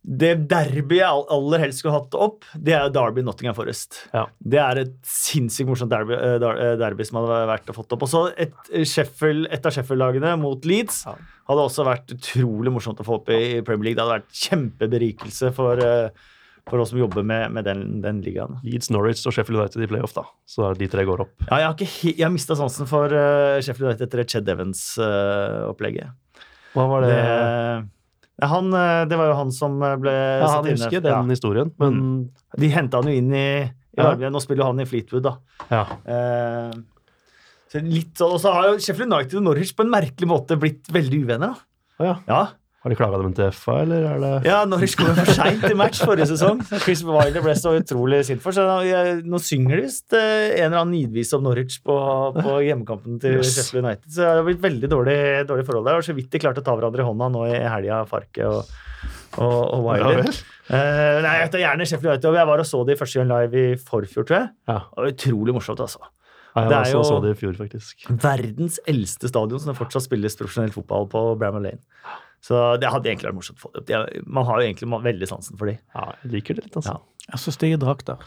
det 0.06 0.32
derbyet 0.46 1.00
jeg 1.00 1.22
aller 1.34 1.62
helst 1.64 1.80
skulle 1.82 1.96
hatt 1.96 2.14
opp, 2.14 2.44
det 2.54 2.76
er 2.76 2.92
Derby 2.94 3.24
Nottingham 3.26 3.56
Forest. 3.56 3.96
Ja. 4.14 4.22
Det 4.38 4.60
er 4.62 4.80
et 4.84 4.92
sinnssykt 5.10 5.66
morsomt 5.66 5.90
derby, 5.90 6.14
eh, 6.14 6.36
eh, 6.38 6.76
derby 6.78 7.02
som 7.08 7.18
hadde 7.18 7.40
vært 7.50 7.72
å 7.72 7.74
fått 7.74 7.96
opp. 7.96 8.04
Og 8.06 8.12
så 8.12 8.20
et, 8.38 8.54
eh, 8.70 8.84
Sheffield, 8.86 9.48
et 9.50 9.66
av 9.66 9.74
Sheffield-lagene 9.74 10.36
mot 10.38 10.62
Leeds 10.64 11.02
Ja. 11.08 11.16
hadde 11.50 11.64
også 11.66 11.84
vært 11.88 12.14
utrolig 12.14 12.70
morsomt 12.70 13.02
å 13.02 13.06
få 13.08 13.18
opp 13.18 13.30
i 13.34 13.60
Premier 13.66 13.90
League. 13.90 13.98
Det 13.98 14.06
hadde 14.06 14.20
vært 14.20 14.30
kjempeberikelse 14.46 15.52
for, 15.52 15.82
for 16.70 16.78
oss 16.78 16.90
som 16.94 17.02
jobber 17.02 17.26
med, 17.26 17.50
med 17.50 17.64
den, 17.64 18.00
den 18.00 18.22
ligaen. 18.22 18.60
Leeds, 18.62 18.90
Norwich 18.94 19.26
og 19.26 19.34
Sheffield 19.34 19.58
United 19.58 19.82
i 19.82 19.90
playoff, 19.90 20.14
da. 20.14 20.22
Så 20.46 20.70
de 20.78 20.86
tre 20.86 21.02
går 21.04 21.24
opp. 21.26 21.34
Ja, 21.50 21.64
jeg 21.64 21.66
har, 21.66 21.74
ikke 21.74 22.14
jeg 22.14 22.22
har 22.22 22.30
mista 22.30 22.54
sansen 22.54 22.86
for 22.86 23.10
Sheffield 23.58 23.90
United 23.90 24.06
etter 24.06 24.24
Ched 24.24 24.48
Evans-opplegget. 24.54 26.14
Hva 26.76 26.86
var 26.90 27.00
det, 27.02 27.10
det? 27.10 27.90
Han, 28.42 28.68
eh, 28.76 29.06
det 29.08 29.16
var 29.16 29.30
jo 29.30 29.36
han 29.38 29.52
som 29.54 29.78
eh, 29.82 29.94
ble 29.96 30.12
Ja, 30.12 30.48
satt 30.48 30.58
han 30.58 30.66
inne. 30.68 30.76
husker 30.76 31.00
den 31.06 31.30
historien, 31.32 31.70
men 31.80 31.94
mm. 31.96 32.18
de 32.60 32.68
henta 32.74 33.00
han 33.00 33.08
jo 33.08 33.14
inn 33.22 33.32
i, 33.32 33.46
i 33.64 33.96
Ja. 33.96 34.10
Nå 34.28 34.42
spiller 34.44 34.68
han 34.68 34.82
i 34.82 34.84
Fleetwood, 34.88 35.24
da. 35.24 35.38
ja. 35.72 35.86
Eh, 36.04 36.76
så 37.72 37.80
litt 37.82 38.12
sånn, 38.20 38.34
Og 38.36 38.38
så 38.42 38.52
har 38.54 38.68
jo 38.68 38.76
Sheffield 38.78 39.10
United 39.10 39.40
og 39.40 39.46
Norwich 39.48 39.72
på 39.74 39.82
en 39.86 39.90
merkelig 39.90 40.28
måte 40.30 40.58
blitt 40.60 40.86
veldig 40.92 41.22
uvenner. 41.24 41.56
da. 41.96 42.04
Ja. 42.04 42.14
Ja, 42.28 42.42
Har 42.86 42.92
de 42.92 42.96
klaga 43.00 43.18
dem 43.18 43.32
til 43.34 43.48
FA, 43.50 43.80
eller 43.82 44.04
er 44.06 44.20
det 44.22 44.28
ja 44.46 44.60
Norwich 44.70 44.92
kom 44.94 45.08
jo 45.10 45.14
for 45.18 45.26
seint 45.34 45.64
i 45.66 45.74
match 45.74 45.98
forrige 46.06 46.28
sesong. 46.30 46.60
Chris 46.84 47.00
Wilder 47.02 47.42
ble 47.42 47.54
så 47.58 47.72
utrolig 47.74 48.20
sint 48.28 48.44
for. 48.44 48.54
Så 48.54 48.62
nå, 49.26 49.40
synger 49.42 49.80
de 49.80 49.86
visst 49.88 50.14
eh, 50.14 50.52
en 50.60 50.68
eller 50.68 50.84
annen 50.84 50.94
nidvis 50.94 51.32
om 51.34 51.42
Norwich 51.42 51.80
på, 51.82 51.96
på 52.38 52.56
hjemmekampen 52.62 53.18
til 53.24 53.40
Yes. 53.40 53.56
Sheffield 53.56 53.82
United. 53.88 54.06
Så 54.06 54.22
det 54.22 54.30
har 54.38 54.46
blitt 54.46 54.62
veldig 54.62 54.90
dårlig, 54.92 55.16
dårlig 55.50 55.66
forhold 55.66 55.88
der. 55.90 55.98
Og 55.98 56.06
så 56.06 56.14
vidt 56.14 56.30
de 56.30 56.38
klarte 56.46 56.62
å 56.62 56.66
ta 56.68 56.76
hverandre 56.78 57.02
i 57.02 57.08
hånda 57.10 57.28
nå 57.34 57.42
i 57.50 57.56
helga, 57.58 58.04
Farke 58.06 58.46
og, 58.46 58.70
og, 59.42 59.56
og 59.82 59.88
Ja 59.98 60.06
Wilder. 60.06 60.22
vel. 60.28 60.38
Eh, 60.70 61.18
nei, 61.26 61.34
jeg 61.42 61.50
tar 61.56 61.64
gjerne 61.66 61.88
Sheffield 61.90 62.12
United. 62.14 62.38
Jeg 62.38 62.50
var 62.54 62.62
og 62.62 62.70
så 62.70 62.84
de 62.86 62.96
første 63.02 63.18
gang 63.24 63.32
live 63.34 63.64
i 63.64 63.80
forfjor, 63.90 64.28
tror 64.30 64.38
jeg. 64.44 64.52
Ja. 64.70 64.78
Det 64.86 65.02
var 65.02 65.10
utrolig 65.16 65.56
morsomt, 65.58 65.82
altså. 65.82 66.06
Det 66.56 66.62
jeg 66.72 66.72
er 66.72 66.96
også 66.96 67.10
så 67.10 67.16
jo- 67.18 67.24
det 67.26 67.34
i 67.34 67.40
fjor, 67.42 67.56
faktisk. 67.58 68.06
Verdens 68.22 68.78
eldste 68.88 69.28
stadion 69.28 69.60
som 69.60 69.74
det 69.74 69.76
fortsatt 69.76 70.06
spilles 70.06 70.38
profesjonell 70.38 70.72
fotball 70.72 71.04
på 71.12 71.24
Bramall 71.42 71.66
Lane. 71.68 71.82
Så 72.44 72.62
det 72.80 72.90
hadde 72.92 73.10
egentlig 73.10 73.30
vært 73.30 73.38
morsomt 73.40 73.58
å 73.58 73.64
få 73.64 73.72
det 73.74 73.82
opp. 73.82 74.16
Man 74.26 74.46
har 74.46 74.60
jo 74.60 74.68
egentlig 74.68 75.02
veldig 75.08 75.28
sansen 75.30 75.58
for 75.58 75.70
de. 75.70 75.78
Ja, 75.96 76.10
jeg 76.22 76.34
liker 76.36 76.58
det 76.58 76.68
litt, 76.68 76.76
altså. 76.78 76.98
Ja. 76.98 77.26
Jeg 77.32 77.42
syns 77.42 77.58
de 77.62 77.72
er 77.74 77.80
drakter. 77.82 78.26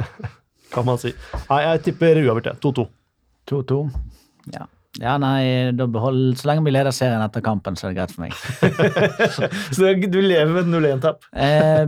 Kan 0.74 0.86
man 0.86 1.00
si. 1.02 1.10
Nei, 1.48 1.62
jeg 1.64 1.86
tipper 1.88 2.20
uavgjort, 2.20 2.52
jeg. 2.52 2.60
2-2. 2.62 2.84
2-2. 3.50 3.78
Ja. 4.54 4.66
ja, 5.02 5.14
nei, 5.20 5.70
da 5.76 5.84
behold 5.90 6.38
Så 6.38 6.48
lenge 6.48 6.64
vi 6.64 6.72
leder 6.72 6.94
serien 6.94 7.22
etter 7.24 7.42
kampen, 7.44 7.76
så 7.76 7.88
er 7.88 7.92
det 7.92 7.98
greit 7.98 8.14
for 8.14 8.24
meg. 8.24 8.36
Så 9.76 9.90
du 9.98 10.20
lever 10.22 10.52
med 10.54 10.62
et 10.62 10.70
0-1-tap? 10.70 11.26
Eh, 11.34 11.82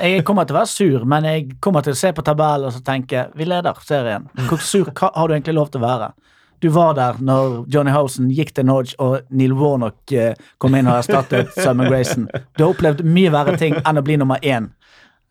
jeg 0.00 0.24
kommer 0.26 0.48
til 0.48 0.56
å 0.56 0.62
være 0.62 0.72
sur, 0.72 1.04
men 1.10 1.28
jeg 1.28 1.58
kommer 1.64 1.84
til 1.84 1.92
å 1.92 2.00
se 2.00 2.14
på 2.16 2.24
tabellen 2.24 2.70
og 2.70 2.74
så 2.74 2.80
tenke 2.84 3.28
vi 3.36 3.48
leder 3.48 3.84
serien. 3.84 4.26
Hvor 4.48 4.64
sur 4.64 4.88
har 4.88 5.28
du 5.28 5.36
egentlig 5.36 5.58
lov 5.58 5.72
til 5.74 5.84
å 5.84 5.86
være? 5.86 6.14
Du 6.60 6.68
var 6.72 6.94
der 6.96 7.18
når 7.20 7.64
Johnny 7.72 7.92
Housen 7.92 8.30
gikk 8.32 8.54
til 8.56 8.66
Norge 8.68 8.94
og 9.02 9.26
Neil 9.30 9.52
Warnock 9.58 10.12
eh, 10.12 10.34
kom 10.58 10.76
inn 10.78 10.88
og 10.88 11.00
erstattet 11.00 11.52
Simon 11.62 11.90
Grayson. 11.90 12.28
Du 12.56 12.64
har 12.64 12.72
opplevd 12.72 13.04
mye 13.04 13.32
verre 13.34 13.56
ting 13.60 13.76
enn 13.80 14.00
å 14.00 14.04
bli 14.06 14.16
nummer 14.20 14.40
én. 14.40 14.70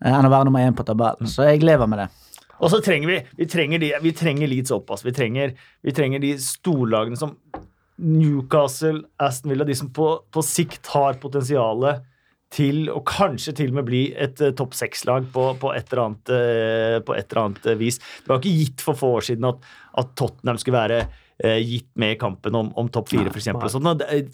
eh, 0.04 0.12
Enn 0.14 0.28
å 0.28 0.34
være 0.34 0.50
nummer 0.50 0.62
én 0.66 0.78
på 0.78 0.86
tabellen. 0.88 1.30
Så 1.30 1.48
jeg 1.50 1.64
lever 1.66 1.90
med 1.90 2.04
det. 2.04 2.10
Og 2.64 2.70
så 2.72 2.80
trenger 2.86 3.10
vi 3.10 3.20
vi 3.42 3.50
trenger, 3.50 3.82
de, 3.82 3.92
vi 4.04 4.14
trenger 4.16 4.48
Leeds 4.48 4.72
opp. 4.72 4.92
Altså. 4.94 5.10
Vi, 5.10 5.16
trenger, 5.18 5.56
vi 5.84 5.92
trenger 5.96 6.22
de 6.24 6.36
storlagene 6.40 7.20
som 7.20 7.36
Newcastle, 7.98 9.04
Aston 9.22 9.52
Villa, 9.52 9.66
de 9.68 9.76
som 9.76 9.90
på, 9.94 10.08
på 10.34 10.42
sikt 10.46 10.88
har 10.94 11.20
potensialet 11.22 12.04
til 12.54 12.86
å 12.94 13.00
kanskje 13.06 13.56
til 13.58 13.72
og 13.72 13.80
med 13.80 13.88
bli 13.88 14.02
et 14.14 14.38
uh, 14.44 14.52
topp 14.54 14.76
seks-lag 14.78 15.26
på, 15.34 15.46
på, 15.62 15.72
eh, 15.74 17.00
på 17.02 17.16
et 17.18 17.32
eller 17.34 17.42
annet 17.42 17.70
vis. 17.80 17.98
Det 17.98 18.30
var 18.30 18.42
ikke 18.42 18.58
gitt 18.60 18.84
for 18.86 19.00
få 19.00 19.10
år 19.18 19.26
siden 19.26 19.48
at, 19.50 19.66
at 20.00 20.16
Tottenham 20.18 20.58
skulle 20.62 20.80
være 20.80 21.00
eh, 21.44 21.60
gitt 21.62 21.90
med 22.00 22.16
i 22.16 22.20
kampen 22.20 22.56
om, 22.56 22.72
om 22.80 22.90
topp 22.94 23.12
fire, 23.14 23.32
f.eks. 23.34 23.50
Sånn, 23.74 23.90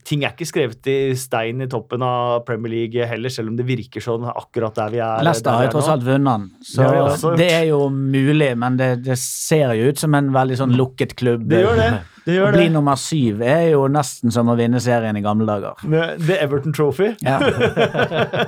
ting 0.08 0.24
er 0.24 0.34
ikke 0.34 0.48
skrevet 0.48 0.91
i 0.91 0.98
stein 1.19 1.63
i 1.65 1.69
toppen 1.72 2.04
av 2.06 2.43
Premier 2.48 2.74
League 2.76 3.10
heller, 3.10 3.34
selv 3.34 3.52
om 3.52 3.58
det 3.60 3.65
virker 3.67 4.04
sånn 4.04 4.28
akkurat 4.32 4.78
der 4.80 4.93
vi 4.93 5.02
er. 5.04 5.26
Leicester 5.26 5.56
har 5.56 5.67
jo 5.67 5.74
tross 5.78 5.89
alt 5.91 6.06
vunnet 6.08 6.30
den, 6.30 6.48
så 6.65 6.86
har 6.86 6.95
de 6.95 7.02
også 7.08 7.34
gjort. 7.34 7.41
det 7.41 7.50
er 7.58 7.65
jo 7.72 7.82
mulig, 7.95 8.54
men 8.62 8.80
det, 8.80 8.93
det 9.08 9.19
ser 9.22 9.76
jo 9.80 9.89
ut 9.91 10.00
som 10.02 10.15
en 10.19 10.32
veldig 10.36 10.62
sånn 10.63 10.78
lukket 10.80 11.17
klubb. 11.19 11.48
Det 11.50 11.63
gjør 11.65 11.82
det. 11.82 11.89
det, 12.28 12.38
Å 12.43 12.52
bli 12.54 12.69
nummer 12.72 13.00
syv 13.00 13.43
er 13.48 13.65
jo 13.74 13.88
nesten 13.91 14.34
som 14.36 14.52
å 14.52 14.56
vinne 14.60 14.82
serien 14.84 15.18
i 15.18 15.26
gamle 15.26 15.49
dager. 15.49 15.82
Med 15.89 16.22
The 16.24 16.39
Everton 16.43 16.76
Trophy. 16.76 17.16
Ja, 17.26 17.41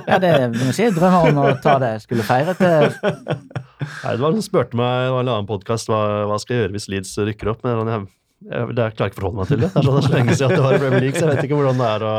ja 0.06 0.22
det 0.22 0.32
må 0.54 0.70
jeg 0.70 0.78
si 0.78 0.86
jeg 0.86 0.96
drømmer 0.96 1.32
om 1.32 1.44
å 1.44 1.50
ta 1.64 1.76
det. 1.82 1.96
Skulle 2.06 2.24
feire 2.26 2.56
til 2.58 2.72
det 2.72 3.62
var 4.04 4.18
noen 4.24 4.40
som 4.40 4.48
spurte 4.48 4.78
meg 4.78 5.06
i 5.06 5.12
en 5.12 5.22
annen 5.28 5.48
podkast 5.48 5.90
hva, 5.92 6.02
hva 6.30 6.38
skal 6.42 6.56
jeg 6.56 6.66
gjøre 6.66 6.76
hvis 6.78 6.90
Leeds 6.92 7.14
rykker 7.30 7.52
opp. 7.52 7.64
Men 7.66 7.90
jeg, 7.90 8.06
jeg, 8.48 8.68
jeg 8.74 8.94
klarer 8.96 9.10
ikke 9.12 9.18
å 9.18 9.20
forholde 9.20 9.40
meg 9.40 9.50
til 9.52 9.60
det. 9.62 9.68
Det 9.72 9.80
er 9.82 9.86
så, 9.86 9.92
det 9.92 10.00
er 10.02 10.06
så 10.08 10.14
lenge 10.16 10.36
siden 10.38 10.48
at 10.48 10.56
det 10.58 10.64
var 10.66 10.76
i 10.76 10.80
Premier 10.82 11.04
League, 11.04 11.18
så 11.18 11.24
jeg 11.26 11.30
vet 11.36 11.46
ikke 11.48 11.58
hvordan 11.60 11.82
det 11.82 11.90
er 11.96 12.06
å, 12.08 12.14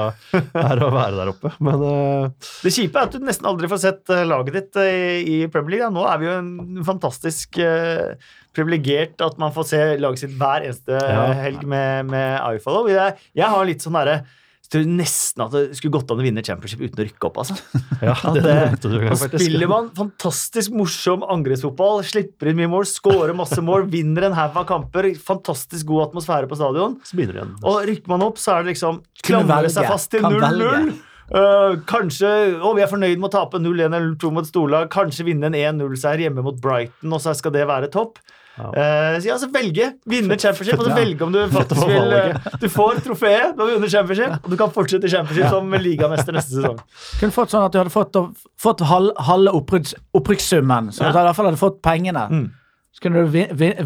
er 0.64 0.84
å 0.86 0.92
være 0.96 1.18
der 1.20 1.32
oppe. 1.34 1.54
Men 1.68 1.84
uh... 1.84 2.52
Det 2.64 2.74
kjipe 2.78 3.02
er 3.02 3.10
at 3.10 3.18
du 3.18 3.28
nesten 3.28 3.50
aldri 3.52 3.72
får 3.74 3.84
sett 3.84 4.14
eh, 4.16 4.24
laget 4.30 4.60
ditt 4.60 4.80
eh, 4.84 4.94
i, 4.94 5.36
i 5.36 5.50
Premier 5.52 5.76
League. 5.78 5.90
da. 5.90 5.96
Nå 5.98 6.06
er 6.12 6.22
vi 6.22 6.30
jo 6.30 6.38
en 6.38 6.86
fantastisk 6.88 7.60
uh, 7.64 8.14
privilegert 8.56 9.24
at 9.26 9.42
man 9.42 9.56
får 9.56 9.70
se 9.74 9.82
laget 10.00 10.24
sitt 10.24 10.38
hver 10.40 10.68
eneste 10.70 11.02
Ja. 11.04 11.26
helg 11.44 11.66
med, 11.68 12.14
med 12.14 12.40
iFollow. 12.60 12.88
Jeg, 12.92 13.20
jeg 13.36 13.54
har 13.56 13.68
litt 13.68 13.84
sånn 13.84 14.00
derre 14.00 14.22
tror 14.74 14.88
nesten 14.90 15.44
at 15.46 15.54
det 15.56 15.62
skulle 15.78 15.94
gått 15.96 16.12
an 16.14 16.20
å 16.22 16.26
vinne 16.26 16.44
championship 16.46 16.82
uten 16.84 17.00
å 17.04 17.06
rykke 17.08 17.30
opp. 17.30 17.40
altså. 17.44 17.58
Ja, 18.04 18.16
det, 18.36 18.42
det 18.44 18.90
det- 19.00 19.30
spiller 19.32 19.70
man 19.72 19.88
fantastisk 19.96 20.74
morsom 20.76 21.24
angrepsfotball, 21.24 22.02
slipper 22.08 22.52
inn 22.52 22.60
mye 22.60 22.72
mål, 22.74 22.86
scorer 22.90 23.32
masse 23.38 23.62
mål, 23.64 23.88
vinner 23.96 24.28
en 24.28 24.36
haug 24.38 24.60
av 24.60 24.68
kamper, 24.70 25.12
fantastisk 25.24 25.88
god 25.94 26.10
atmosfære 26.10 26.50
på 26.52 26.60
stadion. 26.60 27.00
Så 27.08 27.16
begynner 27.20 27.40
igjen. 27.42 27.56
Og 27.64 27.80
rykker 27.88 28.12
man 28.16 28.28
opp, 28.28 28.42
så 28.42 28.58
er 28.58 28.66
det 28.66 28.74
liksom 28.74 29.02
klamre 29.24 29.72
seg 29.72 29.88
fast 29.88 30.12
til 30.14 30.26
0-0. 30.26 30.44
velge. 30.44 31.00
Eh, 31.34 31.76
kanskje 31.90 32.30
å, 32.60 32.74
vi 32.78 32.84
er 32.84 32.90
fornøyd 32.92 33.18
med 33.22 33.30
å 33.32 33.34
tape 33.34 33.62
0-1 33.64 33.88
eller 33.88 34.12
2 34.20 34.32
mot 34.36 34.46
storlag. 34.48 34.90
Kanskje 34.94 35.26
vinne 35.30 35.48
en 35.50 35.56
1-0-seier 35.80 36.26
hjemme 36.28 36.44
mot 36.46 36.60
Brighton, 36.62 37.16
og 37.16 37.24
så 37.24 37.34
skal 37.38 37.56
det 37.56 37.64
være 37.70 37.90
topp. 37.94 38.20
Ja. 38.54 38.70
Uh, 38.70 39.20
så 39.22 39.28
ja, 39.28 39.38
så 39.42 39.50
velge. 39.54 39.88
Vinne 40.06 40.38
championship, 40.38 40.80
og 40.80 40.86
så 40.86 40.96
velge 41.02 41.26
om 41.26 41.34
du 41.34 41.40
faktisk 41.54 41.88
vil 41.90 42.14
eh, 42.14 42.50
Du 42.62 42.68
får 42.70 43.02
trofeet, 43.06 43.56
du 43.58 43.64
har 43.64 43.72
vunnet 43.74 43.94
championship, 43.94 44.36
og 44.44 44.50
du 44.54 44.58
kan 44.60 44.74
fortsette 44.74 45.10
championship 45.10 45.50
som 45.50 45.74
ligamester 45.82 46.38
neste 46.38 46.60
sesong. 46.60 46.82
Kunne 47.22 47.34
fått 47.34 47.54
sånn 47.54 47.66
at 47.66 47.74
du 47.74 47.82
hadde 47.82 47.94
fått, 47.94 48.20
fått 48.62 48.84
halve 48.90 49.56
opprykks, 49.58 49.96
opprykkssummen, 50.20 50.92
så 50.94 51.08
du 51.08 51.10
i 51.10 51.18
hvert 51.18 51.40
fall 51.40 51.50
hadde 51.50 51.62
fått 51.62 51.82
pengene. 51.86 52.28
Mm. 52.30 52.46
Så 52.94 53.02
kunne 53.02 53.24
du 53.26 53.28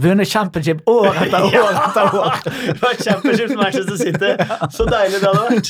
vunnet 0.03 0.27
championship 0.27 0.81
år 0.91 1.07
etter 1.15 1.45
år 1.63 1.77
etter 1.79 2.15
år. 2.19 2.41
Det 2.43 2.81
var 2.81 2.97
championship 2.99 3.53
som 3.53 3.61
Manchester 3.61 3.97
City. 4.01 4.31
Så 4.75 4.87
deilig 4.89 5.21
det 5.21 5.29
hadde 5.29 5.43
vært. 5.47 5.69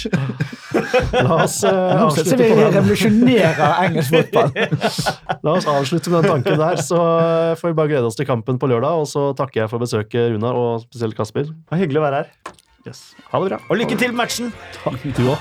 La 1.27 1.37
oss, 1.43 1.59
uh, 1.63 2.01
avslutte 2.07 2.37
på 2.41 2.47
den. 2.57 2.73
revolusjonerer 2.75 3.83
engelsk 3.85 4.15
fotball. 4.15 4.49
La 5.45 5.53
oss 5.53 5.69
avslutte 5.69 6.09
med 6.13 6.25
den 6.25 6.31
tanken 6.33 6.57
der, 6.59 6.81
så 6.81 6.97
eh, 7.21 7.53
får 7.59 7.71
vi 7.71 7.77
bare 7.77 7.91
glede 7.93 8.09
oss 8.09 8.17
til 8.17 8.27
kampen 8.29 8.57
på 8.59 8.69
lørdag. 8.73 9.03
Og 9.03 9.07
så 9.09 9.29
takker 9.37 9.63
jeg 9.63 9.71
for 9.73 9.85
besøket, 9.85 10.33
Runar, 10.33 10.57
og 10.57 10.81
spesielt 10.87 11.17
Kasper. 11.17 11.45
Det 11.51 11.71
var 11.73 11.83
hyggelig 11.83 12.01
å 12.01 12.07
være 12.07 12.23
her. 12.23 12.55
Ha 12.87 13.41
det 13.43 13.49
bra. 13.51 13.59
Og 13.67 13.77
lykke 13.81 13.97
til 13.99 14.13
med 14.15 14.23
matchen! 14.23 14.53
Takk, 14.81 15.03
Du 15.17 15.23
òg. 15.29 15.39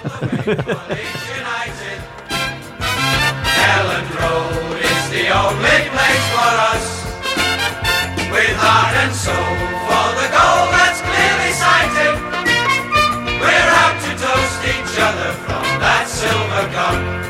With 8.36 8.54
heart 8.58 8.94
and 8.96 9.14
soul 9.16 9.32
for 9.32 10.08
the 10.20 10.28
goal 10.28 10.68
that's 10.76 11.00
clearly 11.00 11.52
sighted. 11.56 12.20
We're 13.40 13.70
out 13.80 13.96
to 14.04 14.12
toast 14.12 14.60
each 14.60 15.00
other 15.00 15.32
from 15.40 15.64
that 15.80 16.04
silver 16.06 16.68
cup. 16.74 17.25